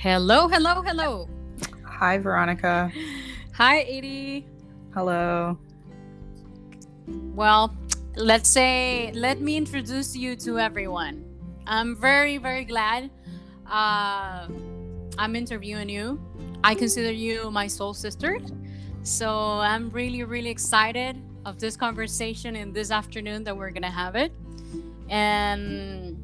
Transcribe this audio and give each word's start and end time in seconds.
Hello, 0.00 0.46
hello, 0.46 0.80
hello. 0.80 1.28
Hi, 1.84 2.18
Veronica. 2.18 2.92
Hi, 3.54 3.80
Edie. 3.80 4.46
Hello. 4.94 5.58
Well, 7.34 7.76
let's 8.14 8.48
say, 8.48 9.10
let 9.12 9.40
me 9.40 9.56
introduce 9.56 10.14
you 10.14 10.36
to 10.36 10.60
everyone. 10.60 11.24
I'm 11.66 11.96
very, 11.96 12.38
very 12.38 12.64
glad 12.64 13.10
uh, 13.66 14.46
I'm 15.18 15.34
interviewing 15.34 15.88
you. 15.88 16.20
I 16.62 16.76
consider 16.76 17.10
you 17.10 17.50
my 17.50 17.66
soul 17.66 17.92
sister. 17.92 18.38
So 19.02 19.28
I'm 19.58 19.90
really, 19.90 20.22
really 20.22 20.50
excited 20.50 21.20
of 21.44 21.58
this 21.58 21.76
conversation 21.76 22.54
in 22.54 22.72
this 22.72 22.92
afternoon 22.92 23.42
that 23.42 23.56
we're 23.56 23.72
gonna 23.72 23.90
have 23.90 24.14
it. 24.14 24.30
And 25.08 26.22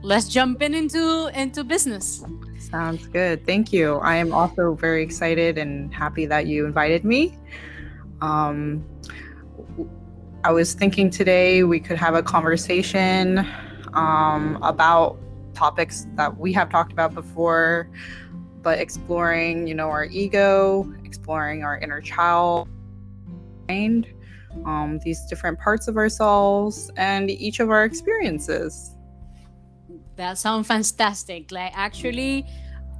let's 0.00 0.26
jump 0.26 0.62
in 0.62 0.72
into 0.72 1.30
into 1.38 1.64
business. 1.64 2.24
Sounds 2.58 3.06
good. 3.06 3.46
Thank 3.46 3.72
you. 3.72 3.96
I 3.96 4.16
am 4.16 4.32
also 4.32 4.74
very 4.74 5.02
excited 5.02 5.58
and 5.58 5.94
happy 5.94 6.26
that 6.26 6.46
you 6.46 6.66
invited 6.66 7.04
me. 7.04 7.36
Um, 8.20 8.84
I 10.44 10.52
was 10.52 10.74
thinking 10.74 11.10
today 11.10 11.62
we 11.62 11.80
could 11.80 11.96
have 11.96 12.14
a 12.14 12.22
conversation 12.22 13.46
um, 13.94 14.58
about 14.62 15.18
topics 15.54 16.06
that 16.14 16.36
we 16.36 16.52
have 16.52 16.68
talked 16.68 16.92
about 16.92 17.14
before, 17.14 17.88
but 18.62 18.78
exploring, 18.78 19.66
you 19.66 19.74
know, 19.74 19.88
our 19.88 20.04
ego, 20.04 20.92
exploring 21.04 21.64
our 21.64 21.78
inner 21.78 22.00
child, 22.00 22.68
mind, 23.68 24.06
um, 24.64 24.98
these 25.04 25.24
different 25.26 25.58
parts 25.58 25.88
of 25.88 25.96
ourselves, 25.96 26.90
and 26.96 27.30
each 27.30 27.60
of 27.60 27.70
our 27.70 27.84
experiences. 27.84 28.94
That 30.18 30.36
sounds 30.36 30.66
fantastic. 30.66 31.52
Like 31.52 31.72
actually, 31.76 32.44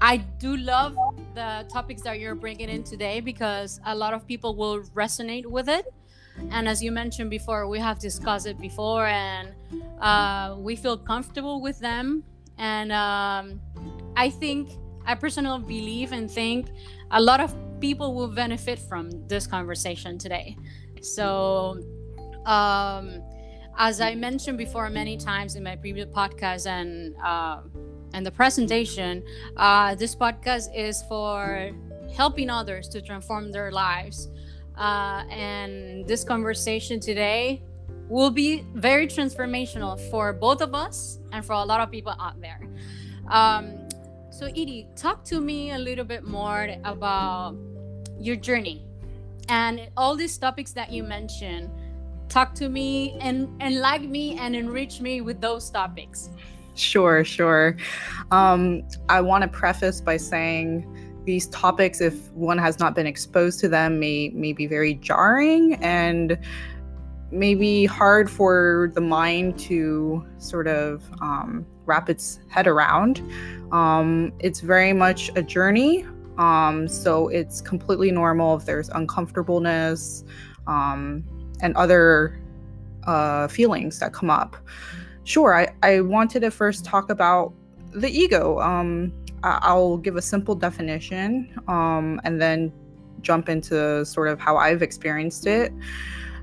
I 0.01 0.19
do 0.39 0.57
love 0.57 0.97
the 1.35 1.67
topics 1.71 2.03
that 2.03 2.21
you're 2.21 2.37
bringing 2.37 2.69
in 2.69 2.85
today 2.85 3.21
because 3.21 3.81
a 3.85 3.95
lot 3.95 4.15
of 4.15 4.25
people 4.25 4.55
will 4.55 4.83
resonate 4.95 5.45
with 5.45 5.69
it. 5.69 5.93
And 6.53 6.69
as 6.69 6.81
you 6.81 6.93
mentioned 6.93 7.31
before, 7.31 7.67
we 7.67 7.81
have 7.81 7.99
discussed 7.99 8.47
it 8.47 8.61
before, 8.61 9.07
and 9.07 9.49
uh, 10.01 10.55
we 10.57 10.77
feel 10.77 10.97
comfortable 10.97 11.61
with 11.61 11.81
them. 11.81 12.23
And 12.57 12.93
um, 12.93 13.61
I 14.17 14.31
think 14.31 14.71
I 15.05 15.17
personally 15.17 15.65
believe 15.65 16.13
and 16.13 16.31
think 16.31 16.69
a 17.11 17.21
lot 17.21 17.41
of 17.41 17.53
people 17.81 18.15
will 18.15 18.29
benefit 18.29 18.79
from 18.79 19.11
this 19.27 19.49
conversation 19.49 20.17
today. 20.19 20.57
So, 21.01 21.83
um, 22.47 23.21
as 23.79 24.01
I 24.01 24.17
mentioned 24.17 24.59
before 24.59 24.91
many 24.91 25.17
times 25.17 25.55
in 25.55 25.63
my 25.63 25.77
previous 25.77 26.07
podcast 26.07 26.67
and 26.67 27.15
uh, 27.25 27.61
and 28.13 28.27
the 28.27 28.31
presentation, 28.31 29.23
uh, 29.57 29.95
this 29.95 30.17
podcast 30.17 30.75
is 30.75 31.03
for 31.09 31.71
helping 32.13 32.51
others 32.51 32.89
to 32.89 33.01
transform 33.01 33.53
their 33.53 33.71
lives. 33.71 34.29
Uh, 34.77 35.25
and 35.31 36.07
this 36.07 36.25
conversation 36.25 37.01
today 37.01 37.63
will 38.09 38.31
be 38.31 38.65
very 38.75 39.07
transformational 39.07 40.01
for 40.11 40.33
both 40.33 40.63
of 40.63 40.75
us 40.75 41.19
and 41.33 41.45
for 41.45 41.53
a 41.53 41.65
lot 41.65 41.81
of 41.81 41.91
people 41.91 42.15
out 42.19 42.41
there. 42.41 42.61
Um, 43.29 43.89
so, 44.31 44.47
Edie, 44.47 44.89
talk 44.97 45.25
to 45.27 45.41
me 45.41 45.73
a 45.73 45.79
little 45.79 46.05
bit 46.05 46.25
more 46.25 46.69
about 46.85 47.57
your 48.19 48.37
journey 48.37 48.87
and 49.49 49.89
all 49.97 50.17
these 50.17 50.37
topics 50.39 50.73
that 50.73 50.91
you 50.91 51.03
mentioned 51.03 51.71
talk 52.29 52.55
to 52.57 52.69
me 52.69 53.17
and 53.21 53.49
enlighten 53.61 54.11
me 54.11 54.37
and 54.39 54.55
enrich 54.55 55.01
me 55.01 55.21
with 55.21 55.41
those 55.41 55.71
topics. 55.71 56.31
Sure, 56.75 57.25
sure. 57.25 57.77
Um, 58.31 58.83
I 59.09 59.21
want 59.21 59.43
to 59.43 59.49
preface 59.49 60.01
by 60.01 60.17
saying 60.17 60.87
these 61.25 61.47
topics, 61.49 62.01
if 62.01 62.31
one 62.33 62.57
has 62.59 62.79
not 62.79 62.95
been 62.95 63.07
exposed 63.07 63.61
to 63.61 63.69
them, 63.69 63.99
may 63.99 64.31
may 64.31 64.53
be 64.53 64.67
very 64.67 64.95
jarring 64.95 65.75
and 65.83 66.39
maybe 67.31 67.85
hard 67.85 68.31
for 68.31 68.91
the 68.95 69.01
mind 69.01 69.59
to 69.59 70.25
sort 70.39 70.67
of 70.67 71.05
um, 71.21 71.67
wrap 71.85 72.09
its 72.09 72.41
head 72.49 72.67
around. 72.67 73.23
Um, 73.73 74.33
it's 74.39 74.61
very 74.61 74.93
much 74.93 75.31
a 75.37 75.43
journey. 75.43 76.07
Um, 76.39 76.87
so 76.87 77.29
it's 77.29 77.61
completely 77.61 78.13
normal 78.13 78.57
if 78.57 78.65
there's 78.65 78.89
uncomfortableness, 78.91 80.25
um, 80.67 81.25
and 81.61 81.75
other 81.77 82.39
uh, 83.07 83.49
feelings 83.49 83.99
that 84.01 84.13
come 84.13 84.31
up. 84.31 84.57
Sure, 85.25 85.55
I, 85.55 85.69
I 85.83 86.01
wanted 86.01 86.41
to 86.41 86.51
first 86.51 86.85
talk 86.85 87.11
about 87.11 87.53
the 87.93 88.11
ego. 88.11 88.61
Um, 88.61 89.13
I, 89.43 89.73
will 89.75 89.99
give 89.99 90.17
a 90.17 90.23
simple 90.23 90.55
definition 90.55 91.61
um, 91.69 92.21
and 92.25 92.41
then 92.41 92.73
jump 93.21 93.49
into 93.49 94.05
sort 94.05 94.29
of 94.29 94.41
how 94.41 94.57
I've 94.57 94.83
experienced 94.83 95.47
it. 95.47 95.73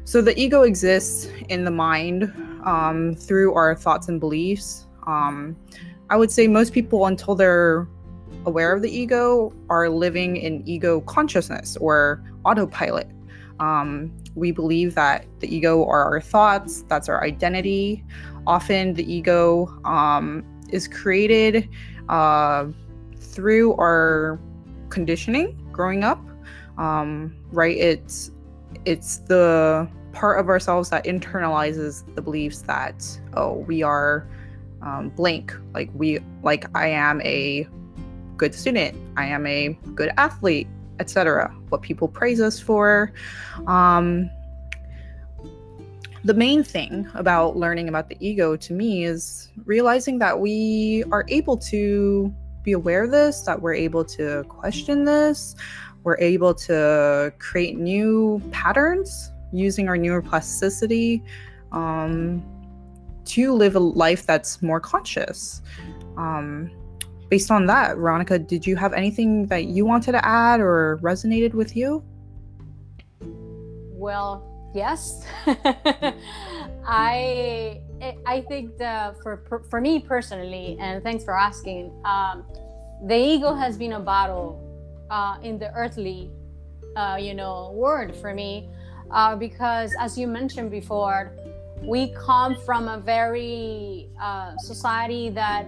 So, 0.05 0.21
the 0.21 0.39
ego 0.39 0.61
exists 0.61 1.27
in 1.49 1.65
the 1.65 1.71
mind 1.71 2.31
um, 2.65 3.15
through 3.15 3.53
our 3.53 3.75
thoughts 3.75 4.07
and 4.07 4.19
beliefs. 4.19 4.85
Um, 5.07 5.55
I 6.09 6.15
would 6.15 6.31
say 6.31 6.47
most 6.47 6.73
people, 6.73 7.07
until 7.07 7.35
they're 7.35 7.87
aware 8.45 8.73
of 8.73 8.81
the 8.81 8.95
ego, 8.95 9.51
are 9.69 9.89
living 9.89 10.37
in 10.37 10.67
ego 10.67 11.01
consciousness 11.01 11.75
or 11.77 12.23
autopilot. 12.45 13.09
Um, 13.59 14.15
we 14.35 14.51
believe 14.51 14.95
that 14.95 15.25
the 15.39 15.53
ego 15.53 15.85
are 15.85 16.03
our 16.03 16.21
thoughts, 16.21 16.83
that's 16.87 17.09
our 17.09 17.23
identity. 17.23 18.03
Often 18.45 18.93
the 18.93 19.11
ego 19.11 19.67
um, 19.85 20.45
is 20.69 20.87
created 20.87 21.69
uh, 22.09 22.67
through 23.17 23.73
our 23.75 24.39
conditioning 24.89 25.57
growing 25.71 26.03
up. 26.03 26.21
Um, 26.77 27.35
right? 27.51 27.77
It's 27.77 28.31
it's 28.83 29.17
the 29.19 29.89
part 30.11 30.39
of 30.39 30.49
ourselves 30.49 30.89
that 30.89 31.05
internalizes 31.05 32.03
the 32.15 32.21
beliefs 32.21 32.61
that 32.61 33.05
oh 33.35 33.53
we 33.67 33.83
are 33.83 34.27
um, 34.81 35.09
blank 35.09 35.53
like 35.73 35.89
we 35.93 36.19
like 36.43 36.65
I 36.75 36.87
am 36.87 37.21
a 37.21 37.67
good 38.37 38.53
student 38.53 38.97
I 39.17 39.25
am 39.25 39.45
a 39.45 39.77
good 39.93 40.11
athlete 40.17 40.67
etc. 40.99 41.53
What 41.69 41.81
people 41.81 42.07
praise 42.07 42.41
us 42.41 42.59
for. 42.59 43.11
Um, 43.67 44.29
the 46.23 46.33
main 46.33 46.63
thing 46.63 47.07
about 47.13 47.55
learning 47.55 47.87
about 47.87 48.09
the 48.09 48.17
ego 48.19 48.55
to 48.55 48.73
me 48.73 49.05
is 49.05 49.49
realizing 49.65 50.17
that 50.19 50.39
we 50.39 51.03
are 51.11 51.23
able 51.27 51.55
to 51.57 52.33
be 52.63 52.71
aware 52.71 53.03
of 53.03 53.11
this, 53.11 53.41
that 53.41 53.61
we're 53.61 53.75
able 53.75 54.03
to 54.03 54.43
question 54.49 55.05
this, 55.05 55.55
we're 56.03 56.17
able 56.17 56.53
to 56.53 57.31
create 57.37 57.77
new 57.77 58.41
patterns 58.51 59.31
using 59.53 59.87
our 59.87 59.97
neuroplasticity 59.97 61.21
um, 61.71 62.43
to 63.25 63.53
live 63.53 63.75
a 63.75 63.79
life 63.79 64.25
that's 64.25 64.61
more 64.61 64.79
conscious. 64.79 65.61
Um, 66.17 66.71
based 67.35 67.51
on 67.51 67.65
that, 67.65 67.97
Veronica, 67.97 68.39
did 68.39 68.65
you 68.65 68.75
have 68.77 68.93
anything 68.93 69.31
that 69.47 69.65
you 69.65 69.83
wanted 69.85 70.13
to 70.13 70.23
add 70.25 70.61
or 70.61 70.99
resonated 71.09 71.53
with 71.53 71.75
you? 71.75 72.01
Well, 74.05 74.31
yes. 74.73 74.99
I 76.87 77.81
I 78.35 78.37
think 78.49 78.77
the 78.77 78.95
for 79.21 79.33
for 79.69 79.79
me 79.87 79.93
personally, 80.13 80.77
and 80.79 81.03
thanks 81.07 81.23
for 81.27 81.35
asking. 81.49 81.81
Um, 82.13 82.35
the 83.11 83.17
ego 83.33 83.51
has 83.63 83.73
been 83.83 83.93
a 84.01 84.03
battle 84.13 84.49
uh, 85.17 85.35
in 85.47 85.59
the 85.63 85.69
earthly, 85.81 86.31
uh, 86.95 87.17
you 87.27 87.33
know, 87.33 87.55
word 87.85 88.15
for 88.21 88.31
me, 88.41 88.69
uh, 89.11 89.35
because 89.35 89.89
as 90.05 90.11
you 90.19 90.27
mentioned 90.39 90.69
before, 90.79 91.21
we 91.93 92.01
come 92.27 92.55
from 92.67 92.87
a 92.87 92.97
very 93.15 94.07
uh, 94.27 94.55
society 94.71 95.29
that 95.41 95.65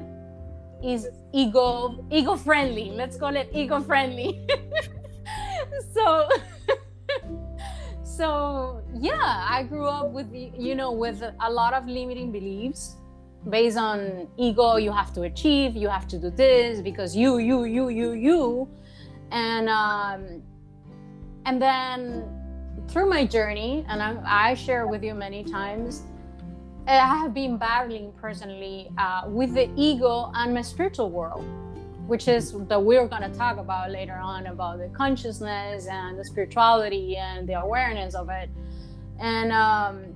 is 0.83 1.07
ego 1.33 2.05
ego 2.11 2.35
friendly. 2.35 2.91
Let's 2.91 3.17
call 3.17 3.35
it 3.35 3.49
ego 3.53 3.81
friendly. 3.81 4.47
So 5.93 6.29
so 8.03 8.81
yeah 8.93 9.45
i 9.49 9.63
grew 9.63 9.85
up 9.85 10.11
with 10.11 10.27
you 10.33 10.73
know 10.75 10.91
with 10.91 11.21
a 11.21 11.51
lot 11.51 11.73
of 11.73 11.85
limiting 11.85 12.31
beliefs 12.31 12.95
based 13.49 13.77
on 13.77 14.27
ego. 14.37 14.75
You 14.77 14.91
have 14.91 15.13
to 15.13 15.23
achieve 15.23 15.75
you 15.75 15.87
have 15.87 16.07
to 16.09 16.17
do 16.17 16.29
this 16.29 16.81
because 16.81 17.15
you 17.15 17.37
you 17.37 17.65
you 17.65 17.89
you 17.89 18.11
you. 18.11 18.67
And 19.31 19.69
um 19.69 20.41
and 21.45 21.61
then 21.61 22.23
through 22.87 23.09
my 23.09 23.25
journey 23.25 23.85
and 23.89 24.01
I, 24.01 24.49
I 24.49 24.53
share 24.53 24.87
with 24.87 25.03
you 25.03 25.13
many 25.13 25.43
times 25.43 26.03
I 26.87 27.17
have 27.17 27.33
been 27.33 27.57
battling 27.57 28.13
personally 28.13 28.89
uh, 28.97 29.23
with 29.27 29.53
the 29.53 29.69
ego 29.75 30.31
and 30.33 30.53
my 30.53 30.61
spiritual 30.61 31.09
world, 31.09 31.45
which 32.07 32.27
is 32.27 32.53
that 32.53 32.81
we're 32.81 33.07
going 33.07 33.29
to 33.29 33.37
talk 33.37 33.57
about 33.57 33.91
later 33.91 34.15
on 34.15 34.47
about 34.47 34.79
the 34.79 34.87
consciousness 34.89 35.87
and 35.87 36.17
the 36.17 36.23
spirituality 36.23 37.17
and 37.17 37.47
the 37.47 37.59
awareness 37.59 38.15
of 38.15 38.29
it. 38.29 38.49
And 39.19 39.51
um, 39.51 40.13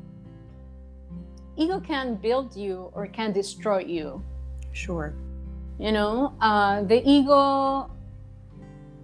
ego 1.58 1.80
can 1.82 2.16
build 2.16 2.56
you 2.56 2.90
or 2.94 3.08
can 3.08 3.34
destroy 3.34 3.80
you. 3.80 4.24
Sure. 4.74 5.14
you 5.80 5.92
know 5.92 6.34
uh, 6.42 6.84
the 6.84 7.02
ego 7.10 7.90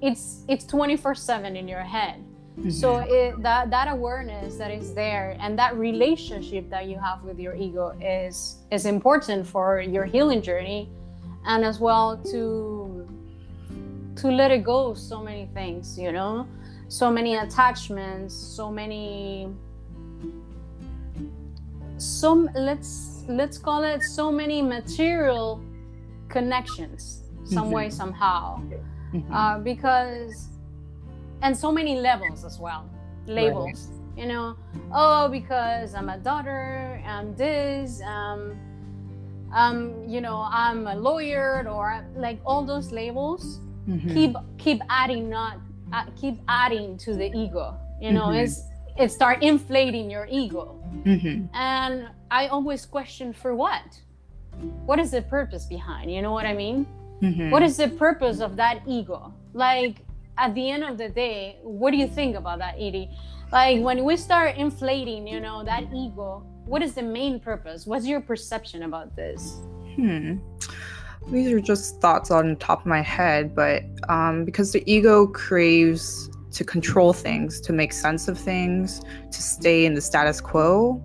it's 0.01 0.43
it's 0.47 0.65
24 0.65 1.15
7 1.15 1.55
in 1.55 1.67
your 1.67 1.81
head 1.81 2.23
mm-hmm. 2.57 2.69
so 2.69 2.97
it, 2.97 3.41
that 3.41 3.69
that 3.69 3.87
awareness 3.87 4.57
that 4.57 4.71
is 4.71 4.93
there 4.93 5.37
and 5.39 5.57
that 5.57 5.75
relationship 5.77 6.69
that 6.69 6.87
you 6.87 6.97
have 6.97 7.23
with 7.23 7.39
your 7.39 7.55
ego 7.55 7.95
is 8.01 8.57
is 8.71 8.85
important 8.85 9.45
for 9.45 9.79
your 9.79 10.05
healing 10.05 10.41
journey 10.41 10.89
and 11.45 11.63
as 11.63 11.79
well 11.79 12.17
to 12.17 13.07
to 14.15 14.27
let 14.29 14.51
it 14.51 14.63
go 14.63 14.93
so 14.93 15.21
many 15.21 15.47
things 15.53 15.97
you 15.97 16.11
know 16.11 16.47
so 16.87 17.11
many 17.11 17.35
attachments 17.35 18.33
so 18.33 18.71
many 18.71 19.49
some 21.97 22.49
let's 22.55 23.23
let's 23.27 23.57
call 23.57 23.83
it 23.83 24.01
so 24.01 24.31
many 24.31 24.61
material 24.61 25.61
connections 26.29 27.21
some 27.43 27.65
mm-hmm. 27.65 27.73
way 27.73 27.89
somehow 27.89 28.61
mm-hmm. 29.13 29.33
uh, 29.33 29.57
because 29.59 30.49
and 31.41 31.55
so 31.55 31.71
many 31.71 31.99
levels 31.99 32.43
as 32.43 32.59
well 32.59 32.89
labels 33.25 33.89
right. 33.89 34.21
you 34.21 34.27
know 34.27 34.55
oh 34.93 35.27
because 35.29 35.93
i'm 35.93 36.09
a 36.09 36.17
daughter 36.17 37.01
i'm 37.05 37.35
this 37.35 38.01
um 38.01 38.57
um 39.53 40.03
you 40.07 40.21
know 40.21 40.47
i'm 40.51 40.87
a 40.87 40.95
lawyer 40.95 41.67
or 41.69 42.05
like 42.15 42.39
all 42.45 42.65
those 42.65 42.91
labels 42.91 43.59
mm-hmm. 43.87 44.13
keep 44.13 44.35
keep 44.57 44.81
adding 44.89 45.29
not 45.29 45.57
uh, 45.93 46.05
keep 46.19 46.39
adding 46.47 46.97
to 46.97 47.13
the 47.13 47.31
ego 47.35 47.77
you 48.01 48.11
know 48.11 48.27
mm-hmm. 48.27 48.45
it's 48.45 48.63
it 48.97 49.11
start 49.11 49.43
inflating 49.43 50.09
your 50.09 50.27
ego 50.29 50.79
mm-hmm. 51.03 51.45
and 51.55 52.07
i 52.31 52.47
always 52.47 52.85
question 52.85 53.31
for 53.31 53.55
what 53.55 54.01
what 54.85 54.99
is 54.99 55.11
the 55.11 55.21
purpose 55.21 55.65
behind 55.65 56.11
you 56.11 56.21
know 56.21 56.31
what 56.31 56.45
i 56.45 56.53
mean 56.53 56.85
mm-hmm. 57.21 57.49
what 57.49 57.61
is 57.63 57.77
the 57.77 57.87
purpose 57.89 58.39
of 58.41 58.55
that 58.55 58.81
ego 58.87 59.33
like 59.53 60.06
at 60.37 60.53
the 60.55 60.69
end 60.69 60.83
of 60.83 60.97
the 60.97 61.09
day 61.09 61.57
what 61.63 61.91
do 61.91 61.97
you 61.97 62.07
think 62.07 62.35
about 62.35 62.59
that 62.59 62.75
edie 62.75 63.09
like 63.51 63.81
when 63.81 64.03
we 64.03 64.15
start 64.15 64.55
inflating 64.55 65.27
you 65.27 65.39
know 65.39 65.63
that 65.63 65.83
ego 65.93 66.43
what 66.65 66.81
is 66.81 66.93
the 66.93 67.01
main 67.01 67.39
purpose 67.39 67.85
what's 67.87 68.05
your 68.05 68.21
perception 68.21 68.83
about 68.83 69.15
this 69.15 69.61
hmm 69.95 70.37
these 71.27 71.51
are 71.51 71.59
just 71.59 71.99
thoughts 71.99 72.31
on 72.31 72.55
top 72.57 72.81
of 72.81 72.85
my 72.85 73.01
head 73.01 73.53
but 73.53 73.83
um, 74.07 74.45
because 74.45 74.71
the 74.71 74.83
ego 74.91 75.27
craves 75.27 76.29
to 76.51 76.63
control 76.63 77.11
things 77.11 77.59
to 77.59 77.73
make 77.73 77.91
sense 77.91 78.27
of 78.27 78.37
things 78.37 79.01
to 79.31 79.41
stay 79.41 79.85
in 79.85 79.93
the 79.93 80.01
status 80.01 80.39
quo 80.39 81.03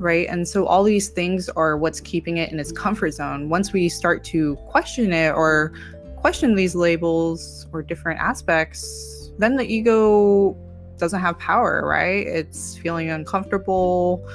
right? 0.00 0.26
And 0.30 0.48
so 0.48 0.66
all 0.66 0.82
these 0.82 1.10
things 1.10 1.50
are 1.50 1.76
what's 1.76 2.00
keeping 2.00 2.38
it 2.38 2.50
in 2.50 2.58
its 2.58 2.72
comfort 2.72 3.12
zone. 3.12 3.50
Once 3.50 3.72
we 3.72 3.88
start 3.90 4.24
to 4.24 4.56
question 4.68 5.12
it 5.12 5.34
or 5.34 5.72
question 6.20 6.54
these 6.54 6.74
labels 6.74 7.66
or 7.72 7.82
different 7.82 8.20
aspects, 8.20 9.30
then 9.38 9.56
the 9.56 9.64
ego 9.64 10.56
doesn't 10.98 11.20
have 11.20 11.38
power, 11.38 11.82
right? 11.84 12.26
It's 12.26 12.76
feeling 12.78 13.10
uncomfortable. 13.10 14.28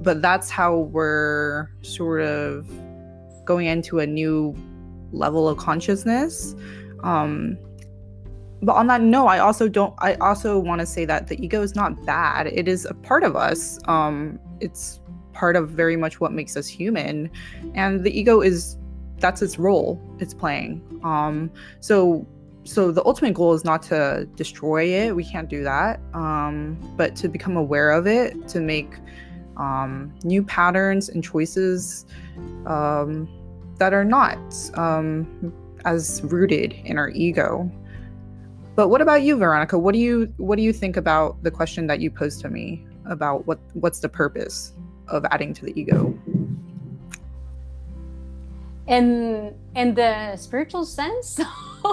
But 0.00 0.22
that's 0.22 0.48
how 0.48 0.78
we're 0.78 1.68
sort 1.82 2.22
of 2.22 2.66
going 3.44 3.66
into 3.66 3.98
a 3.98 4.06
new 4.06 4.56
level 5.12 5.48
of 5.48 5.58
consciousness. 5.58 6.54
Um, 7.02 7.58
but 8.62 8.74
on 8.76 8.86
that 8.88 9.00
note, 9.00 9.26
I 9.26 9.38
also 9.38 9.68
don't. 9.68 9.94
I 9.98 10.14
also 10.14 10.58
want 10.58 10.80
to 10.80 10.86
say 10.86 11.04
that 11.06 11.28
the 11.28 11.42
ego 11.42 11.62
is 11.62 11.74
not 11.74 12.04
bad. 12.04 12.46
It 12.46 12.68
is 12.68 12.84
a 12.84 12.94
part 12.94 13.24
of 13.24 13.36
us. 13.36 13.78
Um, 13.88 14.38
it's 14.60 15.00
part 15.32 15.56
of 15.56 15.70
very 15.70 15.96
much 15.96 16.20
what 16.20 16.32
makes 16.32 16.56
us 16.56 16.66
human 16.66 17.30
and 17.74 18.04
the 18.04 18.10
ego 18.10 18.40
is 18.40 18.76
that's 19.20 19.42
its 19.42 19.58
role 19.58 20.00
it's 20.18 20.34
playing. 20.34 20.82
Um 21.04 21.50
so 21.80 22.26
so 22.64 22.92
the 22.92 23.04
ultimate 23.06 23.34
goal 23.34 23.54
is 23.54 23.64
not 23.64 23.82
to 23.84 24.28
destroy 24.36 24.84
it. 24.84 25.16
We 25.16 25.24
can't 25.24 25.48
do 25.48 25.62
that. 25.64 26.00
Um 26.14 26.78
but 26.96 27.16
to 27.16 27.28
become 27.28 27.56
aware 27.56 27.90
of 27.90 28.06
it 28.06 28.48
to 28.48 28.60
make 28.60 28.94
um 29.56 30.12
new 30.24 30.42
patterns 30.42 31.08
and 31.08 31.22
choices 31.22 32.06
um 32.66 33.28
that 33.78 33.92
are 33.92 34.04
not 34.04 34.38
um 34.74 35.52
as 35.84 36.22
rooted 36.24 36.72
in 36.84 36.98
our 36.98 37.10
ego. 37.10 37.70
But 38.76 38.88
what 38.88 39.00
about 39.00 39.22
you 39.22 39.36
veronica? 39.36 39.78
What 39.78 39.92
do 39.92 39.98
you 39.98 40.32
what 40.36 40.56
do 40.56 40.62
you 40.62 40.72
think 40.72 40.96
about 40.96 41.42
the 41.42 41.50
question 41.50 41.86
that 41.88 42.00
you 42.00 42.10
posed 42.10 42.40
to 42.42 42.48
me 42.48 42.86
about 43.06 43.46
what 43.46 43.58
what's 43.74 44.00
the 44.00 44.08
purpose 44.08 44.72
of 45.08 45.24
adding 45.30 45.52
to 45.54 45.64
the 45.64 45.78
ego 45.78 46.16
in 48.90 49.54
in 49.76 49.94
the 49.94 50.36
spiritual 50.36 50.84
sense 50.84 51.38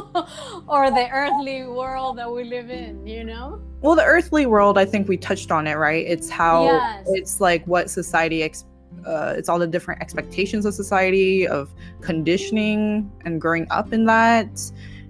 or 0.67 0.89
the 0.89 1.07
earthly 1.11 1.63
world 1.63 2.17
that 2.17 2.29
we 2.29 2.43
live 2.43 2.71
in 2.71 3.05
you 3.05 3.23
know 3.23 3.61
well 3.81 3.95
the 3.95 4.03
earthly 4.03 4.47
world 4.47 4.77
i 4.77 4.85
think 4.85 5.07
we 5.07 5.15
touched 5.15 5.51
on 5.51 5.67
it 5.67 5.75
right 5.75 6.05
it's 6.07 6.29
how 6.29 6.63
yes. 6.63 7.05
it's 7.09 7.39
like 7.39 7.65
what 7.67 7.89
society 7.89 8.41
ex- 8.41 8.65
uh, 9.05 9.33
it's 9.37 9.47
all 9.47 9.59
the 9.59 9.67
different 9.67 10.01
expectations 10.01 10.65
of 10.65 10.73
society 10.73 11.47
of 11.47 11.69
conditioning 12.01 13.09
and 13.25 13.39
growing 13.39 13.67
up 13.69 13.93
in 13.93 14.05
that 14.05 14.49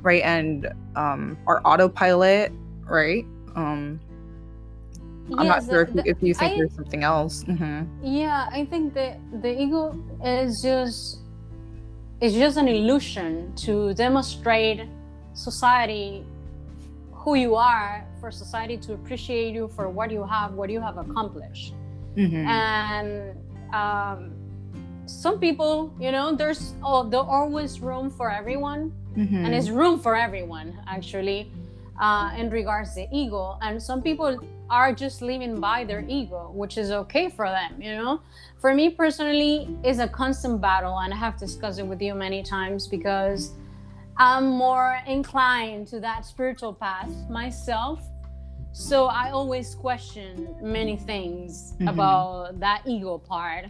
right 0.01 0.21
and 0.23 0.67
um 0.97 1.37
our 1.47 1.61
autopilot 1.65 2.51
right 2.83 3.25
um 3.55 3.99
I'm 5.37 5.47
not 5.47 5.65
sure 5.65 5.81
if, 5.81 5.93
you, 5.93 6.01
if 6.05 6.23
you 6.23 6.33
think 6.33 6.53
I, 6.53 6.55
there's 6.55 6.73
something 6.73 7.03
else. 7.03 7.43
Mm-hmm. 7.43 7.83
Yeah, 8.01 8.47
I 8.49 8.63
think 8.63 8.93
the 8.93 9.17
the 9.41 9.61
ego 9.61 9.93
is 10.23 10.61
just 10.63 11.19
it's 12.19 12.33
just 12.33 12.57
an 12.57 12.67
illusion 12.67 13.53
to 13.55 13.93
demonstrate 13.93 14.87
society 15.33 16.25
who 17.11 17.35
you 17.35 17.55
are 17.55 18.05
for 18.19 18.31
society 18.31 18.77
to 18.77 18.93
appreciate 18.93 19.53
you 19.53 19.67
for 19.67 19.89
what 19.89 20.09
you 20.11 20.23
have, 20.23 20.53
what 20.53 20.69
you 20.69 20.81
have 20.81 20.97
accomplished. 20.97 21.73
Mm-hmm. 22.15 22.47
And 22.47 23.37
um, 23.73 24.33
some 25.05 25.39
people, 25.39 25.93
you 25.99 26.11
know, 26.11 26.35
there's 26.35 26.73
oh, 26.83 27.07
there's 27.07 27.25
always 27.27 27.79
room 27.79 28.09
for 28.09 28.31
everyone, 28.31 28.91
mm-hmm. 29.15 29.45
and 29.45 29.53
it's 29.53 29.69
room 29.69 29.99
for 29.99 30.15
everyone 30.15 30.79
actually 30.87 31.51
uh, 31.99 32.31
in 32.37 32.49
regards 32.49 32.93
to 32.95 33.07
ego. 33.11 33.57
And 33.61 33.81
some 33.81 34.01
people 34.01 34.39
are 34.69 34.93
just 34.93 35.21
living 35.21 35.59
by 35.59 35.83
their 35.83 36.03
ego, 36.07 36.51
which 36.53 36.77
is 36.77 36.91
okay 36.91 37.29
for 37.29 37.47
them, 37.47 37.81
you 37.81 37.95
know? 37.95 38.21
For 38.59 38.73
me 38.73 38.89
personally, 38.89 39.67
it's 39.83 39.99
a 39.99 40.07
constant 40.07 40.61
battle, 40.61 40.99
and 40.99 41.13
I 41.13 41.17
have 41.17 41.37
discussed 41.37 41.79
it 41.79 41.87
with 41.87 42.01
you 42.01 42.15
many 42.15 42.43
times 42.43 42.87
because 42.87 43.51
I'm 44.17 44.47
more 44.47 44.99
inclined 45.07 45.87
to 45.87 45.99
that 46.01 46.25
spiritual 46.25 46.73
path 46.73 47.11
myself. 47.29 48.03
So 48.73 49.05
I 49.05 49.31
always 49.31 49.73
question 49.73 50.55
many 50.61 50.97
things 50.97 51.73
mm-hmm. 51.73 51.87
about 51.87 52.59
that 52.59 52.81
ego 52.85 53.17
part. 53.17 53.65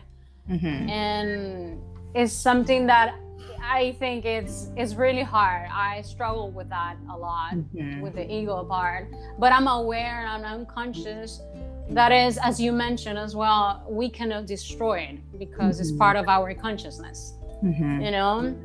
Mm-hmm. 0.49 0.89
And 0.89 1.81
it's 2.13 2.33
something 2.33 2.87
that 2.87 3.15
I 3.61 3.95
think 3.99 4.25
it's 4.25 4.69
it's 4.75 4.95
really 4.95 5.23
hard. 5.23 5.69
I 5.71 6.01
struggle 6.01 6.51
with 6.51 6.69
that 6.69 6.97
a 7.11 7.17
lot 7.17 7.53
mm-hmm. 7.53 8.01
with 8.01 8.15
the 8.15 8.25
ego 8.31 8.63
part. 8.63 9.07
But 9.39 9.51
I'm 9.51 9.67
aware 9.67 10.25
and 10.25 10.45
I'm 10.45 10.59
unconscious. 10.59 11.41
That 11.89 12.11
is, 12.11 12.37
as 12.37 12.59
you 12.59 12.71
mentioned 12.71 13.17
as 13.17 13.35
well, 13.35 13.85
we 13.89 14.09
cannot 14.09 14.45
destroy 14.45 14.99
it 14.99 15.39
because 15.39 15.75
mm-hmm. 15.75 15.81
it's 15.81 15.91
part 15.93 16.17
of 16.17 16.27
our 16.27 16.53
consciousness. 16.53 17.33
Mm-hmm. 17.63 18.01
You 18.01 18.11
know, 18.11 18.55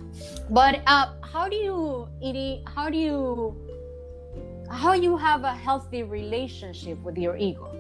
but 0.51 0.83
uh, 0.87 1.13
how 1.23 1.49
do 1.49 1.57
you, 1.57 2.09
Edie? 2.23 2.63
How 2.67 2.91
do 2.91 2.99
you, 2.99 3.57
how 4.71 4.93
you 4.93 5.17
have 5.17 5.45
a 5.45 5.55
healthy 5.55 6.03
relationship 6.03 6.99
with 7.03 7.17
your 7.17 7.37
ego? 7.37 7.75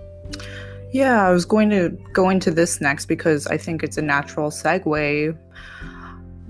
Yeah, 0.92 1.26
I 1.26 1.30
was 1.30 1.44
going 1.44 1.70
to 1.70 1.90
go 2.12 2.28
into 2.30 2.50
this 2.50 2.80
next 2.80 3.06
because 3.06 3.46
I 3.46 3.56
think 3.56 3.82
it's 3.82 3.96
a 3.96 4.02
natural 4.02 4.50
segue 4.50 5.36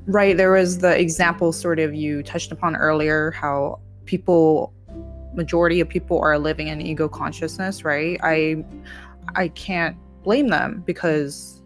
right 0.07 0.37
there 0.37 0.53
was 0.53 0.79
the 0.79 0.99
example 0.99 1.53
sort 1.53 1.79
of 1.79 1.95
you 1.95 2.23
touched 2.23 2.53
upon 2.53 2.77
earlier 2.77 3.31
how 3.31 3.81
people 4.05 4.73
majority 5.35 5.81
of 5.81 5.89
people 5.89 6.21
are 6.21 6.39
living 6.39 6.69
in 6.69 6.81
ego 6.81 7.09
consciousness 7.09 7.85
right? 7.85 8.19
I 8.23 8.65
i 9.37 9.49
can't 9.49 9.97
blame 10.23 10.49
them 10.49 10.83
because 10.87 11.63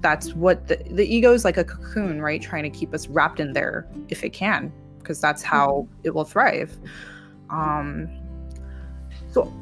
that's 0.00 0.34
what 0.34 0.68
the, 0.68 0.76
the 0.90 1.06
ego 1.06 1.32
is 1.32 1.44
like 1.44 1.56
a 1.56 1.64
cocoon 1.64 2.20
right? 2.20 2.40
Trying 2.40 2.64
to 2.64 2.70
keep 2.70 2.92
us 2.92 3.08
wrapped 3.08 3.40
in 3.40 3.52
there 3.52 3.86
if 4.08 4.24
it 4.24 4.30
can 4.30 4.72
because 4.98 5.20
that's 5.20 5.42
how 5.42 5.68
mm-hmm. 5.68 6.00
it 6.04 6.14
will 6.14 6.24
thrive. 6.24 6.76
Um 7.50 8.08
so 9.30 9.52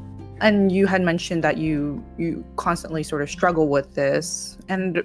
and 0.40 0.72
you 0.72 0.86
had 0.86 1.02
mentioned 1.02 1.44
that 1.44 1.58
you 1.58 2.04
you 2.18 2.44
constantly 2.56 3.02
sort 3.02 3.22
of 3.22 3.30
struggle 3.30 3.68
with 3.68 3.94
this 3.94 4.58
and 4.68 5.02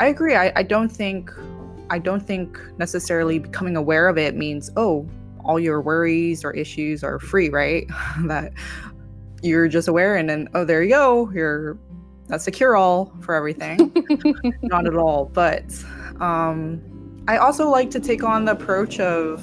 i 0.00 0.06
agree 0.06 0.34
i, 0.34 0.52
I 0.56 0.62
don't 0.62 0.88
think 0.88 1.30
I 1.90 1.98
don't 1.98 2.24
think 2.24 2.58
necessarily 2.78 3.38
becoming 3.38 3.76
aware 3.76 4.08
of 4.08 4.18
it 4.18 4.36
means, 4.36 4.70
oh, 4.76 5.08
all 5.44 5.58
your 5.58 5.80
worries 5.80 6.44
or 6.44 6.52
issues 6.52 7.02
are 7.02 7.18
free, 7.18 7.48
right? 7.48 7.86
that 8.24 8.52
you're 9.42 9.68
just 9.68 9.88
aware 9.88 10.16
and 10.16 10.28
then, 10.28 10.48
oh, 10.54 10.64
there 10.64 10.82
you 10.82 10.90
go. 10.90 11.30
You're 11.32 11.78
that's 12.26 12.46
a 12.46 12.50
cure 12.50 12.76
all 12.76 13.12
for 13.20 13.34
everything. 13.34 13.90
Not 14.62 14.86
at 14.86 14.96
all. 14.96 15.26
But 15.32 15.64
um, 16.20 17.24
I 17.26 17.38
also 17.38 17.68
like 17.70 17.90
to 17.92 18.00
take 18.00 18.22
on 18.22 18.44
the 18.44 18.52
approach 18.52 19.00
of 19.00 19.42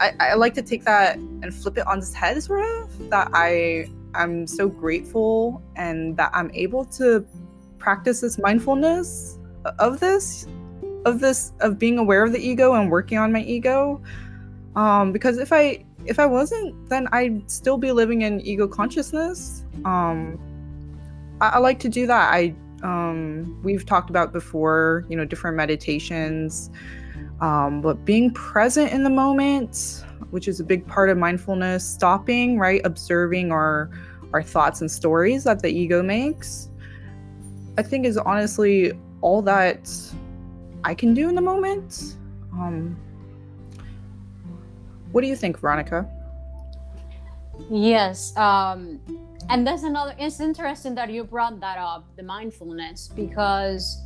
I, 0.00 0.12
I 0.20 0.34
like 0.34 0.54
to 0.54 0.62
take 0.62 0.84
that 0.84 1.16
and 1.16 1.54
flip 1.54 1.78
it 1.78 1.86
on 1.86 1.98
its 1.98 2.12
head 2.12 2.42
sort 2.42 2.64
of 2.64 3.10
that 3.10 3.30
I 3.32 3.88
I'm 4.14 4.46
so 4.46 4.68
grateful 4.68 5.62
and 5.76 6.16
that 6.16 6.30
I'm 6.34 6.50
able 6.52 6.84
to 6.86 7.26
practice 7.78 8.20
this 8.20 8.38
mindfulness 8.38 9.38
of 9.78 10.00
this 10.00 10.46
of 11.04 11.20
this 11.20 11.52
of 11.60 11.78
being 11.78 11.98
aware 11.98 12.24
of 12.24 12.32
the 12.32 12.38
ego 12.38 12.74
and 12.74 12.90
working 12.90 13.18
on 13.18 13.32
my 13.32 13.42
ego. 13.42 14.00
Um 14.76 15.12
because 15.12 15.38
if 15.38 15.52
I 15.52 15.84
if 16.06 16.18
I 16.18 16.26
wasn't 16.26 16.88
then 16.88 17.08
I'd 17.12 17.50
still 17.50 17.78
be 17.78 17.92
living 17.92 18.22
in 18.22 18.40
ego 18.40 18.66
consciousness. 18.66 19.64
Um 19.84 20.38
I, 21.40 21.48
I 21.50 21.58
like 21.58 21.78
to 21.80 21.88
do 21.88 22.06
that. 22.06 22.32
I 22.32 22.54
um 22.84 23.60
we've 23.64 23.86
talked 23.86 24.10
about 24.10 24.32
before 24.32 25.04
you 25.08 25.16
know 25.16 25.24
different 25.24 25.56
meditations 25.56 26.70
um, 27.40 27.80
but 27.80 28.04
being 28.04 28.30
present 28.32 28.92
in 28.92 29.02
the 29.02 29.10
moment 29.10 30.04
which 30.30 30.46
is 30.46 30.60
a 30.60 30.64
big 30.64 30.86
part 30.86 31.10
of 31.10 31.16
mindfulness 31.18 31.86
stopping 31.86 32.58
right 32.58 32.80
observing 32.84 33.50
our 33.50 33.90
our 34.32 34.42
thoughts 34.42 34.80
and 34.80 34.90
stories 34.90 35.44
that 35.44 35.62
the 35.62 35.68
ego 35.68 36.02
makes 36.02 36.70
i 37.78 37.82
think 37.82 38.04
is 38.04 38.18
honestly 38.18 38.92
all 39.22 39.40
that 39.42 39.90
i 40.84 40.94
can 40.94 41.12
do 41.14 41.28
in 41.28 41.34
the 41.34 41.40
moment 41.40 42.16
um, 42.52 42.96
what 45.12 45.20
do 45.22 45.26
you 45.26 45.36
think 45.36 45.58
veronica 45.58 46.08
yes 47.70 48.36
um, 48.36 49.00
and 49.50 49.66
that's 49.66 49.82
another 49.82 50.14
it's 50.18 50.40
interesting 50.40 50.94
that 50.94 51.10
you 51.10 51.24
brought 51.24 51.58
that 51.60 51.78
up 51.78 52.04
the 52.16 52.22
mindfulness 52.22 53.08
because 53.08 54.04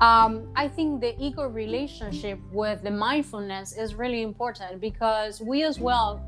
um, 0.00 0.52
I 0.54 0.68
think 0.68 1.00
the 1.00 1.14
ego 1.18 1.48
relationship 1.48 2.38
with 2.52 2.82
the 2.82 2.90
mindfulness 2.90 3.76
is 3.76 3.94
really 3.94 4.22
important 4.22 4.78
because 4.80 5.40
we 5.40 5.62
as 5.62 5.80
well, 5.80 6.22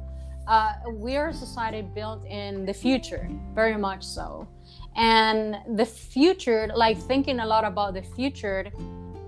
uh, 0.46 0.72
we 0.90 1.16
are 1.16 1.28
a 1.28 1.34
society 1.34 1.82
built 1.82 2.24
in 2.24 2.64
the 2.64 2.72
future, 2.72 3.28
very 3.54 3.76
much 3.76 4.02
so. 4.02 4.48
And 4.96 5.58
the 5.76 5.84
future, 5.84 6.70
like 6.74 6.98
thinking 6.98 7.40
a 7.40 7.46
lot 7.46 7.64
about 7.64 7.92
the 7.92 8.02
future, 8.02 8.72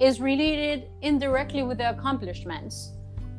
is 0.01 0.21
related 0.21 0.89
indirectly 1.03 1.63
with 1.63 1.79
the 1.79 1.91
accomplishments. 1.91 2.93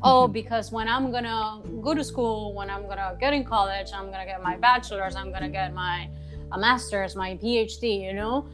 Oh, 0.04 0.24
mm-hmm. 0.24 0.32
because 0.32 0.72
when 0.72 0.88
I'm 0.88 1.10
gonna 1.10 1.60
go 1.80 1.94
to 1.94 2.04
school, 2.04 2.54
when 2.54 2.70
I'm 2.70 2.86
gonna 2.88 3.16
get 3.20 3.34
in 3.34 3.44
college, 3.44 3.88
I'm 3.94 4.10
gonna 4.10 4.26
get 4.26 4.42
my 4.42 4.56
bachelor's, 4.56 5.16
I'm 5.16 5.32
gonna 5.32 5.48
get 5.48 5.74
my 5.74 6.08
a 6.52 6.58
master's, 6.58 7.16
my 7.16 7.36
PhD, 7.36 8.02
you 8.04 8.12
know, 8.12 8.46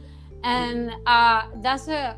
and 0.43 0.91
uh, 1.05 1.43
that's 1.61 1.87
a 1.87 2.17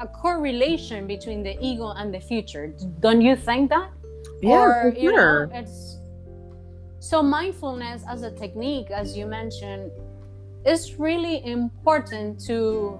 a 0.00 0.06
correlation 0.06 1.06
between 1.06 1.42
the 1.42 1.56
ego 1.60 1.90
and 1.90 2.12
the 2.12 2.20
future. 2.20 2.74
Don't 3.00 3.20
you 3.20 3.36
think 3.36 3.68
that? 3.68 3.90
Yeah, 4.40 4.56
or, 4.56 4.94
you 4.96 5.10
sure. 5.10 5.46
know, 5.46 5.58
it's 5.58 5.98
so 7.00 7.22
mindfulness 7.22 8.02
as 8.08 8.22
a 8.22 8.30
technique, 8.30 8.90
as 8.90 9.16
you 9.16 9.26
mentioned, 9.26 9.90
is 10.64 10.98
really 10.98 11.44
important 11.44 12.40
to 12.46 12.98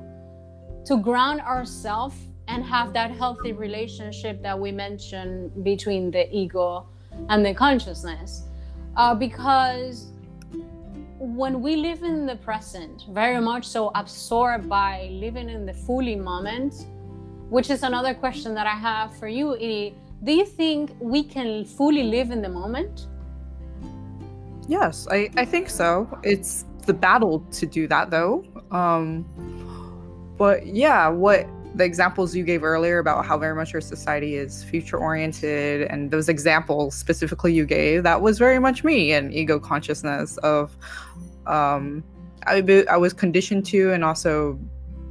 to 0.86 0.96
ground 0.98 1.40
ourselves 1.40 2.16
and 2.50 2.64
have 2.64 2.92
that 2.92 3.10
healthy 3.12 3.52
relationship 3.52 4.42
that 4.42 4.58
we 4.58 4.72
mentioned 4.72 5.64
between 5.64 6.10
the 6.10 6.28
ego 6.34 6.86
and 7.28 7.46
the 7.46 7.54
consciousness. 7.54 8.42
Uh, 8.96 9.14
because 9.14 10.12
when 11.18 11.62
we 11.62 11.76
live 11.76 12.02
in 12.02 12.26
the 12.26 12.36
present, 12.36 13.04
very 13.10 13.40
much 13.40 13.64
so 13.64 13.92
absorbed 13.94 14.68
by 14.68 15.08
living 15.12 15.48
in 15.48 15.64
the 15.64 15.72
fully 15.72 16.16
moment, 16.16 16.86
which 17.50 17.70
is 17.70 17.84
another 17.84 18.14
question 18.14 18.52
that 18.54 18.66
I 18.66 18.74
have 18.74 19.16
for 19.16 19.28
you, 19.28 19.54
Edie. 19.54 19.94
Do 20.24 20.32
you 20.32 20.44
think 20.44 20.90
we 21.00 21.22
can 21.22 21.64
fully 21.64 22.02
live 22.02 22.30
in 22.30 22.42
the 22.42 22.48
moment? 22.48 23.06
Yes, 24.66 25.06
I, 25.10 25.30
I 25.36 25.44
think 25.44 25.70
so. 25.70 26.18
It's 26.22 26.64
the 26.86 26.94
battle 26.94 27.40
to 27.52 27.66
do 27.66 27.86
that, 27.88 28.10
though. 28.10 28.44
Um, 28.70 29.24
but 30.36 30.66
yeah, 30.66 31.08
what 31.08 31.46
the 31.74 31.84
examples 31.84 32.34
you 32.34 32.44
gave 32.44 32.64
earlier 32.64 32.98
about 32.98 33.24
how 33.24 33.38
very 33.38 33.54
much 33.54 33.74
our 33.74 33.80
society 33.80 34.34
is 34.34 34.64
future 34.64 34.96
oriented 34.96 35.82
and 35.82 36.10
those 36.10 36.28
examples 36.28 36.94
specifically 36.94 37.52
you 37.52 37.64
gave 37.64 38.02
that 38.02 38.20
was 38.20 38.38
very 38.38 38.58
much 38.58 38.82
me 38.82 39.12
and 39.12 39.32
ego 39.32 39.58
consciousness 39.58 40.36
of 40.38 40.76
um 41.46 42.02
I, 42.46 42.84
I 42.90 42.96
was 42.96 43.12
conditioned 43.12 43.66
to 43.66 43.92
and 43.92 44.04
also 44.04 44.58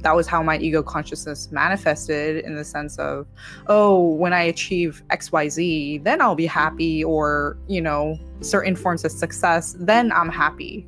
that 0.00 0.16
was 0.16 0.26
how 0.26 0.42
my 0.42 0.58
ego 0.58 0.82
consciousness 0.82 1.50
manifested 1.50 2.44
in 2.44 2.56
the 2.56 2.64
sense 2.64 2.98
of 2.98 3.26
oh 3.68 4.14
when 4.14 4.32
i 4.32 4.42
achieve 4.42 5.02
xyz 5.10 6.02
then 6.04 6.20
i'll 6.20 6.34
be 6.34 6.46
happy 6.46 7.02
or 7.04 7.56
you 7.68 7.80
know 7.80 8.18
certain 8.40 8.76
forms 8.76 9.04
of 9.04 9.12
success 9.12 9.76
then 9.78 10.12
i'm 10.12 10.28
happy. 10.28 10.86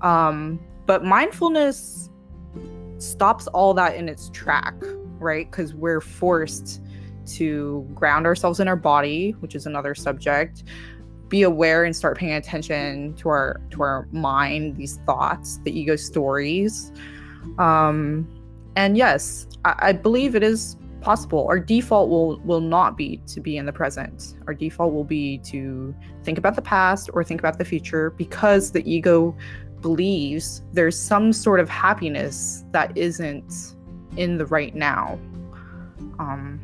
Um 0.00 0.60
but 0.86 1.04
mindfulness 1.04 2.08
stops 2.98 3.46
all 3.48 3.74
that 3.74 3.94
in 3.94 4.08
its 4.08 4.30
track 4.30 4.74
right? 5.18 5.50
Because 5.50 5.74
we're 5.74 6.00
forced 6.00 6.80
to 7.26 7.86
ground 7.94 8.26
ourselves 8.26 8.58
in 8.58 8.68
our 8.68 8.76
body 8.76 9.32
which 9.40 9.54
is 9.54 9.66
another 9.66 9.94
subject. 9.94 10.64
Be 11.28 11.42
aware 11.42 11.84
and 11.84 11.94
start 11.94 12.16
paying 12.16 12.32
attention 12.32 13.14
to 13.16 13.28
our 13.28 13.60
to 13.70 13.82
our 13.82 14.08
mind 14.12 14.76
these 14.76 14.98
thoughts 15.04 15.60
the 15.64 15.78
ego 15.78 15.96
stories. 15.96 16.92
Um 17.58 18.26
and 18.76 18.96
yes 18.96 19.46
I, 19.64 19.74
I, 19.78 19.92
believe 19.92 20.34
it 20.34 20.42
is 20.42 20.76
possible. 21.00 21.46
Our 21.48 21.58
default 21.58 22.08
will 22.08 22.38
will 22.40 22.60
not 22.60 22.96
be 22.96 23.20
to 23.26 23.40
be 23.40 23.56
in 23.56 23.66
the 23.66 23.72
present. 23.72 24.36
Our 24.46 24.54
default 24.54 24.92
will 24.92 25.04
be 25.04 25.38
to 25.38 25.94
think 26.24 26.38
about 26.38 26.56
the 26.56 26.62
past 26.62 27.10
or 27.12 27.22
think 27.24 27.40
about 27.40 27.58
the 27.58 27.64
future 27.64 28.10
because 28.10 28.72
the 28.72 28.88
ego 28.90 29.36
believes 29.80 30.62
there's 30.72 30.98
some 30.98 31.32
sort 31.32 31.60
of 31.60 31.68
happiness 31.68 32.64
that 32.72 32.96
isn't 32.96 33.76
in 34.18 34.36
the 34.36 34.46
right 34.46 34.74
now. 34.74 35.18
Um 36.18 36.60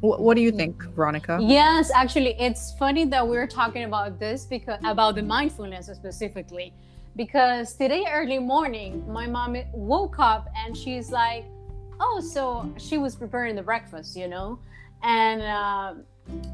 what 0.00 0.34
do 0.34 0.42
you 0.42 0.50
think, 0.50 0.82
Veronica? 0.96 1.38
Yes, 1.40 1.92
actually, 1.94 2.34
it's 2.40 2.72
funny 2.76 3.04
that 3.04 3.26
we're 3.26 3.46
talking 3.46 3.84
about 3.84 4.18
this 4.18 4.44
because 4.44 4.80
about 4.84 5.14
the 5.14 5.22
mindfulness 5.22 5.86
specifically, 5.86 6.74
because 7.14 7.76
today 7.76 8.04
early 8.10 8.40
morning, 8.40 9.04
my 9.06 9.28
mom 9.28 9.56
woke 9.72 10.18
up 10.18 10.48
and 10.56 10.76
she's 10.76 11.12
like, 11.12 11.44
"Oh, 12.00 12.18
so 12.20 12.68
she 12.78 12.98
was 12.98 13.14
preparing 13.14 13.54
the 13.54 13.62
breakfast, 13.62 14.16
you 14.16 14.26
know," 14.26 14.58
and 15.04 15.40
uh, 15.40 15.94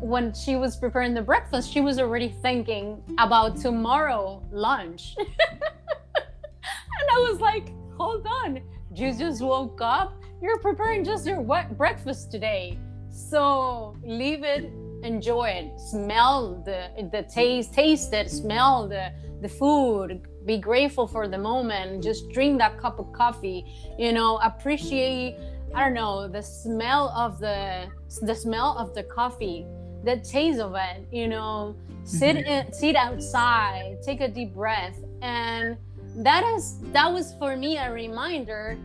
when 0.00 0.34
she 0.34 0.56
was 0.56 0.76
preparing 0.76 1.14
the 1.14 1.22
breakfast, 1.22 1.72
she 1.72 1.80
was 1.80 1.98
already 1.98 2.28
thinking 2.42 3.02
about 3.16 3.56
tomorrow 3.56 4.42
lunch, 4.52 5.14
and 5.18 7.06
I 7.16 7.18
was 7.30 7.40
like, 7.40 7.72
"Hold 7.96 8.26
on, 8.26 8.60
you 8.98 9.12
just 9.12 9.42
woke 9.42 9.80
up. 9.80 10.22
You're 10.42 10.58
preparing 10.58 11.04
just 11.04 11.26
your 11.26 11.42
breakfast 11.42 12.30
today." 12.30 12.78
So 13.10 13.96
leave 14.04 14.44
it, 14.44 14.72
enjoy 15.02 15.48
it, 15.48 15.80
smell 15.80 16.62
the 16.64 16.90
the 17.12 17.22
taste, 17.22 17.74
taste 17.74 18.12
it, 18.12 18.30
smell 18.30 18.88
the 18.88 19.12
the 19.40 19.48
food, 19.48 20.26
be 20.44 20.58
grateful 20.58 21.06
for 21.06 21.28
the 21.28 21.38
moment, 21.38 22.02
just 22.02 22.28
drink 22.30 22.58
that 22.58 22.78
cup 22.78 22.98
of 22.98 23.12
coffee, 23.12 23.64
you 23.98 24.12
know, 24.12 24.38
appreciate 24.38 25.36
I 25.74 25.84
don't 25.84 25.94
know, 25.94 26.28
the 26.28 26.42
smell 26.42 27.10
of 27.10 27.38
the 27.38 27.86
the 28.22 28.34
smell 28.34 28.76
of 28.78 28.94
the 28.94 29.02
coffee, 29.02 29.66
the 30.04 30.16
taste 30.18 30.60
of 30.60 30.74
it, 30.74 31.06
you 31.12 31.28
know, 31.28 31.76
sit 32.04 32.36
mm-hmm. 32.36 32.68
in, 32.68 32.72
sit 32.72 32.96
outside, 32.96 33.98
take 34.02 34.20
a 34.20 34.28
deep 34.28 34.54
breath. 34.54 34.98
And 35.22 35.76
that 36.16 36.42
is 36.56 36.78
that 36.92 37.12
was 37.12 37.34
for 37.38 37.56
me 37.56 37.76
a 37.76 37.92
reminder 37.92 38.78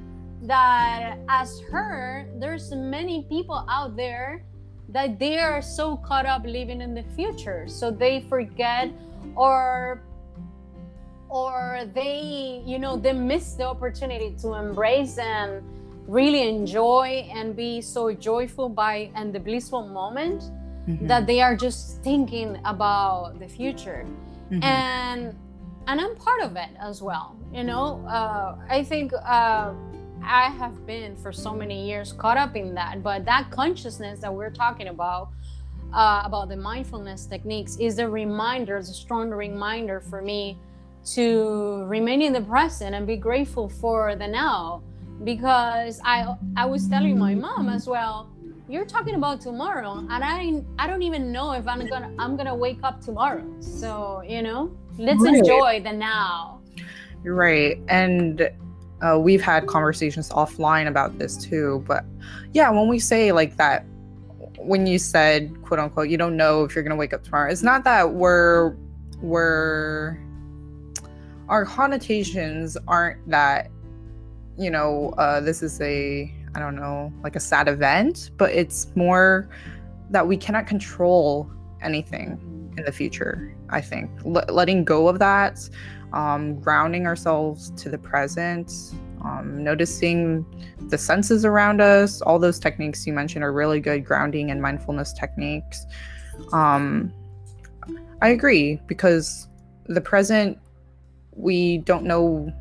that 0.43 1.17
as 1.29 1.61
her 1.71 2.27
there's 2.39 2.71
many 2.71 3.25
people 3.29 3.65
out 3.69 3.95
there 3.95 4.43
that 4.89 5.17
they 5.17 5.39
are 5.39 5.61
so 5.61 5.97
caught 5.97 6.25
up 6.25 6.43
living 6.45 6.81
in 6.81 6.93
the 6.93 7.03
future 7.15 7.65
so 7.67 7.89
they 7.89 8.21
forget 8.29 8.91
or 9.35 10.01
or 11.29 11.89
they 11.95 12.61
you 12.65 12.77
know 12.77 12.97
they 12.97 13.13
miss 13.13 13.53
the 13.53 13.63
opportunity 13.63 14.35
to 14.39 14.53
embrace 14.53 15.17
and 15.17 15.63
really 16.07 16.47
enjoy 16.47 17.27
and 17.33 17.55
be 17.55 17.81
so 17.81 18.13
joyful 18.13 18.67
by 18.67 19.09
and 19.15 19.33
the 19.33 19.39
blissful 19.39 19.87
moment 19.87 20.43
mm-hmm. 20.87 21.07
that 21.07 21.25
they 21.25 21.41
are 21.41 21.55
just 21.55 22.03
thinking 22.03 22.59
about 22.65 23.39
the 23.39 23.47
future 23.47 24.05
mm-hmm. 24.51 24.61
and 24.63 25.35
and 25.87 26.01
i'm 26.01 26.15
part 26.17 26.41
of 26.41 26.57
it 26.57 26.69
as 26.79 27.01
well 27.01 27.35
you 27.53 27.63
know 27.63 28.05
uh, 28.07 28.55
i 28.69 28.83
think 28.83 29.13
uh, 29.25 29.73
I 30.25 30.49
have 30.49 30.85
been 30.85 31.15
for 31.15 31.31
so 31.31 31.53
many 31.53 31.87
years 31.87 32.13
caught 32.13 32.37
up 32.37 32.55
in 32.55 32.73
that. 32.75 33.03
But 33.03 33.25
that 33.25 33.49
consciousness 33.51 34.19
that 34.19 34.33
we're 34.33 34.49
talking 34.49 34.87
about, 34.87 35.29
uh, 35.93 36.23
about 36.25 36.49
the 36.49 36.57
mindfulness 36.57 37.25
techniques, 37.25 37.77
is 37.77 37.99
a 37.99 38.07
reminder, 38.07 38.77
it's 38.77 38.89
a 38.89 38.93
strong 38.93 39.29
reminder 39.29 39.99
for 39.99 40.21
me 40.21 40.57
to 41.13 41.83
remain 41.87 42.21
in 42.21 42.33
the 42.33 42.41
present 42.41 42.95
and 42.95 43.05
be 43.05 43.17
grateful 43.17 43.69
for 43.69 44.15
the 44.15 44.27
now. 44.27 44.81
Because 45.23 46.01
I, 46.03 46.35
I 46.57 46.65
was 46.65 46.87
telling 46.87 47.17
my 47.17 47.35
mom 47.35 47.69
as 47.69 47.87
well, 47.87 48.29
you're 48.69 48.85
talking 48.85 49.15
about 49.15 49.41
tomorrow 49.41 50.05
and 50.09 50.23
i 50.23 50.63
i 50.79 50.87
don't 50.87 51.03
even 51.03 51.31
know 51.31 51.51
if 51.51 51.67
i'm 51.67 51.85
gonna 51.87 52.11
i'm 52.17 52.37
gonna 52.37 52.55
wake 52.55 52.79
up 52.81 53.01
tomorrow 53.01 53.43
so 53.59 54.23
you 54.25 54.41
know 54.41 54.75
let's 54.97 55.21
right. 55.21 55.35
enjoy 55.35 55.81
the 55.83 55.91
now 55.91 56.61
right 57.23 57.79
and 57.89 58.49
uh, 59.03 59.19
we've 59.19 59.41
had 59.41 59.67
conversations 59.67 60.29
offline 60.29 60.87
about 60.87 61.17
this 61.19 61.37
too 61.37 61.83
but 61.87 62.05
yeah 62.53 62.69
when 62.69 62.87
we 62.87 62.97
say 62.97 63.31
like 63.31 63.57
that 63.57 63.85
when 64.57 64.87
you 64.87 64.97
said 64.97 65.53
quote 65.61 65.79
unquote 65.79 66.09
you 66.09 66.17
don't 66.17 66.37
know 66.37 66.63
if 66.63 66.73
you're 66.73 66.83
gonna 66.83 66.95
wake 66.95 67.13
up 67.13 67.23
tomorrow 67.23 67.51
it's 67.51 67.63
not 67.63 67.83
that 67.83 68.13
we're 68.13 68.75
we're 69.21 70.17
our 71.49 71.65
connotations 71.65 72.77
aren't 72.87 73.29
that 73.29 73.69
you 74.57 74.69
know 74.69 75.13
uh, 75.17 75.39
this 75.41 75.61
is 75.61 75.81
a 75.81 76.33
i 76.55 76.59
don't 76.59 76.75
know 76.75 77.11
like 77.23 77.35
a 77.35 77.39
sad 77.39 77.67
event 77.67 78.31
but 78.37 78.51
it's 78.51 78.95
more 78.95 79.49
that 80.09 80.25
we 80.25 80.37
cannot 80.37 80.65
control 80.65 81.49
anything 81.81 82.39
in 82.77 82.83
the 82.83 82.91
future 82.91 83.55
i 83.69 83.81
think. 83.81 84.09
L- 84.25 84.45
letting 84.49 84.83
go 84.83 85.07
of 85.07 85.19
that 85.19 85.59
um, 86.13 86.59
grounding 86.59 87.07
ourselves 87.07 87.71
to 87.71 87.89
the 87.89 87.97
present 87.97 88.71
um, 89.23 89.63
noticing 89.63 90.45
the 90.89 90.97
senses 90.97 91.45
around 91.45 91.81
us 91.81 92.21
all 92.21 92.39
those 92.39 92.59
techniques 92.59 93.07
you 93.07 93.13
mentioned 93.13 93.43
are 93.43 93.53
really 93.53 93.79
good 93.79 94.05
grounding 94.05 94.51
and 94.51 94.61
mindfulness 94.61 95.13
techniques. 95.13 95.85
Um, 96.51 97.13
i 98.21 98.29
agree 98.29 98.79
because 98.87 99.47
the 99.85 100.01
present 100.01 100.57
we 101.35 101.79
don't 101.79 102.03
know 102.03 102.51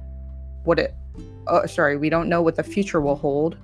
what 0.64 0.78
it 0.78 0.94
uh, 1.46 1.66
sorry 1.66 1.96
we 1.96 2.08
don't 2.08 2.28
know 2.28 2.42
what 2.42 2.56
the 2.56 2.62
future 2.62 3.00
will 3.00 3.16
hold. 3.16 3.56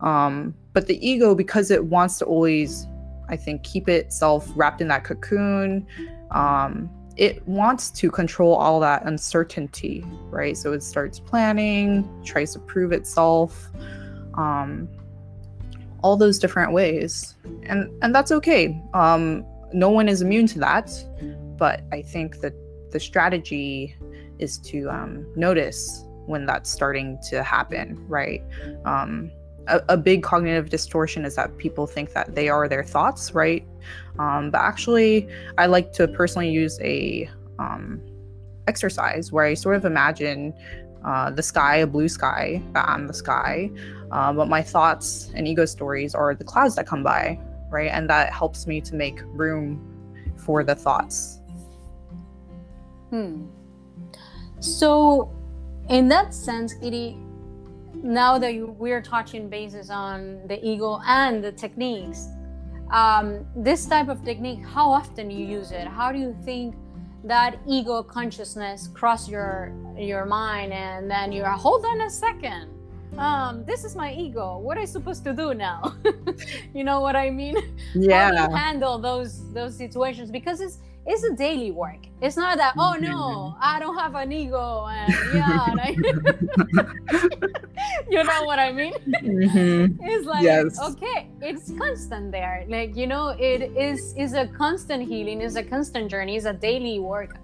Um, 0.00 0.54
but 0.72 0.86
the 0.86 1.06
ego 1.06 1.34
because 1.34 1.70
it 1.70 1.84
wants 1.84 2.18
to 2.18 2.24
always 2.24 2.86
i 3.32 3.36
think 3.36 3.62
keep 3.64 3.88
itself 3.88 4.48
wrapped 4.54 4.80
in 4.80 4.88
that 4.88 5.04
cocoon. 5.04 5.86
Um, 6.30 6.90
it 7.16 7.46
wants 7.46 7.90
to 7.90 8.10
control 8.10 8.54
all 8.54 8.80
that 8.80 9.04
uncertainty 9.04 10.04
right? 10.30 10.56
So 10.56 10.72
it 10.72 10.82
starts 10.82 11.18
planning 11.18 12.08
tries 12.24 12.52
to 12.54 12.58
prove 12.58 12.92
itself 12.92 13.68
um, 14.34 14.88
all 16.02 16.16
those 16.16 16.38
different 16.38 16.72
ways. 16.72 17.34
And 17.64 17.90
and 18.02 18.14
that's 18.14 18.32
okay. 18.32 18.80
Um, 18.94 19.44
no 19.72 19.90
one 19.90 20.08
is 20.08 20.22
immune 20.22 20.46
to 20.46 20.58
that 20.58 20.90
but 21.56 21.82
i 21.92 22.02
think 22.02 22.40
that 22.40 22.52
the 22.90 23.00
strategy 23.00 23.96
is 24.38 24.58
to 24.58 24.88
um, 24.90 25.26
notice 25.34 26.04
when 26.26 26.46
that's 26.46 26.70
starting 26.70 27.18
to 27.30 27.42
happen, 27.42 28.04
right? 28.08 28.42
Um, 28.84 29.30
a, 29.68 29.82
a, 29.90 29.96
big 29.96 30.22
cognitive 30.22 30.70
distortion 30.70 31.24
is 31.24 31.36
that 31.36 31.56
people 31.58 31.86
think 31.86 32.12
that 32.12 32.34
they 32.34 32.48
are 32.48 32.68
their 32.68 32.84
thoughts, 32.84 33.32
right? 33.34 33.66
Um, 34.18 34.50
but 34.50 34.60
actually, 34.60 35.28
I 35.58 35.66
like 35.66 35.92
to 35.94 36.08
personally 36.08 36.50
use 36.50 36.80
a 36.80 37.30
um, 37.58 38.00
exercise 38.66 39.32
where 39.32 39.44
I 39.44 39.54
sort 39.54 39.76
of 39.76 39.84
imagine 39.84 40.54
uh, 41.04 41.30
the 41.30 41.42
sky, 41.42 41.76
a 41.76 41.86
blue 41.86 42.08
sky, 42.08 42.62
that 42.72 42.88
I'm 42.88 43.06
the 43.06 43.14
sky, 43.14 43.70
uh, 44.10 44.32
but 44.32 44.48
my 44.48 44.62
thoughts 44.62 45.30
and 45.34 45.48
ego 45.48 45.64
stories 45.64 46.14
are 46.14 46.34
the 46.34 46.44
clouds 46.44 46.76
that 46.76 46.86
come 46.86 47.02
by, 47.02 47.38
right? 47.70 47.90
And 47.90 48.08
that 48.10 48.32
helps 48.32 48.66
me 48.66 48.80
to 48.82 48.94
make 48.94 49.20
room 49.26 49.80
for 50.36 50.62
the 50.64 50.74
thoughts. 50.74 51.40
Hmm. 53.10 53.46
So, 54.60 55.32
in 55.88 56.08
that 56.08 56.32
sense, 56.32 56.74
Kitty, 56.74 57.18
now 58.02 58.38
that 58.38 58.54
you, 58.54 58.74
we're 58.78 59.02
touching 59.02 59.48
bases 59.48 59.90
on 59.90 60.46
the 60.48 60.58
ego 60.66 61.00
and 61.06 61.42
the 61.42 61.52
techniques, 61.52 62.28
um, 62.90 63.46
this 63.56 63.86
type 63.86 64.08
of 64.08 64.24
technique, 64.24 64.64
how 64.64 64.90
often 64.90 65.30
you 65.30 65.46
use 65.46 65.72
it? 65.72 65.86
How 65.86 66.12
do 66.12 66.18
you 66.18 66.36
think 66.44 66.74
that 67.24 67.58
ego 67.66 68.02
consciousness 68.02 68.88
cross 68.88 69.28
your 69.28 69.72
your 69.96 70.26
mind, 70.26 70.72
and 70.72 71.10
then 71.10 71.30
you're 71.30 71.48
hold 71.48 71.84
on 71.84 72.00
a 72.00 72.10
second, 72.10 72.68
um, 73.18 73.64
this 73.64 73.84
is 73.84 73.94
my 73.94 74.12
ego. 74.14 74.58
What 74.58 74.78
am 74.78 74.82
I 74.82 74.86
supposed 74.86 75.24
to 75.24 75.32
do 75.32 75.54
now? 75.54 75.94
you 76.74 76.82
know 76.82 77.00
what 77.00 77.14
I 77.14 77.30
mean? 77.30 77.56
Yeah. 77.94 78.24
How 78.24 78.46
do 78.46 78.52
you 78.52 78.56
handle 78.56 78.98
those 78.98 79.52
those 79.52 79.76
situations? 79.76 80.30
Because 80.30 80.60
it's 80.60 80.78
it's 81.06 81.24
a 81.24 81.34
daily 81.34 81.70
work. 81.70 81.98
It's 82.20 82.36
not 82.36 82.58
that 82.58 82.74
oh 82.78 82.96
no, 83.00 83.08
mm-hmm. 83.08 83.58
I 83.60 83.80
don't 83.80 83.98
have 83.98 84.14
an 84.14 84.32
ego 84.32 84.86
and 84.86 85.12
yeah, 85.34 85.66
I, 85.68 85.90
you 88.08 88.22
know 88.22 88.44
what 88.44 88.58
I 88.58 88.72
mean? 88.72 88.94
Mm-hmm. 88.94 90.04
It's 90.04 90.26
like 90.26 90.42
yes. 90.42 90.80
okay, 90.80 91.28
it's 91.40 91.72
constant 91.72 92.30
there. 92.30 92.64
Like 92.68 92.96
you 92.96 93.06
know, 93.06 93.30
it 93.30 93.72
is 93.76 94.14
is 94.16 94.34
a 94.34 94.46
constant 94.46 95.08
healing, 95.08 95.40
is 95.40 95.56
a 95.56 95.64
constant 95.64 96.10
journey, 96.10 96.36
is 96.36 96.46
a 96.46 96.52
daily 96.52 97.00
work. 97.00 97.38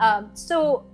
Um, 0.00 0.30
so 0.34 0.84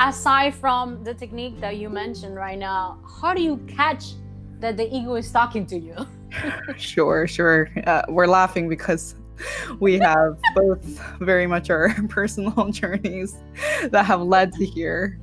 aside 0.00 0.54
from 0.54 1.02
the 1.02 1.14
technique 1.14 1.60
that 1.60 1.76
you 1.76 1.88
mentioned 1.88 2.36
right 2.36 2.58
now, 2.58 2.98
how 3.20 3.34
do 3.34 3.42
you 3.42 3.56
catch 3.66 4.14
that 4.60 4.76
the 4.76 4.94
ego 4.94 5.16
is 5.16 5.30
talking 5.30 5.66
to 5.66 5.78
you? 5.78 5.94
sure, 6.76 7.26
sure. 7.26 7.70
Uh, 7.86 8.02
we're 8.08 8.26
laughing 8.26 8.68
because 8.68 9.14
we 9.80 9.98
have 9.98 10.38
both 10.54 10.84
very 11.20 11.46
much 11.46 11.70
our 11.70 11.94
personal 12.08 12.68
journeys 12.70 13.36
that 13.90 14.04
have 14.04 14.22
led 14.22 14.52
to 14.54 14.64
here. 14.64 15.18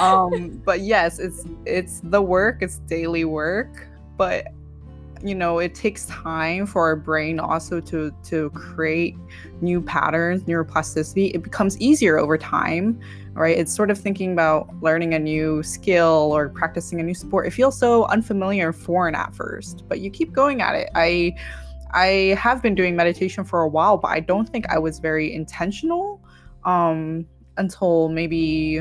Um 0.00 0.62
but 0.64 0.80
yes 0.80 1.18
it's 1.18 1.44
it's 1.66 2.00
the 2.04 2.22
work 2.22 2.58
it's 2.60 2.78
daily 2.86 3.24
work 3.24 3.88
but 4.16 4.46
you 5.22 5.34
know 5.34 5.58
it 5.58 5.74
takes 5.74 6.06
time 6.06 6.64
for 6.64 6.86
our 6.86 6.94
brain 6.94 7.40
also 7.40 7.80
to 7.80 8.14
to 8.22 8.50
create 8.50 9.16
new 9.60 9.82
patterns 9.82 10.44
neuroplasticity. 10.44 11.34
It 11.34 11.42
becomes 11.42 11.78
easier 11.80 12.18
over 12.18 12.38
time 12.38 13.00
right? 13.34 13.56
It's 13.56 13.74
sort 13.74 13.90
of 13.90 13.98
thinking 13.98 14.32
about 14.32 14.68
learning 14.82 15.14
a 15.14 15.18
new 15.18 15.62
skill 15.62 16.32
or 16.34 16.48
practicing 16.48 17.00
a 17.00 17.02
new 17.02 17.14
sport. 17.14 17.46
It 17.46 17.52
feels 17.52 17.78
so 17.78 18.04
unfamiliar 18.06 18.68
and 18.68 18.76
foreign 18.76 19.14
at 19.14 19.34
first 19.34 19.84
but 19.88 20.00
you 20.00 20.10
keep 20.10 20.32
going 20.32 20.62
at 20.62 20.76
it. 20.76 20.88
I 20.94 21.34
I 21.92 22.36
have 22.38 22.62
been 22.62 22.74
doing 22.74 22.96
meditation 22.96 23.44
for 23.44 23.62
a 23.62 23.68
while, 23.68 23.96
but 23.96 24.08
I 24.08 24.20
don't 24.20 24.48
think 24.48 24.68
I 24.68 24.78
was 24.78 24.98
very 24.98 25.32
intentional 25.34 26.20
um, 26.64 27.26
until 27.56 28.08
maybe 28.08 28.80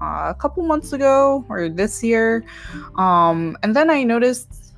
uh, 0.00 0.30
a 0.30 0.36
couple 0.38 0.62
months 0.64 0.92
ago 0.92 1.44
or 1.48 1.68
this 1.68 2.02
year. 2.02 2.44
Um, 2.96 3.56
and 3.62 3.74
then 3.74 3.90
I 3.90 4.02
noticed 4.02 4.74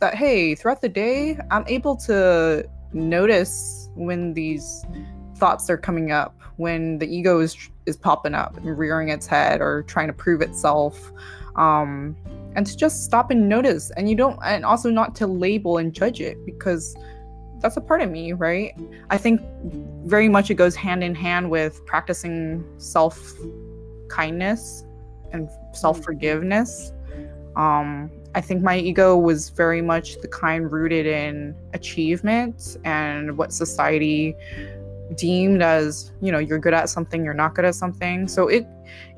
that, 0.00 0.14
hey, 0.14 0.54
throughout 0.54 0.80
the 0.80 0.88
day, 0.88 1.38
I'm 1.50 1.64
able 1.66 1.96
to 1.96 2.68
notice 2.92 3.90
when 3.94 4.32
these 4.34 4.84
thoughts 5.36 5.68
are 5.68 5.76
coming 5.76 6.12
up, 6.12 6.40
when 6.56 6.98
the 6.98 7.06
ego 7.06 7.40
is, 7.40 7.56
is 7.86 7.96
popping 7.96 8.34
up 8.34 8.56
and 8.56 8.78
rearing 8.78 9.08
its 9.08 9.26
head 9.26 9.60
or 9.60 9.82
trying 9.82 10.06
to 10.06 10.12
prove 10.12 10.40
itself. 10.40 11.12
Um, 11.56 12.16
and 12.54 12.66
to 12.66 12.76
just 12.76 13.04
stop 13.04 13.30
and 13.30 13.48
notice 13.48 13.90
and 13.92 14.08
you 14.08 14.16
don't 14.16 14.38
and 14.44 14.64
also 14.64 14.90
not 14.90 15.14
to 15.16 15.26
label 15.26 15.78
and 15.78 15.92
judge 15.92 16.20
it 16.20 16.44
because 16.46 16.96
that's 17.60 17.76
a 17.76 17.80
part 17.80 18.00
of 18.00 18.10
me, 18.10 18.32
right? 18.32 18.74
I 19.10 19.18
think 19.18 19.40
very 20.04 20.28
much 20.28 20.50
it 20.50 20.54
goes 20.54 20.74
hand 20.74 21.02
in 21.02 21.14
hand 21.14 21.50
with 21.50 21.84
practicing 21.86 22.64
self 22.78 23.34
kindness 24.08 24.84
and 25.32 25.48
self 25.72 26.02
forgiveness. 26.02 26.92
Um, 27.56 28.10
I 28.34 28.40
think 28.40 28.62
my 28.62 28.78
ego 28.78 29.16
was 29.16 29.48
very 29.50 29.82
much 29.82 30.20
the 30.20 30.28
kind 30.28 30.70
rooted 30.70 31.06
in 31.06 31.56
achievement 31.74 32.76
and 32.84 33.36
what 33.36 33.52
society 33.52 34.36
deemed 35.16 35.62
as, 35.62 36.12
you 36.20 36.30
know, 36.30 36.38
you're 36.38 36.58
good 36.58 36.74
at 36.74 36.88
something, 36.88 37.24
you're 37.24 37.34
not 37.34 37.54
good 37.54 37.64
at 37.64 37.74
something. 37.74 38.28
So 38.28 38.48
it 38.48 38.66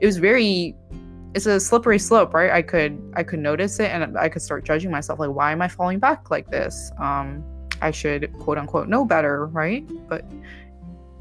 it 0.01 0.07
was 0.07 0.17
very 0.17 0.75
it's 1.35 1.47
a 1.47 1.61
slippery 1.61 1.99
slope, 1.99 2.35
right? 2.35 2.51
I 2.51 2.63
could 2.63 3.01
I 3.15 3.23
could 3.23 3.41
notice 3.41 3.79
it 3.79 3.91
and 3.91 4.17
I 4.17 4.29
could 4.29 4.43
start 4.43 4.65
judging 4.65 4.91
myself 4.91 5.19
like 5.19 5.31
why 5.31 5.53
am 5.53 5.63
I 5.63 5.69
falling 5.69 5.99
back 5.99 6.31
like 6.31 6.51
this? 6.51 6.91
Um 6.99 7.45
I 7.81 7.91
should 7.91 8.33
quote 8.39 8.59
unquote 8.59 8.89
know 8.89 9.05
better, 9.05 9.47
right? 9.47 9.85
But 10.09 10.25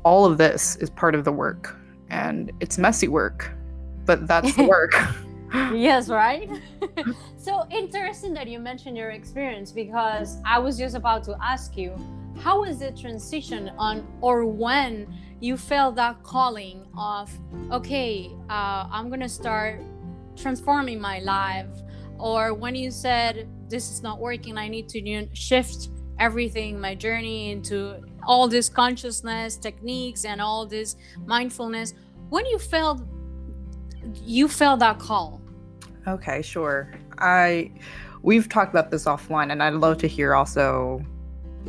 all 0.03 0.25
of 0.25 0.37
this 0.37 0.75
is 0.77 0.89
part 0.89 1.15
of 1.15 1.23
the 1.23 1.31
work 1.31 1.75
and 2.09 2.51
it's 2.59 2.77
messy 2.77 3.07
work, 3.07 3.51
but 4.05 4.27
that's 4.27 4.55
the 4.55 4.63
work. 4.75 4.93
yes, 5.73 6.09
right? 6.09 6.49
so 7.37 7.65
interesting 7.71 8.33
that 8.33 8.47
you 8.47 8.59
mentioned 8.59 8.97
your 8.97 9.11
experience 9.11 9.71
because 9.71 10.37
I 10.45 10.59
was 10.59 10.77
just 10.77 10.95
about 10.95 11.23
to 11.25 11.37
ask 11.41 11.77
you 11.77 11.95
how 12.39 12.61
was 12.61 12.79
the 12.79 12.91
transition 12.91 13.69
on 13.77 14.07
or 14.21 14.45
when 14.45 15.13
you 15.41 15.57
felt 15.57 15.95
that 15.95 16.21
calling 16.23 16.85
of 16.97 17.31
okay 17.71 18.31
uh, 18.49 18.87
i'm 18.91 19.09
gonna 19.09 19.29
start 19.29 19.81
transforming 20.35 20.99
my 20.99 21.19
life 21.19 21.67
or 22.17 22.53
when 22.53 22.75
you 22.75 22.91
said 22.91 23.47
this 23.67 23.91
is 23.91 24.01
not 24.01 24.19
working 24.19 24.57
i 24.57 24.67
need 24.67 24.87
to 24.87 25.27
shift 25.33 25.89
everything 26.19 26.79
my 26.79 26.93
journey 26.93 27.51
into 27.51 28.01
all 28.23 28.47
this 28.47 28.69
consciousness 28.69 29.55
techniques 29.55 30.25
and 30.25 30.41
all 30.41 30.65
this 30.65 30.95
mindfulness 31.25 31.93
when 32.29 32.45
you 32.45 32.59
felt 32.59 33.01
you 34.15 34.47
felt 34.47 34.79
that 34.79 34.99
call 34.99 35.41
okay 36.07 36.41
sure 36.41 36.91
i 37.19 37.71
we've 38.21 38.49
talked 38.49 38.71
about 38.71 38.91
this 38.91 39.05
offline 39.05 39.51
and 39.51 39.63
i'd 39.63 39.73
love 39.73 39.97
to 39.97 40.07
hear 40.07 40.35
also 40.35 41.03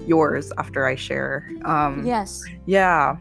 yours 0.06 0.52
after 0.58 0.86
I 0.86 0.94
share. 0.94 1.50
Um, 1.64 2.04
yes. 2.04 2.42
Yeah, 2.66 3.16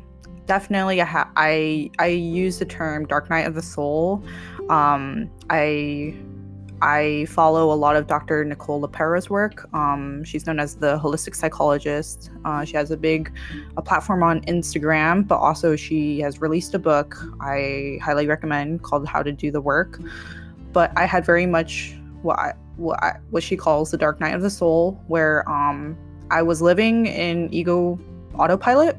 definitely. 0.46 1.02
I, 1.02 1.06
ha- 1.06 1.32
I 1.36 1.92
I 2.00 2.08
use 2.08 2.60
the 2.60 2.66
term 2.66 3.06
dark 3.06 3.30
night 3.30 3.46
of 3.46 3.56
the 3.56 3.62
soul. 3.62 4.24
Um, 4.70 5.30
I 5.50 6.16
I 6.82 7.26
follow 7.30 7.72
a 7.72 7.76
lot 7.76 7.96
of 7.96 8.08
Dr. 8.08 8.44
Nicole 8.46 8.82
LePera's 8.82 9.30
work. 9.30 9.68
Um, 9.74 10.24
she's 10.24 10.46
known 10.46 10.60
as 10.60 10.76
the 10.76 10.98
holistic 10.98 11.36
psychologist. 11.36 12.32
Uh, 12.46 12.64
she 12.64 12.76
has 12.78 12.92
a 12.92 12.98
big 12.98 13.36
a 13.78 13.82
platform 13.82 14.24
on 14.24 14.42
Instagram, 14.42 15.28
but 15.28 15.38
also 15.38 15.76
she 15.76 16.20
has 16.22 16.42
released 16.42 16.74
a 16.74 16.80
book 16.80 17.18
I 17.42 18.00
highly 18.02 18.28
recommend 18.28 18.84
called 18.84 19.08
How 19.08 19.24
to 19.24 19.32
Do 19.32 19.52
the 19.52 19.62
Work. 19.62 20.00
But 20.72 20.92
I 20.96 21.06
had 21.06 21.26
very 21.26 21.46
much 21.46 21.96
what 22.22 22.40
I, 22.40 22.54
what 22.78 23.02
I, 23.04 23.20
what 23.30 23.44
she 23.44 23.58
calls 23.58 23.92
the 23.92 23.98
dark 23.98 24.20
night 24.20 24.34
of 24.34 24.42
the 24.42 24.50
soul, 24.50 25.02
where 25.08 25.48
um, 25.50 25.98
I 26.32 26.42
was 26.42 26.62
living 26.62 27.08
in 27.08 27.54
ego 27.54 28.00
autopilot. 28.36 28.98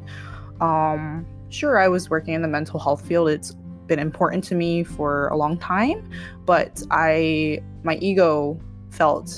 Um, 0.61 1.27
sure, 1.49 1.79
I 1.79 1.88
was 1.88 2.11
working 2.11 2.35
in 2.35 2.43
the 2.43 2.49
mental 2.49 2.79
health 2.79 3.07
field. 3.07 3.31
It's 3.31 3.55
been 3.90 3.98
important 3.98 4.42
to 4.44 4.55
me 4.55 4.85
for 4.85 5.29
a 5.29 5.37
long 5.37 5.59
time, 5.59 6.09
but 6.46 6.83
I 6.90 7.61
my 7.83 7.96
ego 7.96 8.59
felt 8.90 9.29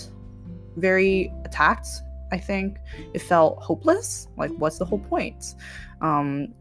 very 0.77 1.33
attacked. 1.47 1.88
I 2.31 2.38
think 2.38 2.79
it 3.15 3.21
felt 3.21 3.62
hopeless. 3.62 4.29
Like, 4.37 4.53
what's 4.62 4.79
the 4.79 4.85
whole 4.85 5.01
point 5.15 5.55
um, 6.01 6.55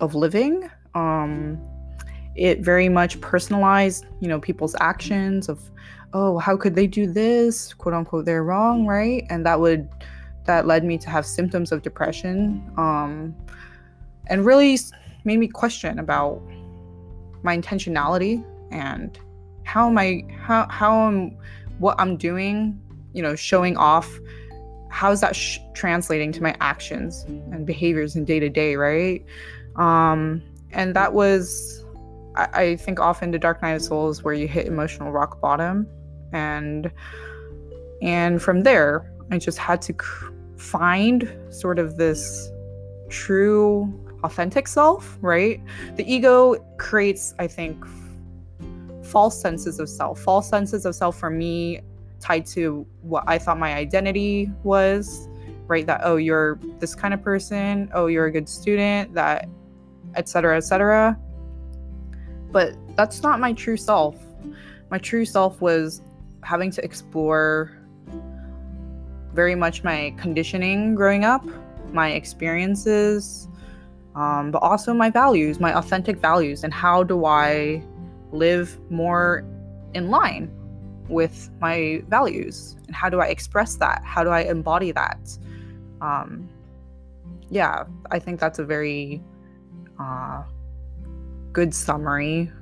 of 0.00 0.14
living? 0.14 0.68
Um, 0.94 1.60
it 2.34 2.60
very 2.60 2.88
much 2.88 3.20
personalized, 3.20 4.06
you 4.20 4.28
know, 4.28 4.40
people's 4.40 4.76
actions 4.80 5.48
of, 5.48 5.58
oh, 6.12 6.38
how 6.38 6.56
could 6.56 6.74
they 6.74 6.86
do 6.86 7.04
this? 7.06 7.74
"Quote 7.74 7.94
unquote," 7.94 8.24
they're 8.24 8.44
wrong, 8.44 8.86
right? 8.86 9.26
And 9.30 9.44
that 9.46 9.60
would 9.60 9.88
that 10.44 10.66
led 10.66 10.82
me 10.82 10.96
to 11.04 11.10
have 11.10 11.26
symptoms 11.26 11.72
of 11.72 11.82
depression, 11.82 12.38
um, 12.78 13.36
and 14.28 14.46
really 14.46 14.78
made 15.24 15.38
me 15.38 15.48
question 15.48 15.98
about 15.98 16.40
my 17.42 17.56
intentionality 17.56 18.44
and 18.70 19.18
how 19.64 19.88
am 19.88 19.98
I 19.98 20.24
how 20.40 20.66
how 20.68 21.06
am 21.06 21.36
what 21.78 21.96
I'm 21.98 22.16
doing, 22.16 22.80
you 23.12 23.22
know, 23.22 23.36
showing 23.36 23.76
off 23.76 24.18
how 24.90 25.10
is 25.10 25.20
that 25.20 25.36
sh- 25.36 25.58
translating 25.74 26.32
to 26.32 26.42
my 26.42 26.54
actions 26.60 27.24
and 27.28 27.66
behaviors 27.66 28.16
in 28.16 28.24
day 28.24 28.40
to 28.40 28.48
day, 28.48 28.76
right? 28.76 29.24
Um, 29.76 30.42
and 30.72 30.94
that 30.96 31.12
was, 31.12 31.84
I, 32.36 32.62
I 32.62 32.76
think, 32.76 33.00
often 33.00 33.30
the 33.30 33.38
dark 33.38 33.62
night 33.62 33.72
of 33.72 33.82
souls 33.82 34.24
where 34.24 34.34
you 34.34 34.48
hit 34.48 34.66
emotional 34.66 35.12
rock 35.12 35.40
bottom, 35.40 35.86
and 36.32 36.90
and 38.02 38.42
from 38.42 38.62
there, 38.62 39.12
I 39.30 39.38
just 39.38 39.58
had 39.58 39.82
to 39.82 39.94
find 40.56 41.32
sort 41.50 41.78
of 41.78 41.96
this 41.96 42.50
true, 43.08 43.92
authentic 44.24 44.68
self, 44.68 45.18
right? 45.20 45.60
The 45.96 46.12
ego 46.12 46.56
creates, 46.76 47.34
I 47.38 47.46
think, 47.46 47.84
false 49.04 49.40
senses 49.40 49.78
of 49.78 49.88
self. 49.88 50.20
False 50.20 50.48
senses 50.48 50.84
of 50.84 50.94
self 50.94 51.18
for 51.18 51.30
me 51.30 51.80
tied 52.20 52.46
to 52.46 52.86
what 53.02 53.24
I 53.26 53.38
thought 53.38 53.58
my 53.58 53.74
identity 53.74 54.50
was, 54.64 55.28
right? 55.66 55.86
That 55.86 56.00
oh, 56.04 56.16
you're 56.16 56.58
this 56.78 56.94
kind 56.94 57.14
of 57.14 57.22
person, 57.22 57.90
oh, 57.94 58.06
you're 58.06 58.26
a 58.26 58.32
good 58.32 58.48
student, 58.48 59.14
that 59.14 59.48
etc. 60.16 60.56
etc. 60.56 61.18
But 62.50 62.74
that's 62.96 63.22
not 63.22 63.40
my 63.40 63.52
true 63.52 63.76
self. 63.76 64.16
My 64.90 64.98
true 64.98 65.24
self 65.24 65.60
was 65.60 66.02
having 66.42 66.70
to 66.72 66.84
explore 66.84 67.72
very 69.34 69.54
much 69.54 69.84
my 69.84 70.14
conditioning 70.18 70.94
growing 70.94 71.24
up, 71.24 71.46
my 71.92 72.10
experiences, 72.12 73.48
um, 74.18 74.50
but 74.50 74.58
also 74.58 74.92
my 74.92 75.10
values, 75.10 75.60
my 75.60 75.72
authentic 75.78 76.16
values, 76.16 76.64
and 76.64 76.74
how 76.74 77.04
do 77.04 77.24
I 77.24 77.80
live 78.32 78.76
more 78.90 79.44
in 79.94 80.10
line 80.10 80.50
with 81.08 81.50
my 81.60 82.02
values? 82.08 82.76
And 82.86 82.94
how 82.94 83.08
do 83.08 83.20
i 83.20 83.26
express 83.26 83.76
that? 83.76 84.02
How 84.04 84.24
do 84.24 84.30
i 84.30 84.40
embody 84.40 84.90
that? 84.92 85.38
Um 86.00 86.48
yeah 87.50 87.84
i 88.10 88.18
think 88.18 88.38
that's 88.40 88.58
a 88.58 88.64
very 88.64 89.22
uh 89.98 90.42
good 91.52 91.72
summary. 91.72 92.52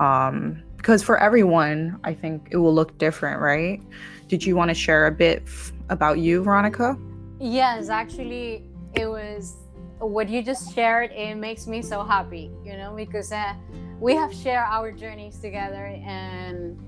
Um 0.00 0.62
because 0.76 1.02
for 1.02 1.18
everyone 1.18 1.98
i 2.04 2.12
think 2.12 2.48
it 2.50 2.58
will 2.58 2.74
look 2.74 2.96
different 2.98 3.40
right? 3.40 3.82
Did 4.28 4.44
you 4.44 4.54
want 4.54 4.68
to 4.68 4.74
share 4.74 5.06
a 5.06 5.12
bit 5.12 5.42
f- 5.46 5.72
about 5.88 6.18
you 6.18 6.42
veronica? 6.42 6.96
Yes 7.40 7.88
actually 7.88 8.62
it 8.94 9.06
was 9.06 9.63
what 9.98 10.28
you 10.28 10.42
just 10.42 10.74
shared 10.74 11.10
it 11.12 11.36
makes 11.36 11.66
me 11.66 11.80
so 11.80 12.02
happy 12.02 12.50
you 12.64 12.76
know 12.76 12.92
because 12.94 13.32
uh, 13.32 13.54
we 14.00 14.14
have 14.14 14.34
shared 14.34 14.64
our 14.68 14.90
journeys 14.90 15.38
together 15.38 15.86
and 16.04 16.78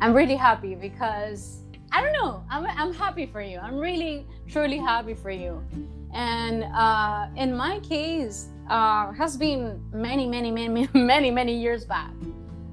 i'm 0.00 0.12
really 0.12 0.34
happy 0.34 0.74
because 0.74 1.62
i 1.92 2.02
don't 2.02 2.12
know 2.12 2.42
i'm, 2.50 2.66
I'm 2.66 2.92
happy 2.92 3.26
for 3.26 3.40
you. 3.40 3.58
I'm 3.58 3.76
really 3.76 4.26
truly 4.48 4.78
happy 4.78 5.14
for 5.14 5.30
you. 5.30 5.62
And 6.12 6.64
uh, 6.74 7.28
in 7.36 7.54
my 7.54 7.80
case 7.80 8.48
uh, 8.70 9.12
has 9.12 9.36
been 9.36 9.82
many 9.92 10.26
many 10.26 10.50
many 10.50 10.88
many 10.94 11.30
many 11.30 11.56
years 11.56 11.84
back. 11.84 12.12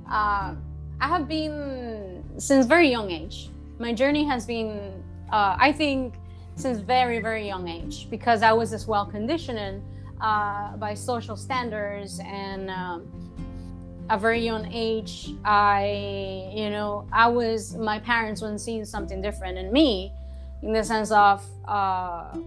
Uh, 0.09 0.55
i 1.01 1.07
have 1.07 1.27
been 1.27 2.23
since 2.37 2.65
very 2.65 2.89
young 2.89 3.09
age 3.11 3.49
my 3.79 3.91
journey 3.93 4.23
has 4.23 4.45
been 4.45 5.03
uh, 5.31 5.55
i 5.59 5.71
think 5.71 6.13
since 6.55 6.79
very 6.79 7.19
very 7.19 7.45
young 7.47 7.67
age 7.67 8.09
because 8.09 8.41
i 8.41 8.51
was 8.51 8.73
as 8.73 8.87
well 8.87 9.05
conditioned 9.05 9.81
uh, 10.21 10.75
by 10.77 10.93
social 10.93 11.35
standards 11.35 12.19
and 12.23 12.69
um, 12.69 13.05
a 14.09 14.17
very 14.17 14.43
young 14.43 14.71
age 14.71 15.31
i 15.45 16.49
you 16.53 16.69
know 16.69 17.07
i 17.11 17.27
was 17.27 17.75
my 17.75 17.99
parents 17.99 18.41
when 18.41 18.57
seeing 18.57 18.85
something 18.85 19.21
different 19.21 19.57
in 19.57 19.71
me 19.71 20.11
in 20.61 20.71
the 20.73 20.83
sense 20.83 21.11
of 21.11 21.43
uh, 21.67 22.37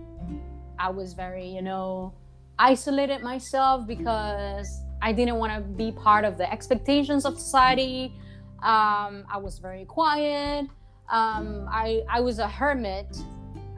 i 0.79 0.89
was 0.89 1.13
very 1.13 1.47
you 1.47 1.63
know 1.63 2.13
isolated 2.59 3.23
myself 3.23 3.87
because 3.87 4.81
i 5.03 5.13
didn't 5.13 5.37
want 5.37 5.53
to 5.53 5.61
be 5.61 5.91
part 5.93 6.25
of 6.25 6.39
the 6.39 6.51
expectations 6.51 7.25
of 7.25 7.39
society. 7.39 8.15
Um, 8.63 9.25
i 9.31 9.39
was 9.39 9.59
very 9.59 9.85
quiet. 9.85 10.67
Um, 11.09 11.69
I, 11.71 12.03
I 12.09 12.21
was 12.21 12.41
a 12.41 12.49
hermit 12.49 13.17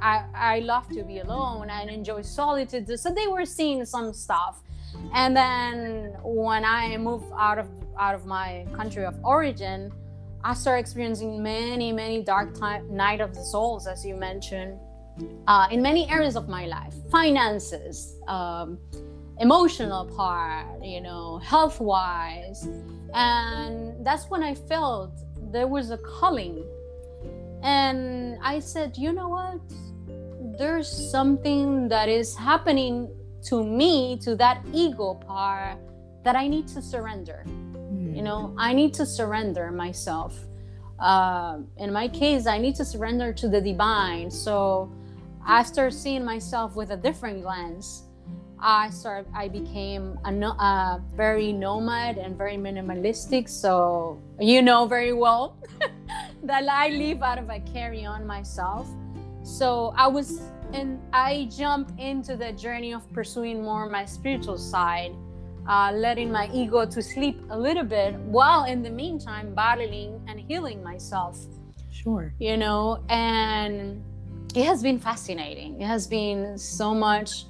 I, 0.00 0.24
I 0.34 0.58
love 0.60 0.88
to 0.90 1.02
be 1.02 1.18
alone 1.18 1.70
and 1.70 1.90
enjoy 1.90 2.22
solitude. 2.22 2.98
So 2.98 3.10
they 3.10 3.26
were 3.26 3.44
seeing 3.44 3.84
some 3.84 4.12
stuff. 4.12 4.62
And 5.14 5.36
then 5.36 6.14
when 6.22 6.64
i 6.64 6.96
moved 6.96 7.26
out 7.36 7.58
of 7.58 7.68
out 7.98 8.14
of 8.14 8.26
my 8.26 8.66
country 8.74 9.04
of 9.04 9.14
origin 9.24 9.92
i 10.44 10.54
started 10.54 10.80
experiencing 10.80 11.42
many 11.42 11.92
many 11.92 12.22
dark 12.22 12.54
time 12.58 12.94
night 12.94 13.20
of 13.20 13.34
the 13.34 13.42
souls 13.42 13.86
as 13.86 14.04
you 14.04 14.14
mentioned 14.14 14.78
uh, 15.48 15.66
in 15.72 15.82
many 15.82 16.08
areas 16.08 16.36
of 16.36 16.48
my 16.48 16.66
life. 16.66 16.94
Finances 17.10 18.16
um, 18.28 18.78
emotional 19.40 20.04
part 20.04 20.66
you 20.82 21.00
know 21.00 21.38
health 21.38 21.80
wise 21.80 22.68
and 23.14 23.94
that's 24.04 24.28
when 24.30 24.42
i 24.42 24.54
felt 24.54 25.12
there 25.52 25.66
was 25.66 25.90
a 25.90 25.98
calling. 25.98 26.64
And 27.62 28.38
i 28.42 28.58
said 28.60 28.96
you 28.96 29.12
know 29.12 29.28
what 29.28 29.60
there's 30.58 30.88
something 30.88 31.88
that 31.88 32.08
is 32.08 32.34
happening 32.34 33.08
to 33.44 33.64
me 33.64 34.18
to 34.18 34.34
that 34.34 34.60
ego 34.74 35.14
part 35.14 35.78
that 36.24 36.34
i 36.34 36.48
need 36.48 36.66
to 36.66 36.82
surrender. 36.82 37.44
Mm. 37.46 38.16
you 38.16 38.22
know 38.22 38.54
i 38.58 38.72
need 38.74 38.92
to 38.94 39.06
surrender 39.06 39.70
myself. 39.70 40.36
Uh, 40.98 41.60
in 41.76 41.92
my 41.92 42.08
case 42.08 42.46
i 42.46 42.58
need 42.58 42.74
to 42.74 42.84
surrender 42.84 43.32
to 43.32 43.48
the 43.48 43.60
divine. 43.60 44.30
So 44.30 44.92
i 45.46 45.62
seeing 45.90 46.24
myself 46.24 46.74
with 46.74 46.90
a 46.90 46.96
different 46.96 47.44
lens 47.44 48.02
i 48.60 48.90
start 48.90 49.24
i 49.32 49.46
became 49.46 50.18
a, 50.24 50.32
no, 50.32 50.48
a 50.48 51.00
very 51.14 51.52
nomad 51.52 52.18
and 52.18 52.36
very 52.36 52.56
minimalistic. 52.56 53.48
So 53.48 54.20
you 54.40 54.60
know 54.60 54.86
very 54.86 55.12
well 55.12 55.56
that 56.42 56.68
i 56.68 56.88
live 56.88 57.22
out 57.22 57.38
of 57.38 57.48
a 57.48 57.60
carry 57.60 58.04
on 58.04 58.26
myself 58.26 58.88
so 59.48 59.92
i 59.96 60.06
was 60.06 60.40
and 60.72 61.00
I 61.12 61.48
jumped 61.50 61.98
into 61.98 62.36
the 62.36 62.52
journey 62.52 62.92
of 62.92 63.10
pursuing 63.12 63.62
more 63.62 63.88
my 63.88 64.04
spiritual 64.04 64.58
side, 64.58 65.14
uh, 65.66 65.92
letting 65.94 66.30
my 66.30 66.50
ego 66.52 66.84
to 66.84 67.02
sleep 67.02 67.40
a 67.50 67.58
little 67.58 67.84
bit, 67.84 68.14
while 68.14 68.64
in 68.64 68.82
the 68.82 68.90
meantime 68.90 69.54
battling 69.54 70.20
and 70.28 70.40
healing 70.40 70.82
myself. 70.82 71.38
Sure. 71.90 72.32
You 72.38 72.56
know, 72.56 73.02
and 73.08 74.02
it 74.54 74.64
has 74.66 74.82
been 74.82 74.98
fascinating. 74.98 75.80
It 75.80 75.86
has 75.86 76.06
been 76.06 76.58
so 76.58 76.94
much 76.94 77.46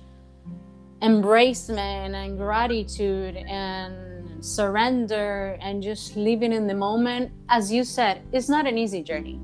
embracement 1.03 2.15
and 2.15 2.39
gratitude 2.39 3.37
and 3.37 4.45
surrender 4.45 5.59
and 5.61 5.83
just 5.83 6.17
living 6.17 6.53
in 6.53 6.67
the 6.67 6.75
moment. 6.75 7.33
As 7.49 7.73
you 7.73 7.85
said, 7.85 8.23
it's 8.33 8.49
not 8.49 8.67
an 8.67 8.79
easy 8.79 9.03
journey 9.03 9.41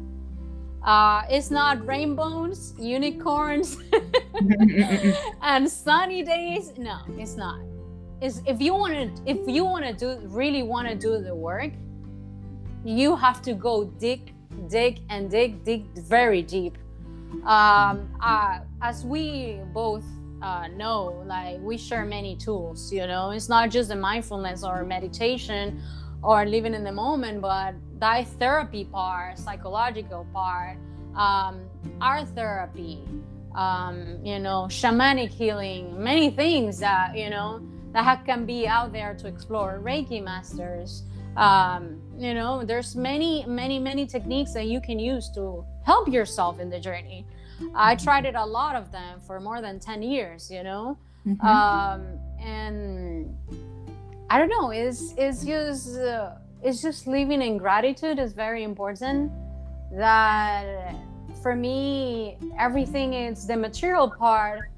uh, 0.85 1.23
it's 1.31 1.51
not 1.51 1.85
rainbows, 1.87 2.75
unicorns, 2.79 3.79
and 5.43 5.69
sunny 5.69 6.23
days, 6.23 6.73
no, 6.77 6.99
it's 7.19 7.37
not. 7.37 7.61
Is 8.21 8.43
if 8.47 8.61
you 8.61 8.75
want 8.75 8.95
to, 8.95 9.23
if 9.27 9.49
you 9.49 9.65
want 9.65 9.85
to 9.87 9.93
do, 9.93 10.21
really 10.29 10.63
want 10.63 10.89
to 10.89 10.95
do 10.95 11.19
the 11.19 11.35
work, 11.35 11.73
you 12.85 13.17
have 13.17 13.41
to 13.43 13.55
go 13.55 13.85
dig, 13.85 14.35
dig, 14.69 15.01
and 15.09 15.31
dig, 15.31 15.65
dig 15.65 15.87
very 15.97 16.43
deep. 16.43 16.77
Um, 17.45 18.15
uh, 18.21 18.61
as 18.83 19.05
we 19.05 19.61
both 19.73 20.05
uh, 20.43 20.69
know, 20.69 21.25
like 21.27 21.59
we 21.61 21.79
share 21.79 22.05
many 22.05 22.37
tools. 22.37 22.93
You 22.93 23.07
know, 23.07 23.31
it's 23.31 23.49
not 23.49 23.71
just 23.71 23.89
the 23.89 23.97
mindfulness 23.97 24.63
or 24.63 24.85
meditation 24.85 25.83
or 26.23 26.45
living 26.45 26.75
in 26.75 26.85
the 26.85 26.93
moment, 26.93 27.41
but 27.41 27.75
that 27.99 28.27
therapy 28.39 28.85
part, 28.85 29.39
psychological 29.39 30.27
part, 30.33 30.79
um, 31.17 31.61
art 32.01 32.29
therapy, 32.29 33.05
um, 33.55 34.19
you 34.25 34.39
know, 34.39 34.67
shamanic 34.69 35.31
healing, 35.31 36.03
many 36.03 36.31
things 36.31 36.79
that 36.81 37.17
you 37.17 37.31
know 37.31 37.61
that 37.93 38.25
can 38.25 38.45
be 38.45 38.67
out 38.67 38.93
there 38.93 39.15
to 39.15 39.29
explore. 39.29 39.81
Reiki 39.83 40.23
masters, 40.23 41.05
um, 41.37 42.01
you 42.17 42.35
know, 42.35 42.65
there's 42.65 42.95
many, 42.95 43.45
many, 43.47 43.79
many 43.79 44.07
techniques 44.07 44.53
that 44.53 44.67
you 44.67 44.81
can 44.81 44.99
use 44.99 45.31
to 45.35 45.65
help 45.85 46.09
yourself 46.09 46.61
in 46.61 46.71
the 46.71 46.79
journey. 46.79 47.27
I 47.75 47.95
tried 47.95 48.25
it 48.25 48.35
a 48.35 48.45
lot 48.45 48.77
of 48.77 48.91
them 48.93 49.21
for 49.21 49.41
more 49.41 49.61
than 49.61 49.79
10 49.79 50.03
years, 50.03 50.51
you 50.51 50.63
know? 50.63 50.99
Mm-hmm. 51.27 51.47
Um, 51.47 52.19
and 52.41 53.37
I 54.31 54.39
don't 54.39 54.49
know, 54.49 54.71
it's, 54.71 55.15
it's 55.17 55.45
just, 55.45 55.97
uh, 55.97 56.33
it's 56.65 56.81
just 56.81 57.07
living 57.07 57.43
in 57.43 57.59
gratitude 57.59 58.19
is 58.19 58.33
very 58.33 58.65
important. 58.65 59.31
That 59.93 60.97
for 61.43 61.55
me, 61.55 62.39
everything 62.59 63.13
is 63.13 63.47
the 63.47 63.57
material 63.57 64.11
part. 64.11 64.71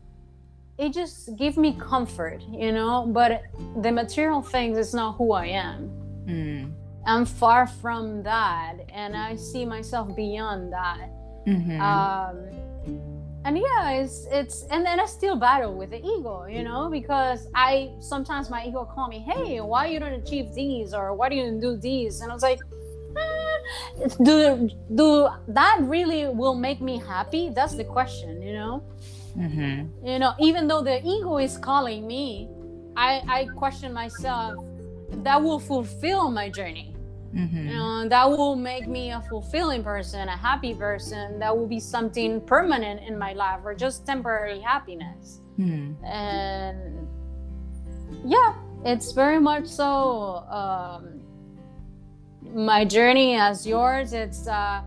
It 0.78 0.92
just 0.92 1.36
gives 1.36 1.56
me 1.56 1.76
comfort, 1.78 2.42
you 2.50 2.72
know, 2.72 3.06
but 3.06 3.44
the 3.80 3.92
material 3.92 4.42
things 4.42 4.76
is 4.76 4.92
not 4.92 5.12
who 5.16 5.32
I 5.32 5.46
am. 5.46 5.90
Mm. 6.26 6.72
I'm 7.06 7.24
far 7.24 7.68
from 7.68 8.24
that, 8.24 8.78
and 8.92 9.16
I 9.16 9.36
see 9.36 9.64
myself 9.64 10.14
beyond 10.16 10.72
that. 10.72 11.08
Mm-hmm. 11.46 11.80
Um, 11.80 13.15
and 13.46 13.56
yeah 13.56 13.90
it's 13.90 14.26
it's 14.32 14.64
and 14.72 14.84
then 14.84 14.98
i 14.98 15.06
still 15.06 15.36
battle 15.36 15.72
with 15.72 15.90
the 15.90 15.98
ego 15.98 16.46
you 16.46 16.64
know 16.64 16.90
because 16.90 17.46
i 17.54 17.92
sometimes 18.00 18.50
my 18.50 18.66
ego 18.66 18.84
call 18.84 19.06
me 19.08 19.20
hey 19.20 19.60
why 19.60 19.86
you 19.86 20.00
don't 20.00 20.12
achieve 20.12 20.52
these? 20.52 20.92
Or 20.92 21.14
why 21.14 21.28
do 21.28 21.36
you 21.36 21.58
do 21.60 21.76
these? 21.76 22.20
And 22.20 22.30
i 22.30 22.34
was 22.34 22.42
like 22.42 22.58
eh, 23.16 24.08
do 24.24 24.68
do 24.94 25.28
that 25.48 25.78
really 25.82 26.26
will 26.26 26.56
make 26.56 26.80
me 26.80 26.98
happy? 26.98 27.50
That's 27.50 27.74
the 27.74 27.84
question 27.84 28.42
you 28.42 28.52
know? 28.52 28.82
Mm-hmm. 29.38 30.06
you 30.06 30.18
know 30.18 30.32
even 30.40 30.66
though 30.66 30.82
the 30.82 31.06
ego 31.06 31.36
is 31.36 31.58
calling 31.58 32.06
me 32.06 32.48
i 32.96 33.20
i 33.28 33.44
question 33.54 33.92
myself 33.92 34.64
that 35.24 35.42
will 35.42 35.60
fulfill 35.60 36.30
my 36.30 36.48
journey 36.48 36.95
Mm-hmm. 37.36 38.08
That 38.08 38.30
will 38.30 38.56
make 38.56 38.86
me 38.88 39.10
a 39.12 39.20
fulfilling 39.28 39.82
person, 39.82 40.28
a 40.28 40.36
happy 40.36 40.74
person. 40.74 41.38
That 41.38 41.56
will 41.56 41.66
be 41.66 41.80
something 41.80 42.40
permanent 42.40 43.02
in 43.06 43.18
my 43.18 43.34
life 43.34 43.60
or 43.64 43.74
just 43.74 44.06
temporary 44.06 44.60
happiness. 44.60 45.40
Mm-hmm. 45.58 46.04
And 46.04 47.08
yeah, 48.24 48.54
it's 48.84 49.12
very 49.12 49.38
much 49.38 49.66
so 49.66 50.44
um, 50.48 51.20
my 52.54 52.84
journey 52.84 53.36
as 53.36 53.66
yours. 53.66 54.12
It's 54.12 54.48
uh, 54.48 54.82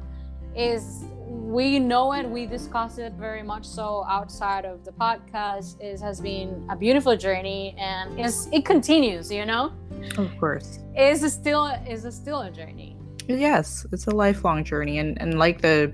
is 0.55 1.03
we 1.27 1.79
know 1.79 2.13
it 2.13 2.27
we 2.27 2.45
discuss 2.45 2.97
it 2.97 3.13
very 3.13 3.43
much 3.43 3.65
so 3.65 4.03
outside 4.07 4.65
of 4.65 4.83
the 4.83 4.91
podcast. 4.91 5.79
It 5.79 5.99
has 6.01 6.19
been 6.21 6.67
a 6.69 6.75
beautiful 6.75 7.15
journey 7.15 7.75
and 7.77 8.19
it's, 8.19 8.47
it 8.51 8.65
continues 8.65 9.31
you 9.31 9.45
know? 9.45 9.71
Of 10.17 10.35
course. 10.39 10.79
Is 10.95 11.21
still 11.33 11.67
is 11.87 12.03
still 12.15 12.41
a 12.41 12.51
journey. 12.51 12.97
Yes 13.27 13.85
it's 13.91 14.07
a 14.07 14.11
lifelong 14.11 14.63
journey 14.63 14.99
and 14.99 15.19
and 15.21 15.39
like 15.39 15.61
the 15.61 15.93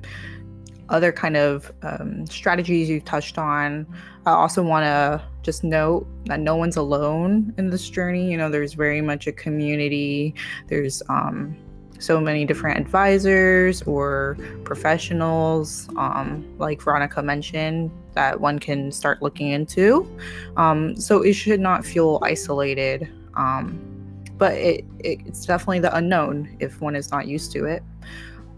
other 0.89 1.12
kind 1.12 1.36
of 1.36 1.72
um, 1.82 2.28
strategies 2.28 2.88
you 2.88 3.02
touched 3.02 3.39
on 3.39 3.88
i 4.28 4.32
also 4.32 4.62
want 4.62 4.84
to 4.84 5.20
just 5.46 5.63
note 5.63 6.08
that 6.26 6.39
no 6.39 6.56
one's 6.56 6.76
alone 6.76 7.54
in 7.60 7.70
this 7.70 7.88
journey. 7.88 8.32
You 8.32 8.38
know 8.38 8.50
there's 8.50 8.74
very 8.74 9.00
much 9.00 9.28
a 9.28 9.32
community. 9.32 10.34
There's 10.68 11.04
um 11.08 11.56
so 11.99 12.19
many 12.19 12.45
different 12.45 12.79
advisors 12.79 13.81
or 13.84 14.38
professionals, 14.63 15.89
um, 15.97 16.45
like 16.58 16.81
Veronica 16.81 17.21
mentioned, 17.21 17.91
that 18.13 18.39
one 18.39 18.60
can 18.60 18.91
start 18.91 19.21
looking 19.21 19.49
into. 19.49 20.10
Um, 20.58 20.95
so 20.95 21.21
it 21.21 21.34
should 21.34 21.60
not 21.60 21.86
feel 21.86 22.19
isolated. 22.21 23.10
Um, 23.36 23.79
but 24.38 24.53
it, 24.53 24.86
it, 24.99 25.19
it's 25.25 25.45
definitely 25.45 25.79
the 25.79 25.95
unknown 25.95 26.55
if 26.60 26.81
one 26.81 26.95
is 26.95 27.12
not 27.12 27.27
used 27.27 27.51
to 27.53 27.65
it. 27.65 27.84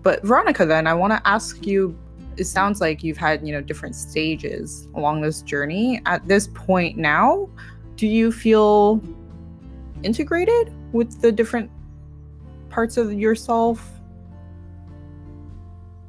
But 0.02 0.24
Veronica, 0.24 0.66
then 0.66 0.88
I 0.88 0.94
want 0.94 1.14
to 1.14 1.28
ask 1.28 1.66
you. 1.66 1.98
It 2.38 2.46
sounds 2.46 2.80
like 2.82 3.04
you've 3.04 3.18
had 3.18 3.46
you 3.46 3.52
know 3.52 3.62
different 3.62 3.96
stages 3.96 4.88
along 4.94 5.22
this 5.22 5.42
journey. 5.42 6.02
At 6.06 6.28
this 6.28 6.48
point 6.54 6.96
now, 6.96 7.50
do 7.96 8.06
you 8.06 8.32
feel 8.32 9.02
integrated 10.04 10.72
with 10.94 11.20
the 11.20 11.32
different 11.32 11.72
parts 12.78 12.96
of 12.96 13.12
yourself? 13.12 13.80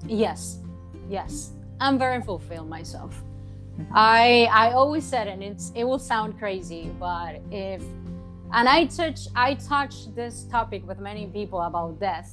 Yes. 0.07 0.59
Yes. 1.09 1.53
I'm 1.81 1.99
very 1.99 2.21
fulfilled 2.21 2.69
myself. 2.69 3.15
Mm-hmm. 3.17 3.93
I 3.95 4.51
I 4.53 4.73
always 4.73 5.05
said 5.13 5.29
and 5.29 5.43
it's 5.43 5.73
it 5.75 5.85
will 5.85 5.99
sound 6.13 6.39
crazy, 6.39 6.85
but 7.01 7.41
if 7.51 7.83
and 8.53 8.69
I 8.69 8.85
touch 8.85 9.21
I 9.35 9.55
touch 9.55 9.95
this 10.15 10.45
topic 10.45 10.87
with 10.87 10.99
many 10.99 11.25
people 11.39 11.63
about 11.63 11.99
death. 12.01 12.31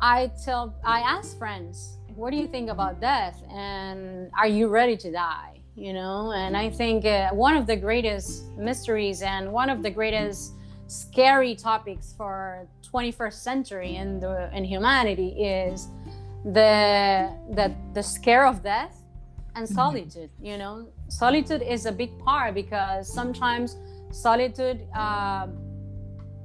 I 0.00 0.30
tell 0.44 0.64
I 0.84 1.00
ask 1.00 1.36
friends, 1.36 1.98
what 2.14 2.30
do 2.30 2.36
you 2.36 2.46
think 2.46 2.70
about 2.70 3.00
death 3.00 3.42
and 3.50 4.30
are 4.38 4.50
you 4.58 4.68
ready 4.68 4.96
to 4.98 5.10
die? 5.10 5.54
You 5.74 5.92
know, 5.98 6.30
and 6.30 6.56
I 6.56 6.70
think 6.70 7.04
uh, 7.04 7.30
one 7.46 7.56
of 7.56 7.66
the 7.66 7.78
greatest 7.88 8.30
mysteries 8.56 9.20
and 9.20 9.52
one 9.52 9.68
of 9.68 9.82
the 9.82 9.90
greatest 9.90 10.52
scary 10.88 11.54
topics 11.54 12.14
for 12.16 12.66
21st 12.92 13.32
century 13.32 13.96
in 13.96 14.20
the 14.20 14.50
in 14.54 14.64
humanity 14.64 15.28
is 15.42 15.88
the 16.44 17.32
the 17.54 17.74
the 17.92 18.02
scare 18.02 18.46
of 18.46 18.62
death 18.62 19.02
and 19.54 19.66
mm-hmm. 19.66 19.74
solitude 19.74 20.30
you 20.40 20.56
know? 20.56 20.86
Solitude 21.08 21.62
is 21.62 21.86
a 21.86 21.92
big 21.92 22.16
part 22.18 22.54
because 22.54 23.12
sometimes 23.12 23.76
solitude 24.10 24.86
uh, 24.94 25.46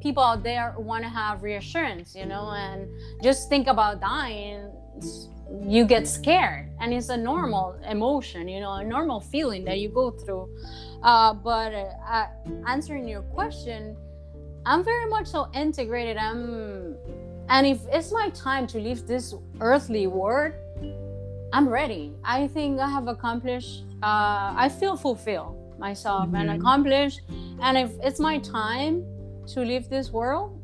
people 0.02 0.24
out 0.24 0.44
there 0.44 0.76
want 0.78 1.04
to 1.04 1.10
have 1.10 1.44
reassurance 1.44 2.16
you 2.16 2.26
know? 2.26 2.50
And 2.52 2.88
just 3.24 3.50
think 3.50 3.68
about 3.68 4.02
dying 4.02 4.72
you 5.68 5.86
get 5.86 6.08
scared 6.08 6.70
and 6.80 6.94
it's 6.94 7.10
a 7.10 7.18
normal 7.18 7.76
emotion 7.90 8.48
you 8.48 8.62
know 8.62 8.74
a 8.74 8.84
normal 8.84 9.20
feeling 9.20 9.66
that 9.66 9.80
you 9.80 9.90
go 9.90 10.10
through. 10.10 10.50
Uh, 11.04 11.34
but 11.34 11.74
uh, 11.74 12.28
answering 12.68 13.08
your 13.08 13.22
question 13.24 13.96
I'm 14.66 14.84
very 14.84 15.10
much 15.10 15.28
so 15.28 15.50
integrated. 15.54 16.18
I'm, 16.18 16.96
and 17.50 17.66
if 17.66 17.80
it's 17.92 18.12
my 18.12 18.30
time 18.30 18.68
to 18.68 18.80
leave 18.80 19.08
this 19.08 19.34
earthly 19.60 20.08
world, 20.08 20.54
I'm 21.54 21.68
ready. 21.68 22.14
I 22.24 22.48
think 22.48 22.80
I 22.80 22.90
have 22.90 23.08
accomplished. 23.08 23.84
Uh, 24.04 24.54
I 24.56 24.70
feel 24.70 24.96
fulfilled 24.96 25.78
myself 25.80 26.28
mm-hmm. 26.28 26.36
and 26.36 26.52
accomplished. 26.52 27.22
And 27.62 27.78
if 27.78 27.92
it's 28.02 28.20
my 28.20 28.40
time 28.40 29.04
to 29.48 29.62
leave 29.62 29.90
this 29.90 30.12
world, 30.12 30.62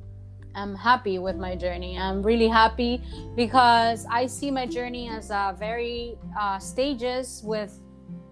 I'm 0.55 0.75
happy 0.75 1.19
with 1.19 1.35
my 1.35 1.55
journey. 1.55 1.97
I'm 1.97 2.23
really 2.23 2.47
happy 2.47 3.03
because 3.35 4.05
I 4.09 4.25
see 4.25 4.49
my 4.49 4.65
journey 4.65 5.09
as 5.09 5.29
a 5.29 5.55
very 5.57 6.17
uh, 6.39 6.57
stages 6.57 7.41
with 7.43 7.79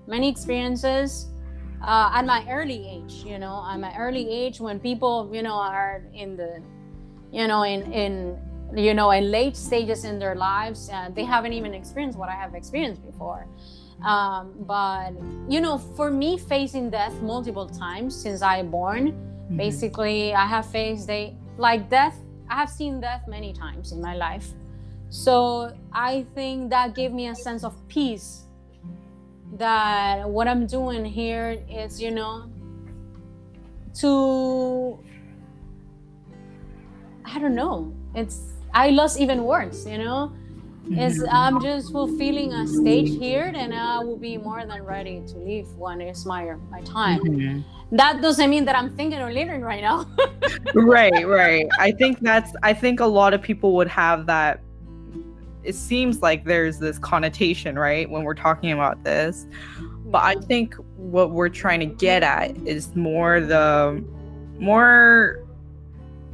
many 0.07 0.29
experiences 0.29 1.27
uh, 1.81 2.11
at 2.13 2.25
my 2.25 2.45
early 2.49 2.87
age 2.87 3.23
you 3.25 3.37
know 3.37 3.65
at 3.69 3.77
my 3.79 3.95
early 3.97 4.29
age 4.29 4.59
when 4.59 4.79
people 4.79 5.29
you 5.33 5.41
know 5.41 5.55
are 5.55 6.03
in 6.13 6.35
the 6.35 6.61
you 7.31 7.47
know 7.47 7.63
in 7.63 7.91
in 7.91 8.37
you 8.73 8.93
know 8.93 9.11
in 9.11 9.31
late 9.31 9.55
stages 9.55 10.05
in 10.05 10.17
their 10.19 10.35
lives 10.35 10.89
and 10.91 11.15
they 11.15 11.23
haven't 11.23 11.53
even 11.53 11.73
experienced 11.73 12.17
what 12.17 12.29
i 12.29 12.33
have 12.33 12.55
experienced 12.55 13.05
before 13.05 13.47
um, 14.03 14.53
but 14.67 15.11
you 15.49 15.61
know 15.61 15.77
for 15.77 16.11
me 16.11 16.37
facing 16.37 16.89
death 16.89 17.13
multiple 17.21 17.67
times 17.67 18.15
since 18.15 18.41
i 18.41 18.61
born 18.63 19.11
mm-hmm. 19.11 19.57
basically 19.57 20.33
i 20.33 20.45
have 20.45 20.65
faced 20.65 21.07
they 21.07 21.35
like 21.57 21.89
death 21.89 22.17
i 22.49 22.55
have 22.55 22.69
seen 22.69 22.99
death 22.99 23.23
many 23.27 23.53
times 23.53 23.91
in 23.91 24.01
my 24.01 24.15
life 24.15 24.49
so 25.09 25.71
i 25.93 26.25
think 26.33 26.69
that 26.69 26.95
gave 26.95 27.11
me 27.11 27.27
a 27.27 27.35
sense 27.35 27.63
of 27.63 27.75
peace 27.87 28.44
that 29.57 30.27
what 30.29 30.47
I'm 30.47 30.67
doing 30.67 31.05
here 31.05 31.57
is, 31.69 32.01
you 32.01 32.11
know, 32.11 32.49
to 33.95 34.99
I 37.25 37.39
don't 37.39 37.55
know. 37.55 37.93
It's 38.13 38.53
I 38.73 38.89
lost 38.89 39.19
even 39.19 39.43
words, 39.43 39.85
you 39.85 39.97
know. 39.97 40.31
is 40.97 41.17
Mhm. 41.17 41.27
I'm 41.31 41.59
just 41.61 41.91
fulfilling 41.91 42.53
a 42.53 42.67
stage 42.67 43.17
here, 43.17 43.51
and 43.55 43.73
I 43.73 43.97
will 44.05 44.17
be 44.17 44.37
more 44.37 44.63
than 44.67 44.83
ready 44.85 45.23
to 45.29 45.35
leave 45.39 45.67
when 45.77 45.99
it's 45.99 46.25
my 46.27 46.53
my 46.69 46.81
time. 46.81 47.21
Mhm. 47.21 47.63
That 47.91 48.21
doesn't 48.21 48.49
mean 48.49 48.65
that 48.65 48.75
I'm 48.77 48.91
thinking 48.95 49.19
of 49.19 49.31
leaving 49.31 49.61
right 49.61 49.81
now. 49.81 50.05
right 50.75 51.25
right 51.27 51.67
i 51.79 51.89
think 51.91 52.19
that's 52.19 52.51
i 52.63 52.73
think 52.73 52.99
a 52.99 53.05
lot 53.05 53.33
of 53.33 53.41
people 53.41 53.69
would 53.77 53.87
have 53.87 54.25
that 54.25 54.59
it 55.65 55.75
seems 55.75 56.21
like 56.21 56.45
there's 56.45 56.79
this 56.79 56.97
connotation 56.99 57.77
right 57.77 58.09
when 58.09 58.23
we're 58.23 58.35
talking 58.35 58.71
about 58.71 59.03
this. 59.03 59.47
But 60.07 60.23
i 60.23 60.35
think 60.35 60.75
what 60.97 61.31
we're 61.31 61.49
trying 61.49 61.79
to 61.79 61.87
get 61.87 62.21
at 62.23 62.55
is 62.67 62.95
more 62.95 63.41
the 63.41 64.03
more 64.59 65.43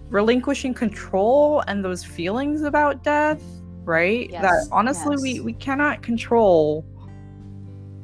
relinquishing 0.10 0.74
control 0.74 1.64
and 1.68 1.84
those 1.84 2.04
feelings 2.04 2.64
about 2.64 3.04
death 3.04 3.42
right? 3.84 4.32
That 4.32 4.68
honestly 4.72 5.18
we 5.22 5.32
yes. 5.34 5.42
we 5.42 5.54
cannot 5.54 6.02
control 6.02 6.86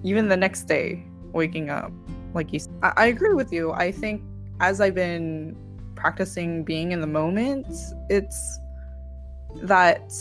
even 0.03 0.27
the 0.27 0.37
next 0.37 0.63
day 0.63 1.05
waking 1.33 1.69
up 1.69 1.91
like 2.33 2.51
you 2.53 2.59
I 2.81 3.07
agree 3.07 3.33
with 3.33 3.51
you. 3.51 3.71
I 3.71 3.91
think 3.91 4.21
as 4.59 4.81
i've 4.81 4.95
been 4.95 5.55
practicing 5.95 6.63
being 6.63 6.91
in 6.91 7.01
the 7.01 7.07
moment 7.07 7.67
it's 8.09 8.59
that 9.61 10.11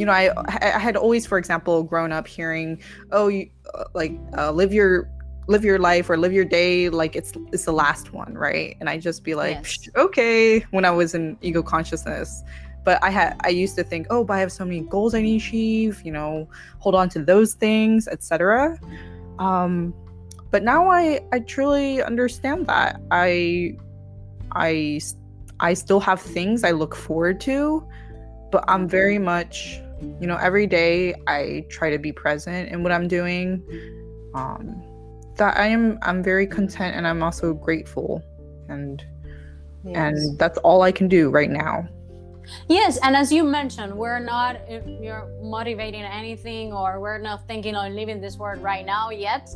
you 0.00 0.06
know 0.06 0.12
i 0.12 0.30
i 0.48 0.78
had 0.78 0.96
always 0.96 1.26
for 1.26 1.36
example 1.36 1.82
grown 1.82 2.10
up 2.10 2.26
hearing 2.26 2.80
oh 3.12 3.28
you 3.28 3.50
uh, 3.74 3.84
like 3.92 4.12
uh, 4.38 4.50
live 4.50 4.72
your 4.72 5.10
live 5.46 5.62
your 5.62 5.78
life 5.78 6.08
or 6.08 6.16
live 6.16 6.32
your 6.32 6.44
day 6.44 6.88
like 6.88 7.14
it's 7.14 7.32
it's 7.52 7.66
the 7.66 7.72
last 7.72 8.12
one 8.14 8.32
right? 8.34 8.76
And 8.80 8.88
i 8.88 8.96
just 8.96 9.22
be 9.24 9.34
like 9.34 9.56
Yes. 9.56 9.88
Okay 9.96 10.60
when 10.70 10.84
i 10.86 10.90
was 10.90 11.14
in 11.14 11.36
ego 11.42 11.62
consciousness. 11.62 12.42
But 12.82 12.98
i 13.04 13.10
had 13.10 13.36
i 13.44 13.50
used 13.50 13.76
to 13.76 13.84
think 13.84 14.06
oh 14.08 14.24
but 14.24 14.34
i 14.34 14.40
have 14.40 14.50
so 14.50 14.64
many 14.64 14.80
goals 14.80 15.14
i 15.14 15.20
need 15.20 15.40
to 15.40 15.46
achieve 15.46 16.00
you 16.02 16.12
know 16.12 16.48
hold 16.78 16.94
on 16.94 17.10
to 17.10 17.22
those 17.22 17.52
things 17.52 18.08
etc 18.08 18.78
um 19.38 19.92
but 20.50 20.62
now 20.62 20.88
i 20.88 21.20
i 21.30 21.40
truly 21.40 22.02
understand 22.02 22.66
that. 22.68 22.98
I 23.10 23.76
I 24.52 25.00
I 25.68 25.74
still 25.74 26.00
have 26.00 26.22
things 26.22 26.64
i 26.64 26.70
look 26.70 26.94
forward 26.96 27.38
to 27.42 27.86
but 28.50 28.64
i'm 28.66 28.88
very 28.88 29.18
much 29.18 29.82
you 30.20 30.26
know 30.26 30.36
every 30.36 30.66
day 30.66 31.14
i 31.26 31.64
try 31.68 31.90
to 31.90 31.98
be 31.98 32.12
present 32.12 32.70
in 32.70 32.82
what 32.82 32.92
i'm 32.92 33.08
doing 33.08 33.62
um 34.34 34.82
that 35.36 35.56
i 35.56 35.66
am 35.66 35.98
i'm 36.02 36.22
very 36.22 36.46
content 36.46 36.96
and 36.96 37.06
i'm 37.06 37.22
also 37.22 37.52
grateful 37.54 38.22
and 38.68 39.04
Yes. 39.82 39.96
and 39.96 40.38
that's 40.38 40.58
all 40.58 40.82
i 40.82 40.92
can 40.92 41.08
do 41.08 41.30
right 41.30 41.50
now 41.50 41.88
Yes, 42.68 42.98
and 43.02 43.16
as 43.16 43.30
you 43.30 43.44
mentioned, 43.44 43.94
we're 43.94 44.18
not 44.18 44.56
if 44.68 44.84
you're 45.00 45.28
motivating 45.42 46.02
anything 46.02 46.72
or 46.72 46.98
we're 47.00 47.18
not 47.18 47.46
thinking 47.46 47.76
on 47.76 47.94
leaving 47.94 48.20
this 48.20 48.38
world 48.38 48.60
right 48.62 48.84
now 48.84 49.10
yet. 49.10 49.48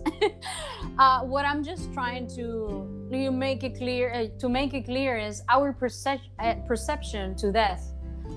uh, 0.99 1.21
what 1.23 1.45
I'm 1.45 1.65
just 1.65 1.93
trying 1.93 2.29
to 2.37 3.07
you 3.11 3.31
make 3.31 3.63
it 3.63 3.77
clear 3.77 4.13
uh, 4.13 4.27
to 4.39 4.49
make 4.49 4.75
it 4.75 4.85
clear 4.85 5.17
is 5.17 5.43
our 5.49 5.73
percep- 5.73 6.31
uh, 6.39 6.55
perception 6.67 7.35
to 7.37 7.53
death 7.53 7.93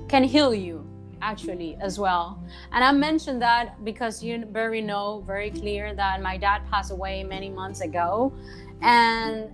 can 0.07 0.23
heal 0.23 0.53
you 0.53 0.85
actually 1.21 1.77
as 1.81 1.99
well. 1.99 2.41
And 2.71 2.83
I 2.83 2.91
mentioned 2.91 3.41
that 3.41 3.83
because 3.83 4.23
you 4.23 4.45
very 4.45 4.81
know 4.81 5.23
very 5.25 5.51
clear 5.51 5.93
that 5.95 6.21
my 6.21 6.37
dad 6.37 6.61
passed 6.69 6.91
away 6.91 7.23
many 7.23 7.49
months 7.49 7.81
ago, 7.81 8.33
and 8.81 9.51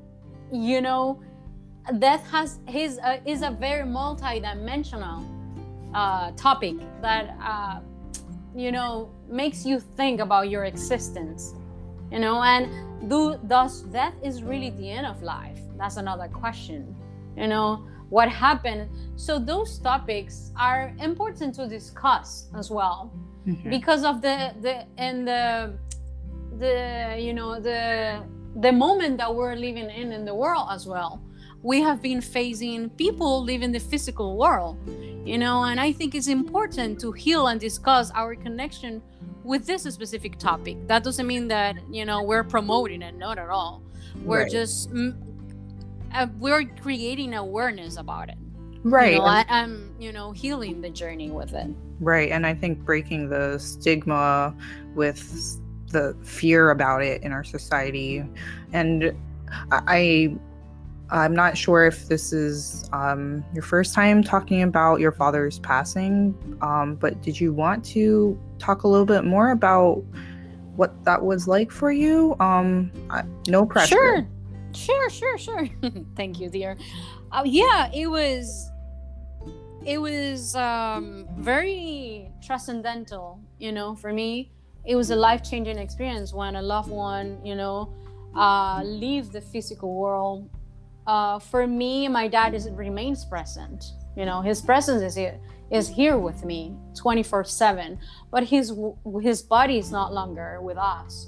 you 0.51 0.81
know 0.81 1.21
death 1.99 2.25
has 2.31 2.59
his 2.67 2.99
uh, 2.99 3.17
is 3.25 3.41
a 3.41 3.51
very 3.51 3.85
multi-dimensional 3.85 5.25
uh, 5.93 6.31
topic 6.31 6.75
that 7.01 7.35
uh, 7.41 7.79
you 8.55 8.71
know 8.71 9.09
makes 9.27 9.65
you 9.65 9.79
think 9.79 10.19
about 10.19 10.49
your 10.49 10.65
existence 10.65 11.53
you 12.11 12.19
know? 12.19 12.43
And 12.43 13.09
do 13.09 13.39
thus 13.43 13.81
death 13.81 14.13
is 14.21 14.43
really 14.43 14.69
the 14.69 14.89
end 14.89 15.07
of 15.07 15.23
life. 15.23 15.59
That's 15.77 15.97
another 15.97 16.27
question 16.27 16.95
you 17.35 17.47
know 17.47 17.85
what 18.13 18.29
happened. 18.29 18.83
So 19.15 19.39
those 19.39 19.79
topics 19.79 20.51
are 20.69 20.93
important 20.99 21.55
to 21.55 21.67
discuss 21.67 22.27
as 22.59 22.69
well. 22.69 22.99
Mm-hmm. 23.47 23.69
Because 23.75 24.03
of 24.11 24.15
the 24.21 24.37
the 24.65 24.75
and 25.07 25.27
the 25.27 25.43
the 26.63 26.77
you 27.25 27.33
know 27.33 27.59
the 27.69 27.81
the 28.65 28.71
moment 28.71 29.17
that 29.21 29.31
we're 29.37 29.55
living 29.67 29.89
in 30.01 30.07
in 30.17 30.23
the 30.29 30.35
world 30.43 30.67
as 30.77 30.83
well. 30.93 31.13
We 31.71 31.77
have 31.87 31.99
been 32.09 32.21
facing 32.21 32.89
people 33.03 33.31
live 33.51 33.61
in 33.67 33.71
the 33.77 33.83
physical 33.91 34.29
world 34.43 34.75
you 35.31 35.37
know 35.43 35.57
and 35.69 35.77
i 35.87 35.89
think 35.97 36.09
it's 36.19 36.27
important 36.41 36.99
to 37.03 37.09
heal 37.23 37.43
and 37.47 37.57
discuss 37.69 38.05
our 38.21 38.35
connection 38.45 39.01
with 39.51 39.65
this 39.65 39.83
specific 39.83 40.33
topic. 40.37 40.75
That 40.91 41.01
doesn't 41.07 41.27
mean 41.33 41.47
that 41.55 41.73
you 41.97 42.05
know 42.09 42.19
we're 42.29 42.47
promoting 42.55 43.01
it 43.01 43.15
not 43.25 43.37
at 43.45 43.49
all. 43.57 43.81
We're 44.27 44.43
Right. 44.43 44.51
just 44.59 44.77
uh, 46.13 46.27
we're 46.39 46.65
creating 46.81 47.33
awareness 47.33 47.97
about 47.97 48.29
it 48.29 48.37
right 48.83 49.13
you 49.13 49.19
know, 49.19 49.25
and- 49.25 49.45
I, 49.49 49.61
i'm 49.61 49.95
you 49.99 50.11
know 50.11 50.31
healing 50.31 50.81
the 50.81 50.89
journey 50.89 51.31
with 51.31 51.53
it 51.53 51.67
Right. 52.03 52.31
And 52.31 52.45
I 52.45 52.53
think 52.53 52.79
breaking 52.79 53.29
the 53.29 53.57
stigma 53.57 54.53
with 54.95 55.57
the 55.89 56.15
fear 56.23 56.71
about 56.71 57.01
it 57.03 57.23
in 57.23 57.31
our 57.31 57.43
society. 57.43 58.23
And 58.73 59.15
I 59.71 60.35
I'm 61.09 61.35
not 61.35 61.57
sure 61.57 61.85
if 61.85 62.07
this 62.07 62.33
is 62.33 62.89
um, 62.91 63.45
your 63.53 63.61
first 63.61 63.93
time 63.93 64.23
talking 64.23 64.63
about 64.63 64.99
your 64.99 65.11
father's 65.11 65.59
passing, 65.59 66.33
um, 66.61 66.95
but 66.95 67.21
did 67.21 67.39
you 67.39 67.53
want 67.53 67.85
to 67.85 68.39
talk 68.57 68.83
a 68.83 68.87
little 68.87 69.05
bit 69.05 69.23
more 69.23 69.51
about 69.51 70.03
what 70.75 71.03
that 71.03 71.23
was 71.23 71.47
like 71.47 71.69
for 71.69 71.91
you? 71.91 72.35
Um, 72.39 72.91
I, 73.11 73.23
no 73.47 73.63
pressure. 73.63 73.95
Sure, 73.95 74.27
sure, 74.75 75.09
sure, 75.09 75.37
sure. 75.37 75.69
Thank 76.15 76.39
you, 76.39 76.49
dear. 76.49 76.77
Uh, 77.31 77.43
yeah, 77.45 77.89
it 77.93 78.07
was. 78.07 78.69
It 79.85 79.97
was 79.97 80.55
um, 80.55 81.27
very 81.37 82.31
transcendental, 82.41 83.41
you 83.59 83.73
know, 83.73 83.95
for 83.95 84.13
me. 84.13 84.51
It 84.85 84.95
was 84.95 85.11
a 85.11 85.15
life 85.15 85.43
changing 85.43 85.77
experience 85.77 86.33
when 86.33 86.55
a 86.55 86.61
loved 86.61 86.89
one, 86.89 87.45
you 87.45 87.55
know, 87.55 87.93
uh, 88.35 88.81
leaves 88.83 89.29
the 89.29 89.41
physical 89.41 89.93
world. 89.93 90.49
Uh, 91.05 91.39
for 91.39 91.67
me, 91.67 92.07
my 92.07 92.29
dad 92.29 92.53
is 92.53 92.69
remains 92.69 93.25
present. 93.25 93.91
You 94.15 94.25
know, 94.25 94.41
his 94.41 94.61
presence 94.61 95.01
is 95.01 95.15
here, 95.15 95.39
is 95.69 95.89
here 95.89 96.17
with 96.17 96.45
me 96.45 96.75
24 96.95 97.43
7, 97.43 97.99
but 98.31 98.43
his 98.43 98.73
his 99.21 99.41
body 99.41 99.77
is 99.77 99.91
not 99.91 100.13
longer 100.13 100.61
with 100.61 100.77
us. 100.77 101.27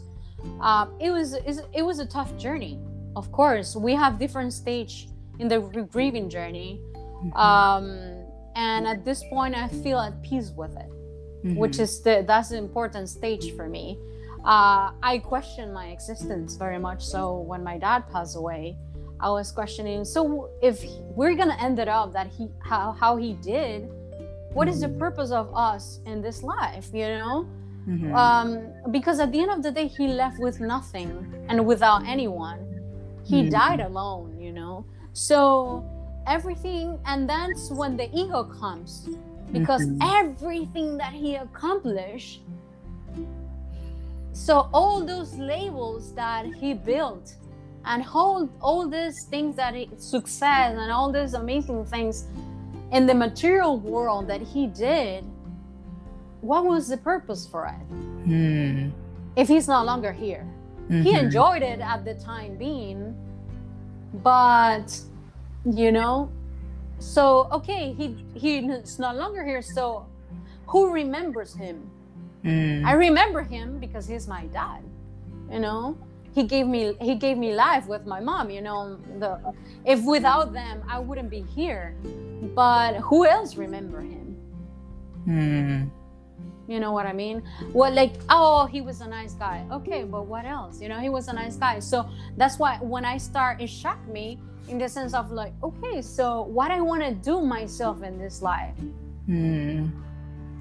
Uh, 0.61 0.87
it 0.99 1.09
was 1.09 1.33
it 1.33 1.81
was 1.81 1.99
a 1.99 2.05
tough 2.05 2.35
journey. 2.37 2.79
Of 3.15 3.31
course, 3.31 3.75
we 3.75 3.93
have 3.95 4.19
different 4.19 4.53
stage 4.53 5.07
in 5.39 5.47
the 5.47 5.59
grieving 5.91 6.29
journey, 6.29 6.79
um, 7.35 7.87
and 8.55 8.87
at 8.87 9.03
this 9.05 9.23
point, 9.29 9.55
I 9.55 9.67
feel 9.67 9.99
at 9.99 10.21
peace 10.21 10.51
with 10.55 10.75
it, 10.77 10.89
which 11.57 11.79
is 11.79 12.01
the 12.01 12.23
that's 12.27 12.49
the 12.49 12.57
important 12.57 13.09
stage 13.09 13.55
for 13.55 13.67
me. 13.67 13.97
Uh, 14.43 14.91
I 15.01 15.17
question 15.23 15.73
my 15.73 15.87
existence 15.87 16.55
very 16.55 16.77
much. 16.79 17.03
So 17.03 17.39
when 17.39 17.63
my 17.63 17.77
dad 17.77 18.03
passed 18.11 18.35
away, 18.37 18.77
I 19.19 19.29
was 19.31 19.51
questioning. 19.51 20.05
So 20.05 20.49
if 20.61 20.83
we're 21.15 21.35
gonna 21.35 21.57
end 21.59 21.79
it 21.79 21.87
up 21.87 22.13
that 22.13 22.27
he 22.27 22.49
how 22.59 22.91
how 22.91 23.17
he 23.17 23.33
did, 23.33 23.89
what 24.53 24.67
is 24.67 24.81
the 24.81 24.89
purpose 24.89 25.31
of 25.31 25.49
us 25.55 25.99
in 26.05 26.21
this 26.21 26.43
life? 26.43 26.89
You 26.93 27.07
know 27.19 27.47
Mhm. 27.87 28.15
um, 28.15 28.91
because 28.91 29.19
at 29.19 29.31
the 29.31 29.39
end 29.39 29.51
of 29.51 29.61
the 29.61 29.71
day 29.71 29.85
he 29.87 30.07
left 30.07 30.39
with 30.39 30.59
nothing 30.59 31.09
and 31.49 31.67
without 31.67 32.03
anyone 32.07 32.57
he 33.25 33.43
Mhm. 33.43 33.51
died 33.51 33.79
alone 33.81 34.29
you 34.39 34.51
know 34.53 34.85
so 35.13 35.83
everything 36.27 36.97
and 37.05 37.29
that's 37.29 37.69
when 37.71 37.97
the 37.97 38.07
ego 38.21 38.43
comes 38.61 38.91
because 39.51 39.83
Mhm. 39.85 39.97
everything 40.21 40.97
that 40.97 41.13
he 41.13 41.35
accomplished 41.35 42.41
so 44.33 44.67
all 44.73 45.03
those 45.05 45.33
labels 45.35 46.13
that 46.13 46.45
he 46.45 46.73
built 46.73 47.35
and 47.85 48.03
all, 48.13 48.49
all 48.61 48.87
these 48.89 49.23
things 49.25 49.55
that 49.55 49.73
he, 49.75 49.89
success 49.97 50.75
and 50.77 50.91
all 50.91 51.11
these 51.11 51.33
amazing 51.35 51.85
things 51.85 52.27
in 52.91 53.05
the 53.05 53.13
material 53.13 53.77
world 53.79 54.27
that 54.27 54.41
he 54.41 54.67
did 54.67 55.23
what 56.41 56.65
was 56.65 56.87
the 56.87 56.97
purpose 56.97 57.47
for 57.47 57.65
it 57.67 57.85
Hmm. 58.25 58.89
if 59.35 59.47
he's 59.47 59.67
no 59.67 59.83
longer 59.83 60.11
here. 60.11 60.45
He 60.89 61.13
Mhm. 61.13 61.23
enjoyed 61.23 61.63
it 61.63 61.79
at 61.79 62.05
the 62.05 62.13
time 62.13 62.57
being, 62.57 63.15
but 64.23 64.99
you 65.65 65.91
know, 65.91 66.29
so 66.99 67.47
okay, 67.51 67.93
he 67.93 68.23
he's 68.35 68.99
no 68.99 69.13
longer 69.13 69.43
here. 69.43 69.61
So 69.61 70.05
who 70.67 70.91
remembers 70.91 71.55
him? 71.55 71.89
Mm. 72.43 72.85
I 72.85 72.93
remember 72.93 73.41
him 73.41 73.79
because 73.79 74.05
he's 74.07 74.27
my 74.27 74.45
dad. 74.53 74.81
You 75.51 75.59
know, 75.59 75.97
he 76.33 76.43
gave 76.43 76.67
me 76.67 76.93
he 77.01 77.15
gave 77.15 77.37
me 77.37 77.55
life 77.55 77.87
with 77.87 78.05
my 78.05 78.19
mom. 78.19 78.51
You 78.51 78.61
know, 78.61 78.97
the 79.19 79.39
if 79.85 80.03
without 80.05 80.53
them 80.53 80.83
I 80.87 80.99
wouldn't 80.99 81.29
be 81.31 81.41
here. 81.41 81.95
But 82.53 82.97
who 82.97 83.25
else 83.25 83.55
remember 83.55 84.01
him? 84.01 84.37
Mm. 85.27 85.89
You 86.67 86.79
know 86.79 86.91
what 86.91 87.05
I 87.05 87.13
mean? 87.13 87.43
Well, 87.73 87.93
like, 87.93 88.13
oh, 88.29 88.65
he 88.65 88.81
was 88.81 89.01
a 89.01 89.07
nice 89.07 89.33
guy. 89.33 89.65
Okay, 89.71 90.03
but 90.03 90.25
what 90.25 90.45
else? 90.45 90.81
You 90.81 90.89
know, 90.89 90.99
he 90.99 91.09
was 91.09 91.27
a 91.27 91.33
nice 91.33 91.55
guy. 91.55 91.79
So 91.79 92.09
that's 92.37 92.57
why 92.57 92.77
when 92.81 93.05
I 93.05 93.17
start, 93.17 93.61
it 93.61 93.69
shocked 93.69 94.07
me 94.07 94.39
in 94.67 94.79
the 94.79 94.89
sense 94.89 95.13
of 95.13 95.31
like, 95.31 95.53
okay, 95.63 96.01
so 96.01 96.43
what 96.43 96.71
I 96.71 96.81
want 96.81 97.03
to 97.03 97.11
do 97.11 97.41
myself 97.41 98.01
in 98.01 98.17
this 98.17 98.41
life. 98.41 98.73
Hmm. 99.27 99.89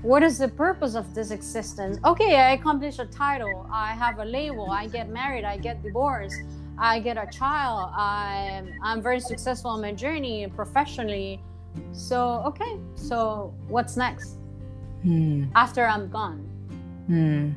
What 0.02 0.22
is 0.22 0.36
the 0.36 0.48
purpose 0.48 0.94
of 0.94 1.14
this 1.14 1.30
existence? 1.30 1.98
Okay, 2.04 2.36
I 2.36 2.52
accomplish 2.52 2.98
a 2.98 3.06
title. 3.06 3.66
I 3.72 3.92
have 3.94 4.18
a 4.18 4.24
label. 4.24 4.70
I 4.70 4.86
get 4.86 5.08
married. 5.08 5.44
I 5.44 5.56
get 5.56 5.82
divorced. 5.82 6.42
I 6.76 7.00
get 7.00 7.16
a 7.16 7.26
child. 7.30 7.90
I'm 7.96 8.70
I'm 8.82 9.00
very 9.00 9.20
successful 9.20 9.74
in 9.76 9.80
my 9.80 9.92
journey 9.92 10.46
professionally. 10.48 11.40
So 11.92 12.42
okay, 12.44 12.78
so 12.96 13.54
what's 13.68 13.96
next 13.96 14.43
Hmm. 15.04 15.44
after 15.54 15.84
I'm 15.84 16.08
gone? 16.10 16.38
Hmm. 17.06 17.50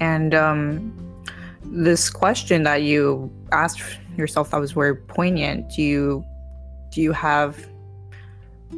And 0.00 0.34
um, 0.34 0.92
this 1.64 2.08
question 2.10 2.62
that 2.64 2.82
you 2.82 3.30
asked 3.52 3.80
yourself 4.16 4.50
that 4.50 4.58
was 4.60 4.72
very 4.72 4.96
poignant. 4.96 5.70
Do 5.76 5.82
you 5.82 6.24
do 6.90 7.02
you 7.02 7.12
have 7.12 7.58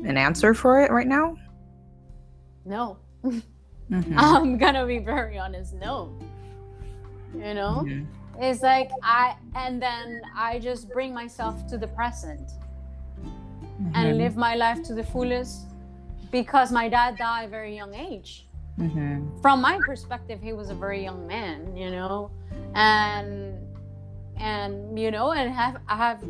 an 0.05 0.16
answer 0.16 0.55
for 0.55 0.80
it 0.82 0.90
right 0.90 1.07
now? 1.07 1.36
No, 2.64 2.97
Mhm. 3.24 3.42
I'm 4.16 4.59
gonna 4.59 4.84
be 4.86 4.99
very 4.99 5.38
honest. 5.38 5.74
No, 5.74 6.11
you 7.34 7.55
know. 7.55 7.84
Mhm. 7.86 8.07
It's 8.38 8.61
like 8.62 8.90
I 9.03 9.36
and 9.55 9.80
then 9.80 10.20
I 10.36 10.59
just 10.59 10.90
bring 10.90 11.14
myself 11.14 11.66
to 11.68 11.78
the 11.78 11.86
present 11.88 12.51
and 13.94 14.07
Mhm. 14.14 14.16
live 14.18 14.36
my 14.36 14.57
life 14.57 14.82
to 14.88 14.94
the 14.94 15.05
fullest 15.05 15.66
because 16.31 16.72
my 16.72 16.89
dad 16.89 17.16
died 17.16 17.51
very 17.51 17.74
young 17.74 17.95
age. 17.95 18.49
Mhm. 18.79 19.41
From 19.41 19.61
my 19.61 19.79
perspective, 19.87 20.41
he 20.43 20.53
was 20.53 20.70
a 20.70 20.74
very 20.74 21.03
young 21.03 21.27
man, 21.27 21.77
you 21.77 21.91
know, 21.91 22.31
and 22.74 23.55
and 24.39 24.99
you 24.99 25.11
know, 25.11 25.33
and 25.33 25.51
have 25.51 25.77
I 25.89 25.97
have 25.97 26.22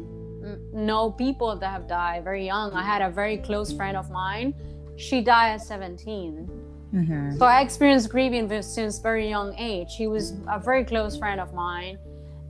know 0.72 1.10
people 1.10 1.56
that 1.56 1.70
have 1.70 1.88
died 1.88 2.22
very 2.22 2.46
young. 2.46 2.72
I 2.72 2.82
had 2.82 3.02
a 3.02 3.10
very 3.10 3.38
close 3.38 3.72
friend 3.72 3.96
of 3.96 4.10
mine. 4.10 4.54
She 4.96 5.20
died 5.20 5.54
at 5.54 5.60
17. 5.60 6.48
Mhm. 6.94 7.38
So 7.38 7.44
I 7.46 7.60
experienced 7.62 8.10
grieving 8.10 8.46
since 8.62 8.98
very 8.98 9.28
young 9.28 9.54
age. 9.58 9.96
He 9.96 10.06
was 10.06 10.34
a 10.48 10.58
very 10.60 10.84
close 10.84 11.16
friend 11.16 11.40
of 11.40 11.52
mine, 11.52 11.98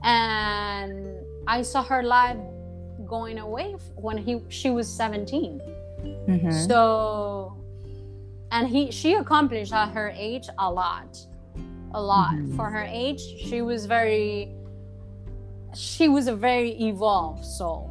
and 0.03 0.93
I 1.47 1.63
saw 1.63 1.81
her 1.83 2.03
life 2.03 2.37
going 3.05 3.39
away 3.39 3.75
when 3.95 4.17
he 4.17 4.43
she 4.49 4.69
was 4.69 4.87
17. 4.87 5.59
Mhm. 6.27 6.67
So, 6.67 7.53
and 8.51 8.67
he 8.67 8.91
she 8.91 9.13
accomplished 9.13 9.73
at 9.73 9.89
her 9.89 10.11
age 10.15 10.47
a 10.57 10.71
lot, 10.71 11.17
a 11.93 12.01
lot 12.01 12.33
Mhm. 12.33 12.55
for 12.55 12.69
her 12.69 12.85
age. 12.89 13.21
She 13.21 13.61
was 13.61 13.85
very, 13.85 14.53
she 15.73 16.09
was 16.09 16.27
a 16.27 16.35
very 16.35 16.71
evolved 16.81 17.45
soul. 17.45 17.89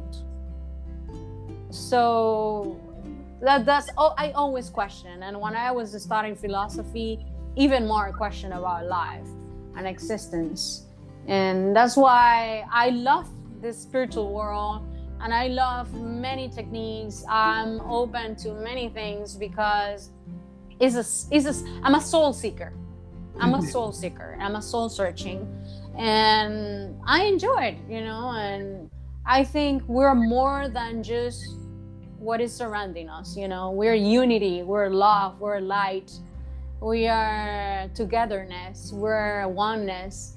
So 1.69 2.77
that 3.41 3.65
that's 3.65 3.89
all 3.97 4.13
I 4.17 4.31
always 4.31 4.69
question. 4.69 5.23
And 5.23 5.39
when 5.39 5.55
I 5.55 5.71
was 5.71 6.01
studying 6.01 6.35
philosophy, 6.35 7.25
even 7.55 7.87
more 7.87 8.11
question 8.13 8.51
about 8.53 8.85
life 8.85 9.27
and 9.75 9.87
existence. 9.87 10.85
And 11.27 11.75
that's 11.75 11.97
why 11.97 12.65
I 12.71 12.89
love 12.89 13.27
this 13.61 13.77
spiritual 13.81 14.31
world 14.33 14.81
and 15.21 15.33
I 15.33 15.47
love 15.47 15.93
many 15.93 16.49
techniques. 16.49 17.23
I'm 17.29 17.81
open 17.81 18.35
to 18.37 18.53
many 18.53 18.89
things 18.89 19.35
because 19.35 20.11
it's 20.79 20.95
a, 20.95 21.35
it's 21.35 21.45
a, 21.45 21.65
I'm 21.83 21.95
a 21.95 22.01
soul 22.01 22.33
seeker. 22.33 22.73
I'm 23.39 23.53
a 23.53 23.59
Mhm. 23.59 23.71
soul 23.71 23.91
seeker. 23.91 24.37
I'm 24.39 24.55
a 24.55 24.61
soul 24.61 24.89
searching. 24.89 25.47
And 25.97 26.95
I 27.05 27.23
enjoy 27.23 27.61
it, 27.63 27.77
you 27.89 28.01
know, 28.01 28.29
and 28.31 28.89
I 29.25 29.43
think 29.43 29.83
we're 29.87 30.15
more 30.15 30.69
than 30.69 31.03
just 31.03 31.43
what 32.19 32.39
is 32.41 32.53
surrounding 32.53 33.09
us, 33.09 33.35
you 33.35 33.47
know. 33.47 33.71
We're 33.71 33.95
unity, 33.95 34.63
we're 34.63 34.89
love, 34.89 35.39
we're 35.39 35.59
light, 35.59 36.11
we 36.81 37.07
are 37.07 37.89
togetherness, 37.95 38.91
we're 38.93 39.47
oneness, 39.47 40.36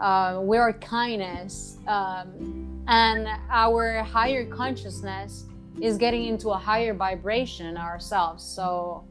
uh, 0.00 0.40
we're 0.42 0.72
kindness, 0.74 1.78
um, 1.86 2.82
and 2.88 3.28
our 3.50 4.02
higher 4.02 4.44
consciousness 4.46 5.46
is 5.80 5.96
getting 5.96 6.24
into 6.24 6.50
a 6.50 6.56
higher 6.58 6.94
vibration 6.94 7.76
ourselves. 7.76 8.42
So 8.42 9.04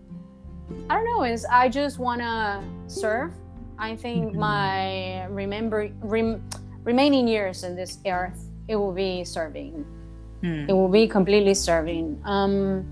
I 0.89 0.95
don't 0.95 1.05
know. 1.05 1.23
Is 1.23 1.45
I 1.45 1.69
just 1.69 1.99
wanna 1.99 2.63
serve. 2.87 3.33
I 3.77 3.95
think 3.95 4.33
Mhm. 4.33 4.39
my 4.39 5.25
remember 5.25 5.89
rem, 6.01 6.43
remaining 6.83 7.27
years 7.27 7.63
in 7.63 7.75
this 7.75 7.99
earth, 8.05 8.49
it 8.67 8.75
will 8.75 8.91
be 8.93 9.23
serving. 9.23 9.85
Hmm. 10.41 10.69
It 10.69 10.73
will 10.73 10.89
be 10.89 11.07
completely 11.07 11.53
serving. 11.53 12.21
Um, 12.23 12.85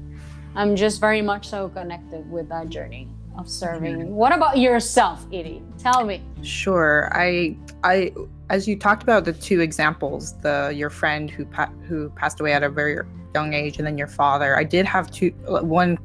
I'm 0.56 0.76
just 0.76 1.00
very 1.00 1.22
much 1.22 1.48
so 1.50 1.70
connected 1.70 2.30
with 2.32 2.50
that 2.50 2.70
journey 2.70 3.08
of 3.38 3.48
serving. 3.48 4.16
What 4.16 4.34
about 4.34 4.58
yourself, 4.58 5.26
Edie? 5.32 5.62
Tell 5.78 6.04
me. 6.04 6.22
Sure. 6.42 7.10
I 7.14 7.56
I 7.88 8.12
as 8.50 8.68
you 8.68 8.78
talked 8.78 9.02
about 9.02 9.24
the 9.24 9.34
two 9.34 9.62
examples, 9.62 10.38
the 10.40 10.74
your 10.76 10.90
friend 10.90 11.32
who 11.32 11.46
pa- 11.46 11.72
who 11.88 12.10
passed 12.12 12.40
away 12.42 12.52
at 12.52 12.64
a 12.64 12.70
very 12.70 13.00
young 13.34 13.54
age 13.54 13.78
and 13.78 13.88
then 13.88 13.98
your 13.98 14.08
father. 14.08 14.58
I 14.58 14.66
did 14.66 14.86
have 14.86 15.10
two 15.10 15.30
one 15.78 15.98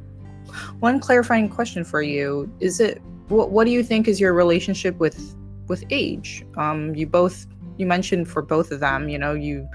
one 0.79 1.01
clarifying 1.01 1.49
question 1.49 1.85
for 1.85 2.01
you. 2.01 2.53
Is 2.61 2.79
it 2.79 3.03
what 3.29 3.51
what 3.51 3.65
do 3.65 3.73
you 3.73 3.83
think 3.83 4.07
is 4.07 4.21
your 4.21 4.33
relationship 4.33 4.97
with 4.99 5.35
with 5.67 5.83
age? 5.91 6.45
Um 6.57 6.95
you 6.95 7.07
both 7.07 7.47
you 7.79 7.87
mentioned 7.87 8.29
for 8.29 8.43
both 8.43 8.71
of 8.71 8.79
them, 8.79 9.09
you 9.09 9.19
know, 9.19 9.35
you 9.35 9.69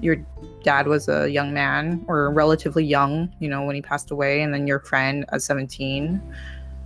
your 0.00 0.16
dad 0.62 0.86
was 0.86 1.08
a 1.08 1.28
young 1.30 1.52
man 1.52 2.04
or 2.08 2.30
relatively 2.30 2.84
young, 2.84 3.34
you 3.40 3.48
know, 3.48 3.62
when 3.62 3.74
he 3.74 3.82
passed 3.82 4.10
away 4.10 4.42
and 4.42 4.52
then 4.52 4.66
your 4.66 4.80
friend 4.80 5.24
at 5.32 5.40
17. 5.40 6.20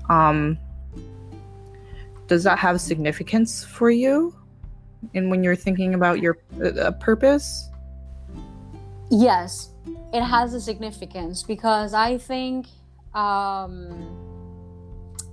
Um 0.08 0.56
does 2.28 2.44
that 2.44 2.58
have 2.58 2.80
significance 2.80 3.64
for 3.64 3.90
you 3.90 4.34
and 5.14 5.30
when 5.30 5.42
you're 5.42 5.56
thinking 5.56 5.94
about 5.94 6.20
your 6.20 6.38
uh, 6.62 6.90
purpose 6.92 7.68
Yes, 9.12 9.68
it 10.14 10.22
has 10.22 10.54
a 10.54 10.60
significance 10.60 11.42
because 11.42 11.92
I 11.92 12.16
think 12.16 12.64
um, 13.12 14.08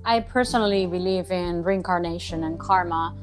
I 0.03 0.19
personally 0.19 0.85
believe 0.85 1.31
in 1.31 1.63
reincarnation 1.63 2.43
and 2.43 2.59
karma, 2.59 3.15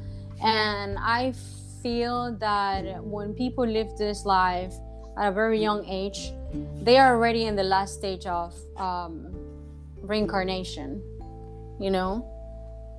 and 0.42 0.96
I 0.98 1.34
feel 1.82 2.34
that 2.38 3.04
when 3.04 3.34
people 3.34 3.66
live 3.66 3.98
this 3.98 4.24
life 4.24 4.72
at 5.18 5.28
a 5.28 5.30
very 5.30 5.60
young 5.60 5.84
age, 5.84 6.32
they 6.80 6.96
are 6.96 7.14
already 7.14 7.44
in 7.44 7.54
the 7.54 7.62
last 7.62 7.92
stage 7.92 8.24
of 8.24 8.54
um, 8.78 9.26
reincarnation. 10.00 11.02
You 11.78 11.90
know, 11.90 12.24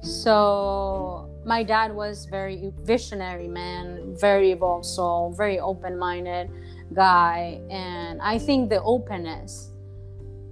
so 0.04 1.28
my 1.48 1.64
dad 1.64 1.96
was 1.96 2.26
very 2.26 2.74
visionary 2.84 3.48
man, 3.48 4.14
very 4.20 4.52
evolved 4.52 4.86
soul, 4.86 5.32
very 5.32 5.60
open-minded 5.60 6.52
guy. 6.94 7.60
And 7.70 8.22
i 8.22 8.38
think 8.38 8.70
the 8.70 8.82
openness 8.84 9.72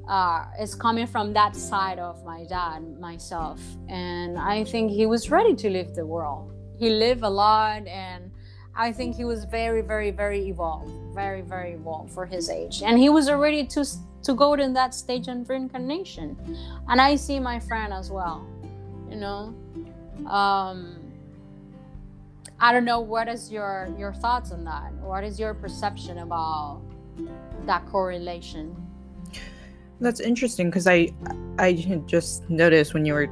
uh, 0.08 0.46
is 0.60 0.76
coming 0.76 1.08
from 1.08 1.34
that 1.34 1.56
side 1.56 2.00
of 2.00 2.24
my 2.26 2.46
dad 2.46 2.80
myself. 3.00 3.60
And 3.90 4.40
i 4.40 4.64
think 4.64 4.92
he 4.92 5.06
was 5.06 5.30
ready 5.30 5.54
to 5.56 5.70
live 5.70 5.94
the 5.96 6.06
world. 6.06 6.52
He 6.78 6.90
lived 6.90 7.24
a 7.24 7.30
lot 7.30 7.86
and 7.88 8.32
i 8.76 8.92
think 8.92 9.16
he 9.16 9.26
was 9.26 9.46
very 9.46 9.82
very 9.82 10.12
very 10.12 10.42
evolved 10.48 10.92
very 11.14 11.42
very 11.42 11.74
evolved 11.74 12.12
for 12.14 12.26
his 12.26 12.50
age. 12.50 12.82
And 12.86 12.98
he 12.98 13.10
was 13.10 13.28
already 13.30 13.66
to 13.76 13.82
to 14.24 14.34
go 14.34 14.56
to 14.56 14.66
that 14.80 14.94
stage 14.94 15.28
of 15.28 15.50
reincarnation. 15.50 16.28
And 16.90 17.02
i 17.02 17.16
see 17.16 17.40
my 17.40 17.60
friend 17.60 17.92
as 17.94 18.10
well 18.12 18.48
you 19.10 19.18
know 19.18 19.54
um 20.28 21.02
I 22.60 22.72
don't 22.72 22.86
know 22.86 23.02
what 23.02 23.28
is 23.28 23.52
your 23.52 23.94
your 23.98 24.14
thoughts 24.14 24.52
on 24.52 24.64
that. 24.64 24.94
What 24.94 25.24
is 25.24 25.40
your 25.40 25.54
perception 25.54 26.20
about 26.20 26.82
that 27.66 27.86
correlation? 27.88 28.76
that's 30.02 30.20
interesting 30.20 30.70
because 30.70 30.88
i 30.88 31.10
i 31.58 31.74
just 32.06 32.48
noticed 32.50 32.94
when 32.94 33.06
you 33.06 33.14
were 33.14 33.30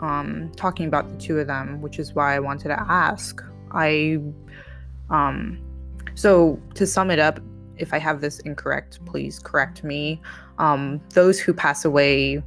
um 0.00 0.50
talking 0.56 0.86
about 0.86 1.08
the 1.10 1.16
two 1.16 1.38
of 1.38 1.46
them 1.46 1.80
which 1.80 1.98
is 1.98 2.14
why 2.14 2.34
i 2.34 2.38
wanted 2.38 2.68
to 2.68 2.80
ask 2.80 3.42
i 3.72 4.18
um 5.10 5.58
so 6.14 6.60
to 6.74 6.86
sum 6.86 7.10
it 7.10 7.18
up 7.18 7.40
if 7.78 7.94
i 7.94 7.98
have 7.98 8.20
this 8.20 8.40
incorrect 8.40 9.04
please 9.06 9.38
correct 9.38 9.84
me 9.84 10.20
um 10.58 11.00
those 11.10 11.38
who 11.38 11.52
pass 11.52 11.84
away 11.84 12.42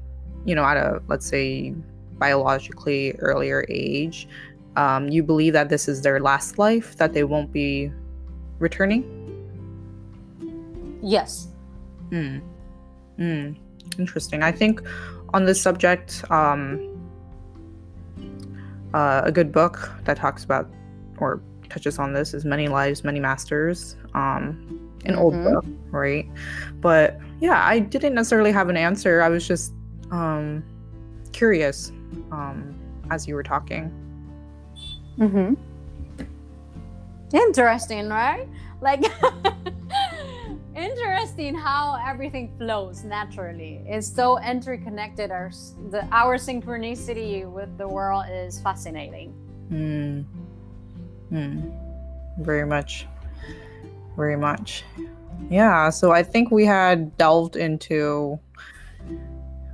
you 0.46 0.54
know 0.54 0.64
at 0.64 0.78
a 0.78 1.02
let's 1.08 1.26
say 1.26 1.74
biologically 2.20 3.14
earlier 3.20 3.66
age 3.70 4.28
um 4.76 5.10
you 5.10 5.24
believe 5.24 5.54
that 5.54 5.70
this 5.70 5.88
is 5.88 6.02
their 6.02 6.20
last 6.20 6.60
life 6.60 6.96
that 6.98 7.14
they 7.14 7.24
won't 7.24 7.52
be 7.52 7.92
returning 8.60 9.04
Yes. 11.02 11.48
Hmm. 12.10 12.40
Hmm. 13.18 13.52
Interesting. 13.98 14.44
I 14.44 14.52
think 14.52 14.82
on 15.34 15.46
this 15.46 15.62
subject, 15.62 16.24
um, 16.32 16.86
uh, 18.94 19.22
a 19.24 19.32
good 19.32 19.52
book 19.52 19.92
that 20.06 20.18
talks 20.18 20.44
about 20.44 20.70
or 21.18 21.42
touches 21.70 22.00
on 22.00 22.14
this 22.14 22.34
is 22.34 22.46
Many 22.46 22.68
Lives, 22.68 23.04
Many 23.04 23.20
Masters. 23.20 23.96
Um, 24.14 24.90
an 25.06 25.14
mm-hmm. 25.14 25.20
old 25.20 25.34
book, 25.44 25.66
right? 25.92 26.30
But 26.82 27.20
yeah, 27.40 27.66
I 27.66 27.80
didn't 27.80 28.16
necessarily 28.16 28.52
have 28.52 28.70
an 28.70 28.78
answer. 28.78 29.22
I 29.22 29.30
was 29.30 29.48
just 29.48 29.74
um, 30.12 30.64
curious 31.32 31.92
um, 32.32 32.76
as 33.10 33.28
you 33.28 33.36
were 33.36 33.44
talking. 33.44 33.92
Mm-hmm. 35.18 35.54
Interesting, 37.36 38.10
right? 38.10 38.48
Like 38.82 39.04
interesting 40.76 41.56
how 41.56 42.00
everything 42.06 42.52
flows 42.58 43.04
naturally. 43.04 43.82
It's 43.86 44.08
so 44.08 44.40
interconnected. 44.40 45.30
Our 45.32 45.52
the 45.92 46.08
our 46.12 46.38
synchronicity 46.38 47.50
with 47.50 47.78
the 47.78 47.88
world 47.88 48.26
is 48.30 48.60
fascinating. 48.62 49.32
Hmm. 49.70 50.22
Hmm. 51.30 51.70
Very 52.40 52.66
much. 52.66 53.06
Very 54.16 54.38
much. 54.38 54.84
Yeah. 55.50 55.90
So 55.90 56.12
I 56.12 56.24
think 56.24 56.52
we 56.52 56.66
had 56.66 57.16
delved 57.18 57.56
into 57.56 58.40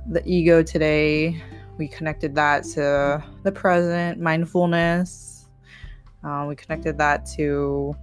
the 0.08 0.22
ego 0.26 0.62
today. 0.62 1.42
We 1.78 1.88
connected 1.88 2.34
that 2.36 2.64
to 2.74 3.22
the 3.42 3.52
present, 3.52 4.20
mindfulness. 4.20 5.48
Uh, 6.24 6.46
we 6.48 6.56
connected 6.56 6.98
that 6.98 7.26
to 7.36 7.94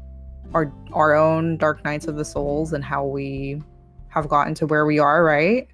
our 0.54 0.72
our 0.94 1.16
own 1.16 1.58
dark 1.58 1.84
nights 1.84 2.08
of 2.08 2.16
the 2.16 2.26
souls 2.26 2.74
and 2.74 2.84
how 2.84 3.06
we 3.06 3.62
have 4.10 4.30
gotten 4.30 4.54
to 4.56 4.68
where 4.68 4.86
we 4.86 5.00
are, 5.00 5.24
right? 5.24 5.68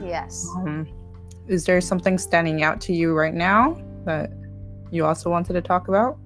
Yes. 0.00 0.46
Um, 0.56 0.86
is 1.46 1.64
there 1.64 1.80
something 1.80 2.18
standing 2.18 2.62
out 2.62 2.80
to 2.82 2.92
you 2.92 3.14
right 3.14 3.34
now 3.34 3.80
that 4.04 4.30
you 4.90 5.06
also 5.06 5.30
wanted 5.30 5.54
to 5.54 5.62
talk 5.62 5.88
about? 5.88 6.18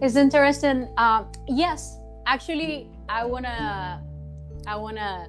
It's 0.00 0.16
interesting. 0.16 0.88
Uh, 0.96 1.24
yes, 1.48 1.98
actually, 2.26 2.88
I 3.08 3.24
wanna, 3.24 4.02
I 4.66 4.76
wanna 4.76 5.28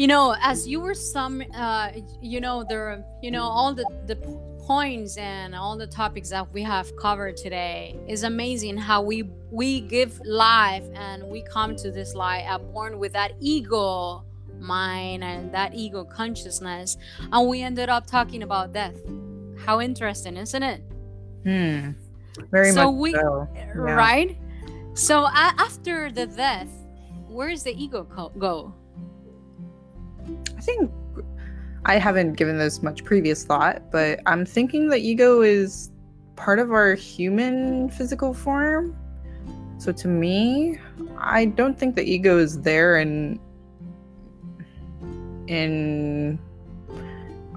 you 0.00 0.06
know 0.06 0.34
as 0.40 0.66
you 0.66 0.80
were 0.80 0.94
some 0.94 1.42
uh 1.54 1.90
you 2.22 2.40
know 2.40 2.64
there 2.66 3.04
you 3.22 3.30
know 3.30 3.42
all 3.42 3.74
the 3.74 3.84
the 4.06 4.16
points 4.66 5.18
and 5.18 5.54
all 5.54 5.76
the 5.76 5.86
topics 5.86 6.30
that 6.30 6.50
we 6.54 6.62
have 6.62 6.94
covered 6.96 7.36
today 7.36 7.94
is 8.08 8.22
amazing 8.22 8.78
how 8.78 9.02
we 9.02 9.24
we 9.50 9.80
give 9.80 10.18
life 10.24 10.84
and 10.94 11.22
we 11.24 11.42
come 11.42 11.76
to 11.76 11.90
this 11.90 12.14
life 12.14 12.46
uh, 12.48 12.56
born 12.56 12.98
with 12.98 13.12
that 13.12 13.32
ego 13.40 14.24
mind 14.58 15.24
and 15.24 15.52
that 15.52 15.74
ego 15.74 16.04
consciousness. 16.04 16.96
And 17.32 17.48
we 17.48 17.62
ended 17.62 17.88
up 17.88 18.06
talking 18.06 18.42
about 18.42 18.72
death. 18.72 18.96
How 19.64 19.80
interesting 19.80 20.36
isn't 20.36 20.62
it? 20.62 20.82
Hmm. 21.44 21.90
Very 22.50 22.72
so 22.72 22.92
much 22.92 23.00
we 23.00 23.12
so. 23.12 23.48
Yeah. 23.54 23.94
right? 23.94 24.38
So 24.94 25.24
uh, 25.24 25.52
after 25.58 26.10
the 26.12 26.26
death 26.26 26.68
where 27.28 27.50
does 27.50 27.62
the 27.62 27.72
ego 27.72 28.04
go 28.38 28.74
I 30.60 30.62
think 30.62 30.92
I 31.86 31.96
haven't 31.96 32.34
given 32.34 32.58
this 32.58 32.82
much 32.82 33.02
previous 33.02 33.44
thought, 33.44 33.90
but 33.90 34.20
I'm 34.26 34.44
thinking 34.44 34.90
that 34.90 34.98
ego 34.98 35.40
is 35.40 35.90
part 36.36 36.58
of 36.58 36.70
our 36.70 36.94
human 36.94 37.88
physical 37.88 38.34
form. 38.34 38.94
So 39.78 39.90
to 39.90 40.06
me, 40.06 40.78
I 41.16 41.46
don't 41.46 41.78
think 41.78 41.96
the 41.96 42.02
ego 42.04 42.36
is 42.36 42.60
there 42.60 42.98
in 42.98 43.40
in 45.46 46.38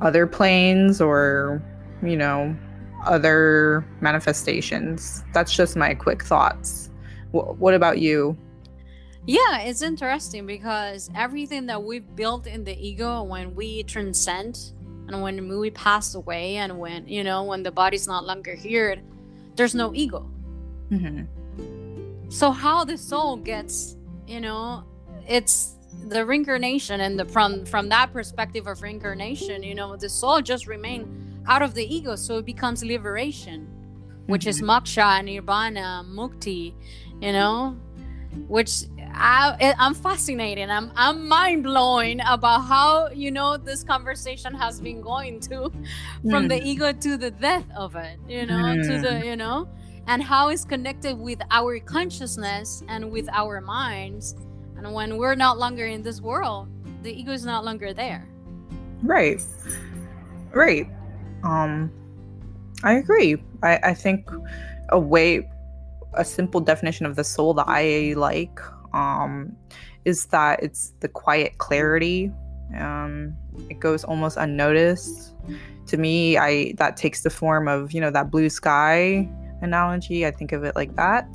other 0.01 0.25
planes 0.25 1.01
or, 1.01 1.61
you 2.01 2.15
know, 2.15 2.55
other 3.05 3.85
manifestations. 3.99 5.25
That's 5.33 5.53
just 5.53 5.75
my 5.75 5.93
quick 5.93 6.23
thoughts. 6.23 6.89
What 7.31 7.73
about 7.73 7.99
you? 7.99 8.37
Yeah, 9.25 9.59
it's 9.59 9.81
interesting 9.81 10.45
because 10.45 11.09
everything 11.15 11.65
that 11.67 11.81
we've 11.81 12.15
built 12.15 12.45
in 12.45 12.63
the 12.63 12.75
ego 12.75 13.23
when 13.23 13.55
we 13.55 13.83
transcend 13.83 14.73
and 15.07 15.21
when 15.21 15.47
we 15.59 15.71
pass 15.71 16.15
away 16.15 16.57
and 16.57 16.77
when, 16.77 17.07
you 17.07 17.23
know, 17.23 17.43
when 17.43 17.63
the 17.63 17.71
body's 17.71 18.07
not 18.07 18.25
longer 18.25 18.53
here, 18.53 18.97
there's 19.55 19.75
no 19.75 19.93
ego. 19.93 20.29
Mm-hmm. 20.91 22.29
So, 22.29 22.51
how 22.51 22.83
the 22.83 22.97
soul 22.97 23.37
gets, 23.37 23.95
you 24.27 24.41
know, 24.41 24.83
it's 25.27 25.75
the 26.07 26.25
reincarnation 26.25 27.01
and 27.01 27.19
the 27.19 27.25
from 27.25 27.65
from 27.65 27.89
that 27.89 28.11
perspective 28.11 28.67
of 28.67 28.81
reincarnation 28.81 29.63
you 29.63 29.75
know 29.75 29.95
the 29.95 30.09
soul 30.09 30.41
just 30.41 30.67
remain 30.67 31.07
out 31.47 31.61
of 31.61 31.73
the 31.73 31.95
ego 31.95 32.15
so 32.15 32.39
it 32.39 32.45
becomes 32.45 32.83
liberation 32.83 33.67
which 34.25 34.41
mm-hmm. 34.41 34.49
is 34.49 34.61
moksha 34.61 35.23
nirvana 35.23 36.03
mukti 36.07 36.73
you 37.21 37.31
know 37.31 37.77
which 38.47 38.83
I, 39.15 39.75
I'm 39.77 39.93
fascinated. 39.93 40.69
I'm 40.69 40.91
I'm 40.95 41.27
mind 41.27 41.63
blowing 41.63 42.19
about 42.27 42.61
how 42.61 43.09
you 43.09 43.31
know 43.31 43.57
this 43.57 43.83
conversation 43.83 44.53
has 44.55 44.79
been 44.79 45.01
going 45.01 45.39
to, 45.41 45.69
from 46.29 46.45
mm. 46.45 46.49
the 46.49 46.61
ego 46.63 46.91
to 46.91 47.17
the 47.17 47.31
death 47.31 47.65
of 47.75 47.95
it. 47.95 48.19
You 48.27 48.45
know, 48.45 48.55
mm. 48.55 48.87
to 48.87 49.01
the 49.01 49.19
hmm. 49.19 49.25
you 49.25 49.35
know, 49.35 49.69
and 50.07 50.21
how 50.21 50.49
it's 50.49 50.65
connected 50.65 51.17
with 51.17 51.41
our 51.51 51.79
consciousness 51.79 52.83
and 52.87 53.11
with 53.11 53.29
our 53.29 53.61
minds. 53.61 54.35
And 54.77 54.93
when 54.93 55.17
we're 55.17 55.35
not 55.35 55.57
longer 55.57 55.85
in 55.85 56.01
this 56.03 56.19
world, 56.19 56.67
the 57.03 57.13
ego 57.13 57.31
is 57.31 57.45
not 57.45 57.63
longer 57.63 57.93
there. 57.93 58.27
Right. 59.01 59.41
Right. 60.51 60.87
Um, 61.43 61.91
I 62.83 62.93
agree. 62.93 63.37
I 63.61 63.79
I 63.83 63.93
think 63.93 64.29
a 64.89 64.99
way 64.99 65.49
a 66.15 66.25
simple 66.25 66.59
definition 66.59 67.05
of 67.05 67.15
the 67.15 67.23
soul 67.23 67.53
that 67.55 67.65
I 67.67 68.13
like 68.17 68.59
um, 68.93 69.55
is 70.05 70.25
that 70.27 70.61
it's 70.63 70.93
the 70.99 71.07
quiet 71.07 71.57
clarity. 71.57 72.31
Um, 72.77 73.35
it 73.69 73.79
goes 73.79 74.03
almost 74.03 74.37
unnoticed. 74.37 75.33
To 75.87 75.97
me, 75.97 76.37
I 76.37 76.73
that 76.77 76.97
takes 76.97 77.23
the 77.23 77.29
form 77.29 77.67
of 77.67 77.91
you 77.91 78.01
know 78.01 78.11
that 78.11 78.31
blue 78.31 78.49
sky 78.49 79.29
analogy. 79.61 80.25
I 80.25 80.31
think 80.31 80.51
of 80.51 80.63
it 80.63 80.75
like 80.75 80.95
that. 80.95 81.27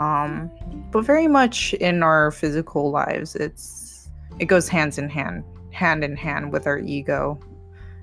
Um, 0.00 0.50
but 0.90 1.04
very 1.04 1.28
much 1.28 1.74
in 1.74 2.02
our 2.02 2.30
physical 2.30 2.90
lives, 2.90 3.36
it's 3.36 4.10
it 4.38 4.46
goes 4.46 4.68
hands 4.68 4.98
in 4.98 5.08
hand, 5.08 5.44
hand 5.70 6.02
in 6.02 6.16
hand 6.16 6.52
with 6.52 6.66
our 6.66 6.78
ego, 6.78 7.38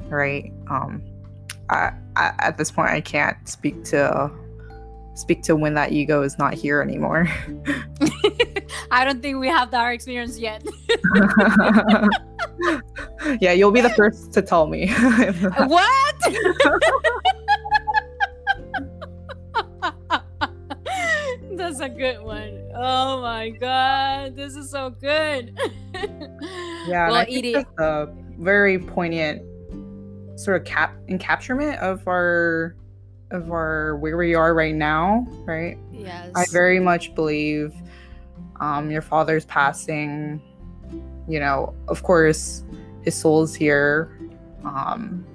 right? 0.08 0.52
Um, 0.70 1.04
I, 1.70 1.92
I, 2.16 2.34
at 2.40 2.58
this 2.58 2.72
point, 2.72 2.90
I 2.90 3.02
can't 3.02 3.48
speak 3.48 3.84
to 3.86 4.32
speak 5.16 5.44
to 5.44 5.56
when 5.56 5.74
that 5.74 5.92
ego 5.92 6.22
is 6.22 6.38
not 6.38 6.54
here 6.54 6.82
anymore. 6.82 7.28
I 8.92 9.06
don't 9.06 9.22
think 9.22 9.40
we 9.40 9.48
have 9.48 9.70
that 9.72 9.92
experience 9.92 10.38
yet. 10.40 10.62
yeah, 13.40 13.52
you'll 13.52 13.72
be 13.72 13.82
the 13.82 13.92
first 13.92 14.34
to 14.34 14.42
tell 14.42 14.66
me. 14.68 14.90
what? 15.68 16.16
That's 21.52 21.80
a 21.80 21.90
good 21.90 22.22
one. 22.22 22.72
Oh 22.76 23.22
my 23.22 23.50
god, 23.50 24.36
this 24.36 24.56
is 24.56 24.72
so 24.72 24.90
good. 24.90 25.56
yeah, 26.88 27.10
well, 27.10 27.26
that's 27.26 27.66
a 27.80 28.08
very 28.38 28.80
poignant 28.80 29.44
sort 30.40 30.62
of 30.62 30.66
cap 30.66 30.96
encapturement 31.10 31.78
of 31.80 32.08
our 32.08 32.76
of 33.32 33.52
our 33.52 33.98
where 33.98 34.18
we 34.18 34.36
are 34.36 34.54
right 34.54 34.74
now, 34.74 35.28
right? 35.46 35.78
Yes. 35.92 36.32
I 36.36 36.46
very 36.52 36.80
much 36.80 37.14
believe 37.14 37.74
um, 38.60 38.91
your 38.91 39.01
father's 39.01 39.45
passing. 39.45 40.41
You 41.28 41.39
know, 41.39 41.76
of 41.88 42.03
course, 42.03 42.64
his 43.03 43.16
soul's 43.16 43.53
here, 43.53 44.18
um, 44.64 45.26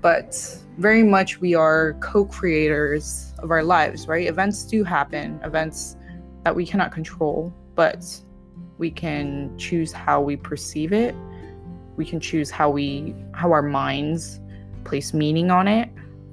but 0.00 0.56
very 0.78 1.02
much 1.02 1.40
we 1.40 1.54
are 1.54 1.94
co-creators 1.94 3.34
of 3.40 3.50
our 3.50 3.64
lives, 3.64 4.06
right? 4.06 4.28
Events 4.28 4.62
do 4.64 4.84
happen, 4.84 5.40
events 5.42 5.96
that 6.44 6.54
we 6.54 6.64
cannot 6.64 6.92
control, 6.92 7.52
but 7.74 8.04
we 8.78 8.90
can 8.90 9.56
choose 9.58 9.90
how 9.92 10.20
we 10.20 10.36
perceive 10.36 10.92
it. 10.92 11.16
We 11.96 12.04
can 12.04 12.20
choose 12.20 12.48
how 12.48 12.70
we 12.70 13.14
how 13.32 13.50
our 13.50 13.62
minds 13.62 14.40
place 14.84 15.12
meaning 15.12 15.50
on 15.50 15.68
it 15.68 15.90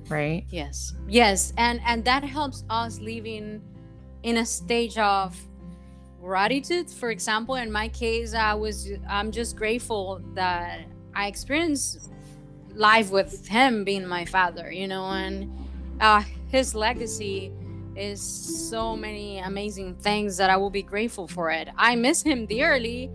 right 0.09 0.45
yes 0.49 0.93
yes 1.07 1.51
and 1.57 1.81
and 1.85 2.05
that 2.05 2.23
helps 2.23 2.63
us 2.69 2.99
living 2.99 3.61
in 4.23 4.37
a 4.37 4.45
stage 4.45 4.97
of 4.97 5.35
gratitude 6.25 6.89
for 6.89 7.11
example 7.11 7.55
in 7.55 7.71
my 7.71 7.87
case 7.89 8.33
i 8.33 8.53
was 8.53 8.89
i'm 9.07 9.31
just 9.31 9.55
grateful 9.55 10.19
that 10.33 10.79
i 11.13 11.27
experienced 11.27 12.11
life 12.73 13.11
with 13.11 13.47
him 13.47 13.83
being 13.83 14.05
my 14.07 14.25
father 14.25 14.71
you 14.71 14.87
know 14.87 15.05
and 15.05 15.51
uh, 16.01 16.23
his 16.47 16.73
legacy 16.73 17.51
is 17.95 18.21
so 18.21 18.95
many 18.95 19.37
amazing 19.39 19.93
things 19.95 20.35
that 20.35 20.49
i 20.49 20.57
will 20.57 20.71
be 20.71 20.81
grateful 20.81 21.27
for 21.27 21.51
it 21.51 21.69
i 21.77 21.95
miss 21.95 22.23
him 22.23 22.45
dearly 22.47 23.11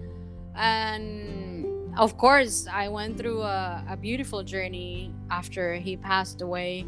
and 0.54 1.50
of 1.98 2.16
course, 2.16 2.66
I 2.70 2.88
went 2.88 3.18
through 3.18 3.42
a, 3.42 3.84
a 3.88 3.96
beautiful 3.96 4.42
journey 4.42 5.12
after 5.30 5.74
he 5.74 5.96
passed 5.96 6.40
away. 6.40 6.86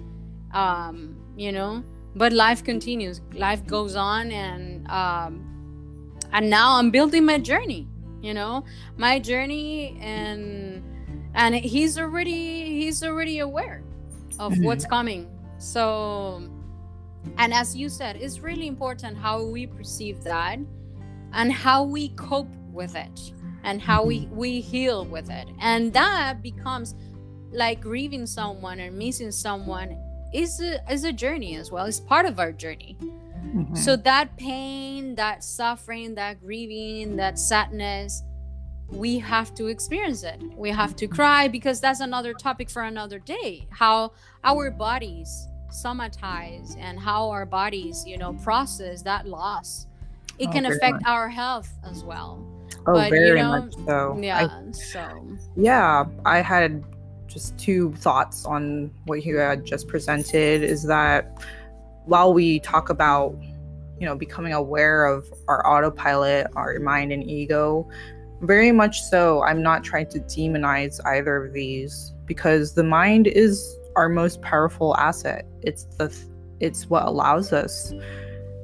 Um, 0.55 1.17
you 1.37 1.51
know, 1.51 1.83
but 2.15 2.33
life 2.33 2.63
continues. 2.63 3.21
Life 3.33 3.67
goes 3.67 3.97
on, 3.97 4.31
and 4.31 4.87
um, 4.89 5.52
and 6.33 6.51
now 6.51 6.77
I'm 6.77 6.91
building 6.91 7.25
my 7.25 7.39
journey. 7.39 7.89
You 8.21 8.35
know, 8.35 8.65
my 8.97 9.19
journey, 9.19 9.99
and 10.01 10.83
and 11.35 11.55
he's 11.55 11.99
already 11.99 12.81
he's 12.81 13.03
already 13.03 13.41
aware 13.41 13.83
of 14.39 14.53
mm-hmm. 14.53 14.65
what's 14.65 14.87
coming. 14.87 15.29
So, 15.59 16.49
and 17.39 17.53
as 17.53 17.77
you 17.77 17.89
said, 17.89 18.17
it's 18.17 18.41
really 18.41 18.67
important 18.67 19.17
how 19.17 19.45
we 19.45 19.67
perceive 19.67 20.23
that 20.25 20.59
and 21.33 21.53
how 21.53 21.83
we 21.83 22.11
cope 22.11 22.49
with 22.73 22.97
it 22.97 23.33
and 23.65 23.81
how 23.81 24.05
we 24.05 24.29
we 24.33 24.61
heal 24.61 25.05
with 25.05 25.31
it 25.31 25.49
and 25.61 25.93
that 25.93 26.43
becomes 26.43 26.95
like 27.53 27.81
grieving 27.81 28.27
someone 28.27 28.81
and 28.81 28.97
missing 28.97 29.31
someone 29.31 29.97
is 30.33 30.61
a, 30.61 30.81
is 30.91 31.05
a 31.05 31.13
journey 31.13 31.57
as 31.57 31.71
well 31.71 31.87
it's 31.87 32.01
part 32.01 32.27
of 32.27 32.41
our 32.41 32.53
journey 32.53 32.97
mm-hmm. 33.43 33.75
so 33.75 33.97
that 33.97 34.37
pain 34.37 35.15
that 35.15 35.43
suffering 35.43 36.15
that 36.15 36.41
grieving 36.41 37.17
that 37.17 37.39
sadness 37.39 38.23
we 38.89 39.19
have 39.19 39.55
to 39.55 39.67
experience 39.67 40.23
it 40.23 40.41
we 40.57 40.71
have 40.71 40.95
to 40.97 41.07
cry 41.07 41.49
because 41.49 41.81
that's 41.81 42.01
another 42.01 42.35
topic 42.35 42.69
for 42.69 42.83
another 42.83 43.19
day 43.19 43.67
how 43.71 44.13
our 44.45 44.71
bodies 44.71 45.49
somatize 45.71 46.77
and 46.79 46.99
how 46.99 47.31
our 47.31 47.47
bodies 47.47 48.05
you 48.07 48.19
know 48.19 48.35
process 48.35 49.03
that 49.03 49.27
loss 49.27 49.87
it 50.39 50.49
oh, 50.49 50.53
can 50.53 50.67
affect 50.67 50.95
much. 50.95 51.03
our 51.07 51.29
health 51.29 51.73
as 51.85 52.05
well 52.05 52.47
Oh, 52.87 52.95
but, 52.95 53.11
very 53.11 53.29
you 53.29 53.45
know, 53.45 53.63
much 53.63 53.75
so. 53.87 54.19
Yeah. 54.21 54.49
I, 54.49 54.73
so. 54.73 55.37
Yeah, 55.57 56.05
I 56.25 56.39
had 56.39 56.83
just 57.27 57.57
two 57.59 57.93
thoughts 57.95 58.45
on 58.45 58.91
what 59.05 59.25
you 59.25 59.37
had 59.37 59.65
just 59.65 59.89
presented. 59.89 60.63
Is 60.63 60.83
that 60.85 61.43
while 62.07 62.33
we 62.33 62.61
talk 62.61 62.91
about, 62.91 63.37
you 63.99 64.07
know, 64.07 64.17
becoming 64.17 64.53
aware 64.53 65.07
of 65.07 65.33
our 65.49 65.67
autopilot, 65.67 66.49
our 66.57 66.79
mind 66.81 67.13
and 67.13 67.29
ego, 67.29 67.89
very 68.41 68.73
much 68.73 69.01
so. 69.03 69.43
I'm 69.43 69.63
not 69.63 69.85
trying 69.85 70.09
to 70.09 70.21
demonize 70.21 71.01
either 71.07 71.45
of 71.45 71.53
these 71.53 72.13
because 72.27 72.75
the 72.75 72.85
mind 72.85 73.27
is 73.27 73.77
our 73.97 74.09
most 74.09 74.43
powerful 74.43 74.97
asset. 74.97 75.47
It's 75.63 75.85
the 75.85 76.13
it's 76.63 76.89
what 76.89 77.05
allows 77.05 77.53
us 77.53 77.93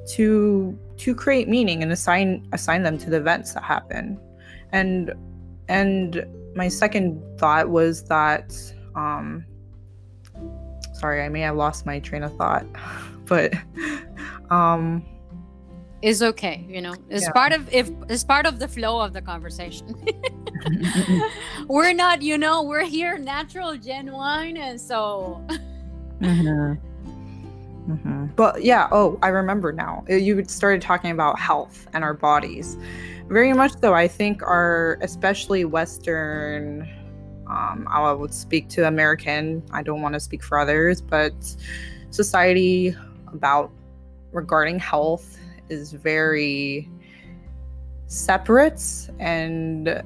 to 0.09 0.78
to 0.97 1.14
create 1.14 1.49
meaning 1.49 1.82
and 1.82 1.93
assign 1.93 2.49
assign 2.53 2.82
them 2.82 2.97
to 2.99 3.11
the 3.11 3.16
events 3.16 3.53
that 3.53 3.62
happen 3.62 4.18
and 4.72 5.12
and 5.68 6.24
my 6.55 6.68
second 6.68 7.22
thought 7.39 7.68
was 7.68 8.05
that 8.05 8.55
um 8.95 9.45
sorry 10.95 11.22
i 11.22 11.28
may 11.28 11.41
have 11.41 11.57
lost 11.57 11.84
my 11.84 11.99
train 11.99 12.22
of 12.22 12.34
thought 12.36 12.64
but 13.29 13.53
um 14.51 15.05
is 16.01 16.22
okay 16.22 16.64
you 16.68 16.81
know 16.81 16.95
it's 17.11 17.24
yeah. 17.24 17.33
part 17.33 17.53
of 17.53 17.72
if 17.72 17.91
it's 18.09 18.24
part 18.24 18.47
of 18.47 18.59
the 18.59 18.68
flow 18.68 19.01
of 19.01 19.12
the 19.12 19.20
conversation 19.20 19.95
we're 21.68 21.93
not 21.93 22.22
you 22.22 22.39
know 22.39 22.62
we're 22.62 22.85
here 22.85 23.18
natural 23.18 23.76
genuine 23.76 24.57
and 24.57 24.81
so 24.81 25.45
mm-hmm. 26.20 26.74
Mm-hmm. 27.89 28.26
But 28.37 28.64
yeah, 28.64 28.89
oh, 28.93 29.18
I 29.22 29.29
remember 29.29 29.72
now. 29.72 30.05
Uh, 30.11 30.14
you 30.14 30.45
started 30.45 30.83
talking 30.83 31.11
about 31.11 31.39
health 31.39 31.89
and 31.95 32.05
our 32.05 32.12
bodies. 32.12 32.76
Very 33.29 33.53
much 33.55 33.72
so. 33.81 33.95
I 33.95 34.09
think 34.09 34.43
our, 34.43 34.99
especially 35.01 35.64
Western, 35.64 36.83
um, 37.49 37.87
I 37.91 38.12
would 38.12 38.35
speak 38.35 38.68
to 38.70 38.87
American, 38.87 39.62
I 39.72 39.83
don't 39.83 40.03
want 40.03 40.14
to 40.14 40.20
speak 40.20 40.43
for 40.43 40.59
others, 40.59 41.01
but 41.01 41.33
society 42.11 42.95
about 43.33 43.70
regarding 44.33 44.79
health 44.79 45.39
is 45.68 45.93
very 45.93 46.89
separate 48.07 48.83
and 49.18 50.03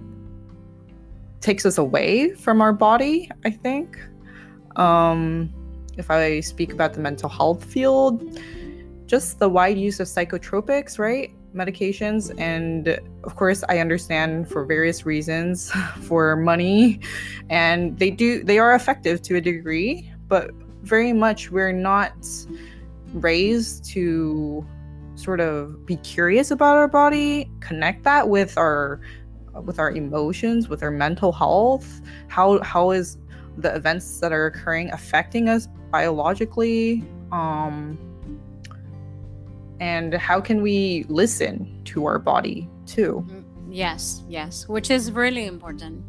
takes 1.41 1.67
us 1.67 1.79
away 1.79 2.31
from 2.35 2.61
our 2.61 2.73
body, 2.73 3.31
I 3.45 3.51
think. 3.51 3.99
Um, 4.77 5.53
if 5.99 6.11
I 6.11 6.41
speak 6.41 6.73
about 6.73 6.95
the 6.95 7.01
mental 7.01 7.29
health 7.29 7.65
field, 7.65 8.41
just 9.07 9.39
the 9.39 9.49
wide 9.49 9.77
use 9.77 10.01
of 10.01 10.07
psychotropics, 10.07 10.99
right? 10.99 11.31
Medications. 11.55 12.35
And 12.39 12.89
of 13.25 13.37
course, 13.37 13.63
I 13.69 13.79
understand 13.79 14.49
for 14.49 14.65
various 14.65 15.05
reasons 15.05 15.71
for 16.03 16.37
money, 16.37 17.01
and 17.51 17.99
they 17.99 18.11
do, 18.11 18.43
they 18.43 18.59
are 18.59 18.75
effective 18.75 19.21
to 19.23 19.37
a 19.37 19.41
degree, 19.41 20.11
but 20.29 20.51
very 20.83 21.13
much 21.13 21.51
we're 21.51 21.73
not 21.73 22.15
raised 23.15 23.85
to 23.87 24.67
sort 25.15 25.41
of 25.41 25.85
be 25.87 25.97
curious 25.97 26.51
about 26.51 26.77
our 26.77 26.89
body, 26.89 27.51
connect 27.61 28.05
that 28.05 28.29
with 28.29 28.57
our 28.57 29.01
with 29.65 29.79
our 29.79 29.91
emotions, 29.91 30.69
with 30.69 30.83
our 30.83 30.91
mental 30.91 31.33
health. 31.33 32.01
How 32.29 32.63
how 32.63 32.91
is 32.91 33.19
the 33.59 33.75
events 33.75 34.21
that 34.21 34.33
are 34.33 34.47
occurring 34.47 34.91
affecting 34.93 35.49
us 35.49 35.69
biologically? 35.91 37.05
Um 37.31 37.99
and 39.81 40.15
how 40.15 40.41
can 40.41 40.63
we 40.63 41.05
listen 41.09 41.83
to 41.85 42.07
our 42.07 42.19
body 42.19 42.69
too? 42.87 43.25
Mm, 43.29 43.45
yes 43.69 44.23
yes 44.29 44.69
which 44.69 44.91
is 44.91 45.13
really 45.13 45.47
important. 45.47 46.05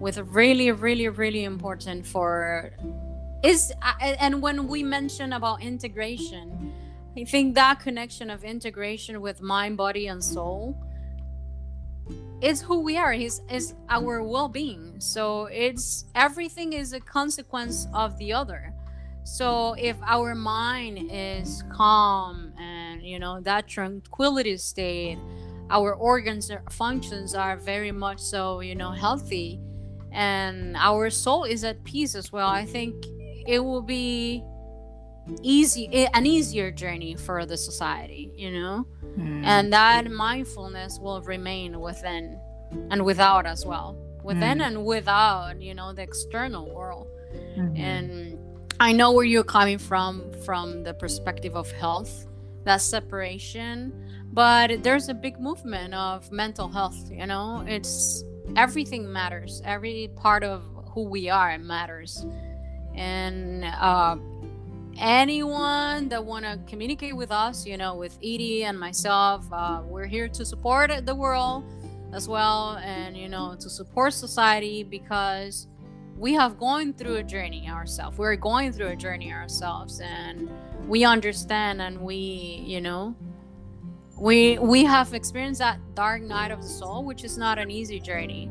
With 0.00 0.18
really 0.18 0.70
really 0.70 1.08
really 1.08 1.44
important 1.44 2.06
for 2.06 2.72
is 3.44 3.72
uh, 3.82 3.92
and 4.00 4.42
when 4.42 4.66
we 4.66 4.82
mention 4.82 5.32
about 5.34 5.62
integration 5.62 6.72
i 7.16 7.24
think 7.24 7.54
that 7.54 7.78
connection 7.78 8.30
of 8.30 8.42
integration 8.44 9.20
with 9.20 9.40
mind 9.40 9.76
body 9.76 10.06
and 10.06 10.22
soul 10.22 10.76
is 12.44 12.60
who 12.60 12.80
we 12.80 12.96
are. 12.98 13.12
Is 13.12 13.40
is 13.50 13.74
our 13.88 14.22
well-being. 14.22 15.00
So 15.00 15.46
it's 15.46 16.04
everything 16.14 16.74
is 16.74 16.92
a 16.92 17.00
consequence 17.00 17.86
of 17.94 18.16
the 18.18 18.32
other. 18.32 18.72
So 19.24 19.74
if 19.78 19.96
our 20.04 20.34
mind 20.34 21.08
is 21.10 21.64
calm 21.72 22.52
and 22.58 23.02
you 23.02 23.18
know 23.18 23.40
that 23.40 23.66
tranquility 23.66 24.56
state 24.58 25.18
our 25.70 25.94
organs 25.94 26.50
functions 26.68 27.34
are 27.34 27.56
very 27.56 27.90
much 27.90 28.20
so 28.20 28.60
you 28.60 28.74
know 28.74 28.90
healthy 28.90 29.58
and 30.12 30.76
our 30.76 31.08
soul 31.08 31.44
is 31.44 31.64
at 31.64 31.82
peace 31.84 32.14
as 32.14 32.30
well 32.30 32.48
i 32.48 32.66
think 32.66 32.94
it 33.46 33.60
will 33.60 33.82
be 33.82 34.42
easy 35.42 36.06
an 36.12 36.26
easier 36.26 36.70
journey 36.70 37.14
for 37.14 37.46
the 37.46 37.56
society 37.56 38.30
you 38.36 38.50
know 38.50 38.86
mm. 39.16 39.42
and 39.44 39.72
that 39.72 40.10
mindfulness 40.10 40.98
will 40.98 41.22
remain 41.22 41.80
within 41.80 42.38
and 42.90 43.02
without 43.04 43.46
as 43.46 43.64
well 43.64 43.96
within 44.22 44.58
mm. 44.58 44.66
and 44.66 44.84
without 44.84 45.62
you 45.62 45.74
know 45.74 45.94
the 45.94 46.02
external 46.02 46.68
world 46.74 47.06
mm-hmm. 47.56 47.76
and 47.76 48.38
I 48.80 48.92
know 48.92 49.12
where 49.12 49.24
you're 49.24 49.44
coming 49.44 49.78
from 49.78 50.32
from 50.44 50.82
the 50.82 50.94
perspective 50.94 51.54
of 51.54 51.70
health, 51.70 52.26
that 52.64 52.80
separation, 52.80 53.92
but 54.32 54.82
there's 54.82 55.08
a 55.08 55.14
big 55.14 55.38
movement 55.38 55.94
of 55.94 56.30
mental 56.32 56.68
health, 56.68 57.08
you 57.10 57.26
know? 57.26 57.64
It's 57.68 58.24
everything 58.56 59.10
matters. 59.12 59.62
Every 59.64 60.10
part 60.16 60.42
of 60.42 60.64
who 60.90 61.04
we 61.04 61.28
are 61.28 61.56
matters. 61.58 62.26
And 62.94 63.64
uh, 63.64 64.16
anyone 64.98 66.08
that 66.08 66.24
want 66.24 66.44
to 66.44 66.58
communicate 66.66 67.16
with 67.16 67.30
us, 67.30 67.66
you 67.66 67.76
know, 67.76 67.94
with 67.94 68.16
Edie 68.18 68.64
and 68.64 68.78
myself, 68.78 69.46
uh, 69.52 69.82
we're 69.86 70.06
here 70.06 70.28
to 70.28 70.44
support 70.44 70.90
the 71.04 71.14
world 71.14 71.64
as 72.12 72.28
well 72.28 72.76
and, 72.76 73.16
you 73.16 73.28
know, 73.28 73.56
to 73.58 73.68
support 73.68 74.12
society 74.12 74.84
because 74.84 75.66
we 76.16 76.32
have 76.34 76.58
gone 76.58 76.92
through 76.92 77.16
a 77.16 77.22
journey 77.22 77.68
ourselves. 77.68 78.16
We're 78.18 78.36
going 78.36 78.72
through 78.72 78.88
a 78.88 78.96
journey 78.96 79.32
ourselves 79.32 80.00
and 80.00 80.48
we 80.86 81.04
understand 81.04 81.80
and 81.80 82.00
we 82.00 82.62
you 82.66 82.80
know 82.80 83.14
we 84.18 84.58
we 84.58 84.84
have 84.84 85.14
experienced 85.14 85.60
that 85.60 85.78
dark 85.94 86.22
night 86.22 86.50
of 86.50 86.62
the 86.62 86.68
soul 86.68 87.04
which 87.04 87.24
is 87.24 87.36
not 87.36 87.58
an 87.58 87.70
easy 87.70 87.98
journey. 87.98 88.50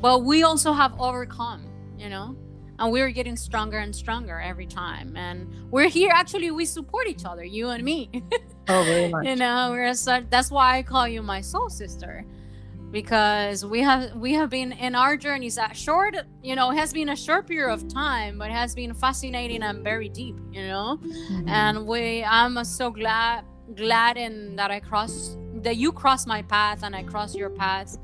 But 0.00 0.24
we 0.24 0.44
also 0.44 0.72
have 0.72 0.98
overcome 1.00 1.64
you 1.98 2.08
know 2.08 2.36
and 2.80 2.90
we're 2.90 3.10
getting 3.10 3.36
stronger 3.36 3.78
and 3.78 3.94
stronger 3.94 4.40
every 4.40 4.66
time. 4.66 5.14
And 5.14 5.46
we're 5.70 5.88
here 5.88 6.10
actually 6.12 6.50
we 6.50 6.64
support 6.64 7.06
each 7.06 7.24
other 7.24 7.44
you 7.44 7.68
and 7.68 7.84
me. 7.84 8.10
Oh 8.68 8.84
very 8.84 9.08
much. 9.08 9.26
You 9.26 9.34
know 9.34 9.70
we're 9.72 9.94
such 9.94 10.24
that's 10.30 10.48
why 10.48 10.78
i 10.78 10.82
call 10.82 11.08
you 11.08 11.22
my 11.22 11.40
soul 11.40 11.68
sister. 11.68 12.24
Because 12.92 13.64
we 13.64 13.80
have 13.82 14.14
we 14.14 14.32
have 14.34 14.48
been 14.50 14.72
in 14.72 14.94
our 14.94 15.16
journeys 15.16 15.56
that 15.56 15.76
short 15.76 16.14
you 16.42 16.54
know 16.54 16.70
has 16.70 16.92
been 16.92 17.08
a 17.08 17.16
short 17.16 17.48
period 17.48 17.72
of 17.72 17.88
time 17.88 18.38
but 18.38 18.50
has 18.50 18.74
been 18.74 18.94
fascinating 18.94 19.62
and 19.62 19.82
very 19.82 20.08
deep 20.08 20.36
you 20.52 20.66
know? 20.68 20.98
Mm-hmm. 21.02 21.48
and 21.48 21.86
we 21.86 22.24
i'm 22.24 22.64
so 22.64 22.90
glad 22.90 23.44
glad 23.76 24.16
in 24.16 24.56
that 24.56 24.70
i 24.72 24.80
cross 24.80 25.36
that 25.62 25.76
you 25.76 25.92
cross 25.92 26.26
my 26.26 26.42
path 26.42 26.82
and 26.82 26.94
i 26.96 27.02
cross 27.04 27.34
your 27.34 27.50
path 27.50 27.96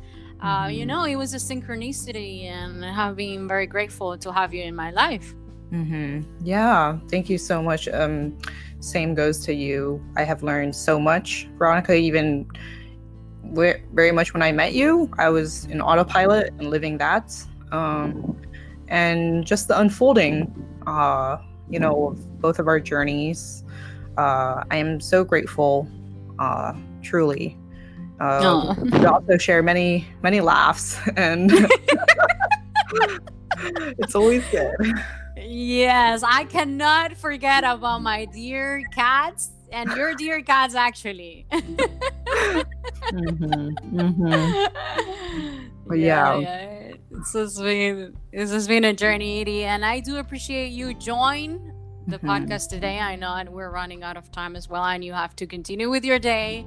uh, 0.47 0.69
you 0.69 0.87
know, 0.87 1.05
it 1.05 1.17
was 1.17 1.35
a 1.35 1.39
synchronicity, 1.39 2.45
and 2.45 2.85
I've 2.85 3.17
been 3.17 3.49
very 3.49 3.67
grateful 3.67 4.17
to 4.17 4.33
have 4.33 4.55
you 4.55 4.63
in 4.63 4.77
my 4.77 4.93
life. 4.93 5.35
Mm-hmm. 5.73 6.23
Yeah, 6.45 6.99
thank 7.11 7.29
you 7.29 7.37
so 7.37 7.61
much. 7.61 7.89
Um, 7.89 8.39
same 8.79 9.15
goes 9.15 9.41
to 9.47 9.53
you. 9.53 10.01
I 10.17 10.23
have 10.23 10.45
learned 10.45 10.77
so 10.77 11.01
much, 11.01 11.49
Veronica. 11.59 11.95
Even 11.95 12.47
very 13.43 14.13
much 14.13 14.35
when 14.35 14.43
I 14.43 14.53
met 14.53 14.73
you, 14.73 15.11
I 15.19 15.31
was 15.31 15.65
in 15.65 15.81
autopilot 15.81 16.53
and 16.59 16.71
living 16.71 16.99
that. 16.99 17.35
Um, 17.73 18.41
and 18.87 19.45
just 19.45 19.67
the 19.67 19.79
unfolding, 19.81 20.55
uh, 20.87 21.39
you 21.69 21.81
know, 21.81 22.11
of 22.11 22.41
both 22.41 22.61
of 22.61 22.69
our 22.69 22.79
journeys. 22.79 23.65
Uh, 24.17 24.63
I 24.71 24.77
am 24.77 25.01
so 25.01 25.25
grateful, 25.25 25.89
uh, 26.39 26.73
truly. 28.19 28.69
Uh, 28.69 28.75
we 28.99 29.05
also 29.07 29.37
share 29.39 29.63
many, 29.63 30.07
many 30.23 30.41
laughs, 30.41 30.99
and 31.17 31.51
it's 33.99 34.15
always 34.15 34.45
good. 34.49 34.75
Yes, 35.37 36.23
I 36.23 36.45
cannot 36.45 37.17
forget 37.17 37.65
about 37.65 38.03
my 38.03 38.25
dear 38.27 38.83
cats 38.95 39.51
and 39.73 39.91
your 39.93 40.15
dear 40.15 40.43
cats, 40.43 40.75
actually. 40.75 41.47
mm-hmm, 41.53 42.61
mm-hmm. 43.97 45.67
But 45.87 45.99
yeah. 45.99 46.39
yeah, 46.39 46.41
yeah. 46.41 46.93
This 47.11 47.33
has 47.35 47.61
been 47.61 48.17
this 48.33 48.51
has 48.51 48.67
been 48.67 48.85
a 48.85 48.93
journey, 48.93 49.41
Edie, 49.41 49.65
and 49.65 49.85
I 49.85 50.01
do 50.01 50.17
appreciate 50.17 50.73
you 50.73 50.95
join 50.95 51.73
the 52.07 52.19
mm-hmm. 52.19 52.29
podcast 52.29 52.69
today. 52.69 52.99
I 52.99 53.17
know 53.17 53.43
we're 53.51 53.71
running 53.71 54.03
out 54.03 54.17
of 54.17 54.33
time 54.33 54.57
as 54.57 54.69
well, 54.69 54.85
and 54.85 55.05
you 55.05 55.13
have 55.13 55.37
to 55.37 55.47
continue 55.47 55.91
with 55.91 56.05
your 56.05 56.19
day. 56.19 56.67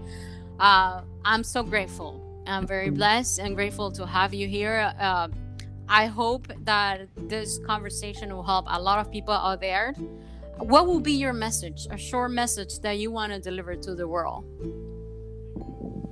Uh, 0.59 1.01
I'm 1.23 1.43
so 1.43 1.63
grateful. 1.63 2.43
I'm 2.47 2.67
very 2.67 2.87
mm-hmm. 2.87 2.95
blessed 2.95 3.39
and 3.39 3.55
grateful 3.55 3.91
to 3.91 4.05
have 4.05 4.33
you 4.33 4.47
here. 4.47 4.93
Uh, 4.99 5.29
I 5.87 6.05
hope 6.05 6.47
that 6.65 7.07
this 7.15 7.59
conversation 7.65 8.33
will 8.33 8.43
help 8.43 8.65
a 8.67 8.79
lot 8.79 8.99
of 8.99 9.11
people 9.11 9.33
out 9.33 9.61
there. 9.61 9.93
What 10.57 10.87
will 10.87 10.99
be 10.99 11.13
your 11.13 11.33
message, 11.33 11.87
a 11.89 11.97
short 11.97 12.31
message 12.31 12.79
that 12.79 12.97
you 12.99 13.11
want 13.11 13.31
to 13.31 13.39
deliver 13.39 13.75
to 13.75 13.95
the 13.95 14.07
world? 14.07 14.43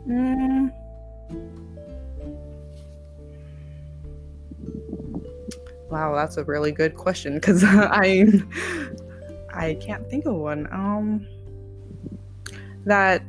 Mm. 0.07 0.71
Wow, 5.89 6.15
that's 6.15 6.37
a 6.37 6.43
really 6.43 6.71
good 6.71 6.95
question 6.95 7.35
because 7.35 7.63
I 7.65 8.25
I 9.53 9.75
can't 9.75 10.09
think 10.09 10.25
of 10.25 10.35
one. 10.35 10.67
Um, 10.71 11.27
that 12.85 13.23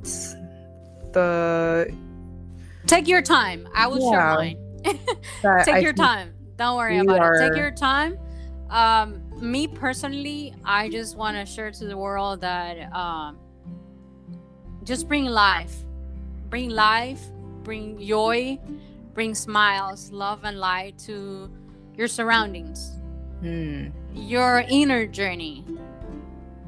the 1.13 1.95
take 2.87 3.09
your 3.09 3.23
time. 3.23 3.69
I 3.75 3.87
will 3.87 4.01
yeah, 4.01 4.11
share 4.11 4.35
mine. 4.35 4.59
Take 5.65 5.75
I 5.75 5.79
your 5.79 5.93
time. 5.93 6.35
Don't 6.57 6.77
worry 6.77 6.99
about 6.99 7.21
are... 7.21 7.35
it. 7.35 7.49
Take 7.49 7.59
your 7.59 7.71
time. 7.71 8.19
Um, 8.71 9.23
me 9.41 9.67
personally, 9.67 10.55
I 10.65 10.89
just 10.89 11.17
want 11.17 11.37
to 11.37 11.47
share 11.47 11.71
to 11.71 11.85
the 11.87 11.97
world 11.97 12.41
that 12.41 12.93
um, 12.93 13.39
just 14.85 15.09
bring 15.09 15.25
life, 15.25 15.75
bring 16.49 16.71
life, 16.71 17.21
bring 17.63 17.99
joy, 18.05 18.59
bring 19.15 19.35
smiles, 19.35 20.11
love, 20.11 20.45
and 20.45 20.59
light 20.59 20.99
to 20.99 21.51
your 21.97 22.09
surroundings, 22.09 22.99
mm. 23.43 23.93
your 24.15 24.65
inner 24.69 25.07
journey. 25.07 25.65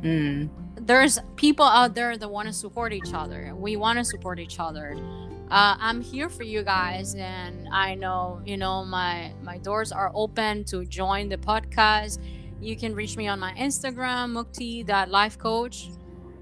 Mm. 0.03 0.49
There's 0.81 1.19
people 1.37 1.65
out 1.65 1.95
there 1.95 2.17
that 2.17 2.29
want 2.29 2.49
to 2.49 2.55
support 2.55 2.93
each 2.93 3.13
other. 3.13 3.55
We 3.55 3.77
want 3.77 3.99
to 3.99 4.05
support 4.05 4.39
each 4.39 4.59
other. 4.59 4.97
Uh, 5.51 5.75
i'm 5.81 6.01
here 6.01 6.29
for 6.29 6.45
you 6.45 6.63
guys 6.63 7.17
and 7.17 7.67
i 7.73 7.93
know 7.93 8.41
you 8.47 8.57
know 8.57 8.85
my 8.85 9.33
my 9.43 9.59
doors 9.59 9.91
are 9.91 10.13
open 10.15 10.63
to 10.65 10.85
join 10.85 11.29
the 11.29 11.37
podcast. 11.37 12.19
You 12.61 12.77
can 12.77 12.95
reach 12.95 13.17
me 13.17 13.27
on 13.27 13.41
my 13.41 13.53
instagram 13.55 14.31
mukti.lifecoach 14.33 15.97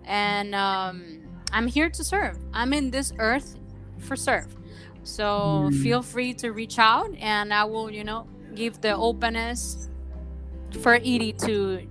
and 0.04 0.54
um, 0.54 1.20
i'm 1.52 1.66
here 1.66 1.88
to 1.88 2.04
serve. 2.04 2.38
I'm 2.52 2.74
in 2.74 2.90
this 2.90 3.14
earth 3.18 3.56
for 3.98 4.14
serve. 4.14 4.54
So 5.04 5.70
mm. 5.70 5.82
feel 5.82 6.02
free 6.02 6.34
to 6.34 6.52
reach 6.52 6.78
out 6.78 7.08
and 7.18 7.54
i 7.54 7.64
will 7.64 7.90
you 7.90 8.04
know 8.04 8.26
give 8.54 8.82
the 8.82 8.94
openness 8.94 9.88
for 10.82 10.96
edie 10.96 11.32
to 11.32 11.88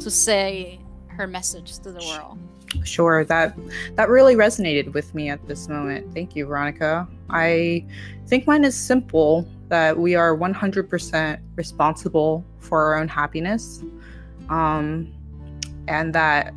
to 0.00 0.10
say 0.10 0.80
her 1.14 1.26
message 1.26 1.78
to 1.78 1.90
the 1.92 2.04
world 2.06 2.38
Sure, 2.82 3.24
that 3.24 3.56
that 3.94 4.08
really 4.08 4.34
resonated 4.34 4.92
with 4.92 5.14
me 5.14 5.28
at 5.28 5.46
this 5.46 5.68
moment. 5.68 6.12
Thank 6.12 6.34
you, 6.34 6.46
Veronica. 6.46 7.06
I 7.30 7.84
think 8.26 8.46
mine 8.46 8.64
is 8.64 8.76
simple 8.76 9.46
that 9.68 9.96
we 9.96 10.14
are 10.14 10.36
100% 10.36 11.40
responsible 11.54 12.44
for 12.58 12.84
our 12.84 12.98
own 12.98 13.08
happiness. 13.08 13.82
Um, 14.48 15.12
and 15.86 16.14
that 16.14 16.52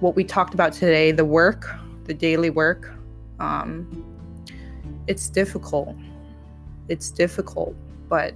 what 0.00 0.14
we 0.14 0.24
talked 0.24 0.54
about 0.54 0.72
today, 0.72 1.12
the 1.12 1.24
work, 1.24 1.68
the 2.04 2.14
daily 2.14 2.50
work, 2.50 2.92
um, 3.40 4.04
it's 5.06 5.28
difficult. 5.28 5.96
It's 6.88 7.10
difficult, 7.10 7.74
but 8.08 8.34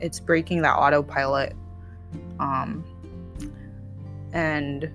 it's 0.00 0.20
breaking 0.20 0.62
that 0.62 0.74
autopilot. 0.74 1.54
Um, 2.38 2.84
and 4.34 4.90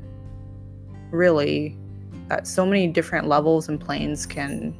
really 1.11 1.75
that 2.27 2.47
so 2.47 2.65
many 2.65 2.87
different 2.87 3.27
levels 3.27 3.67
and 3.69 3.79
planes 3.79 4.25
can 4.25 4.77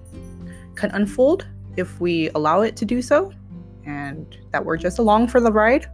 can 0.76 0.92
unfold 0.92 1.48
if 1.76 2.00
we 2.00 2.30
allow 2.30 2.62
it 2.62 2.76
to 2.76 2.86
do 2.86 3.02
so 3.02 3.34
and 3.86 4.38
that 4.52 4.64
we're 4.64 4.78
just 4.78 5.00
along 5.00 5.28
for 5.28 5.42
the 5.42 5.52
ride 5.52 5.88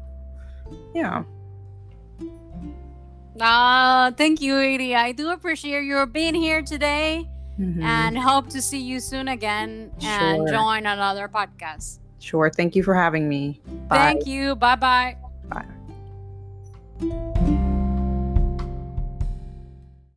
yeah 0.93 1.23
uh, 3.39 4.11
thank 4.11 4.41
you, 4.41 4.57
Edie. 4.57 4.95
I 4.95 5.11
do 5.11 5.31
appreciate 5.31 5.83
your 5.83 6.05
being 6.05 6.35
here 6.35 6.61
today 6.61 7.27
mm-hmm. 7.59 7.83
and 7.83 8.17
hope 8.17 8.49
to 8.49 8.61
see 8.61 8.79
you 8.79 8.99
soon 8.99 9.27
again 9.27 9.91
and 10.01 10.37
sure. 10.37 10.47
join 10.47 10.85
another 10.85 11.27
podcast. 11.27 11.99
Sure. 12.19 12.49
Thank 12.49 12.75
you 12.75 12.83
for 12.83 12.95
having 12.95 13.27
me. 13.27 13.61
Bye. 13.87 13.97
Thank 13.97 14.27
you. 14.27 14.55
Bye-bye. 14.55 15.17
Bye. 15.49 17.31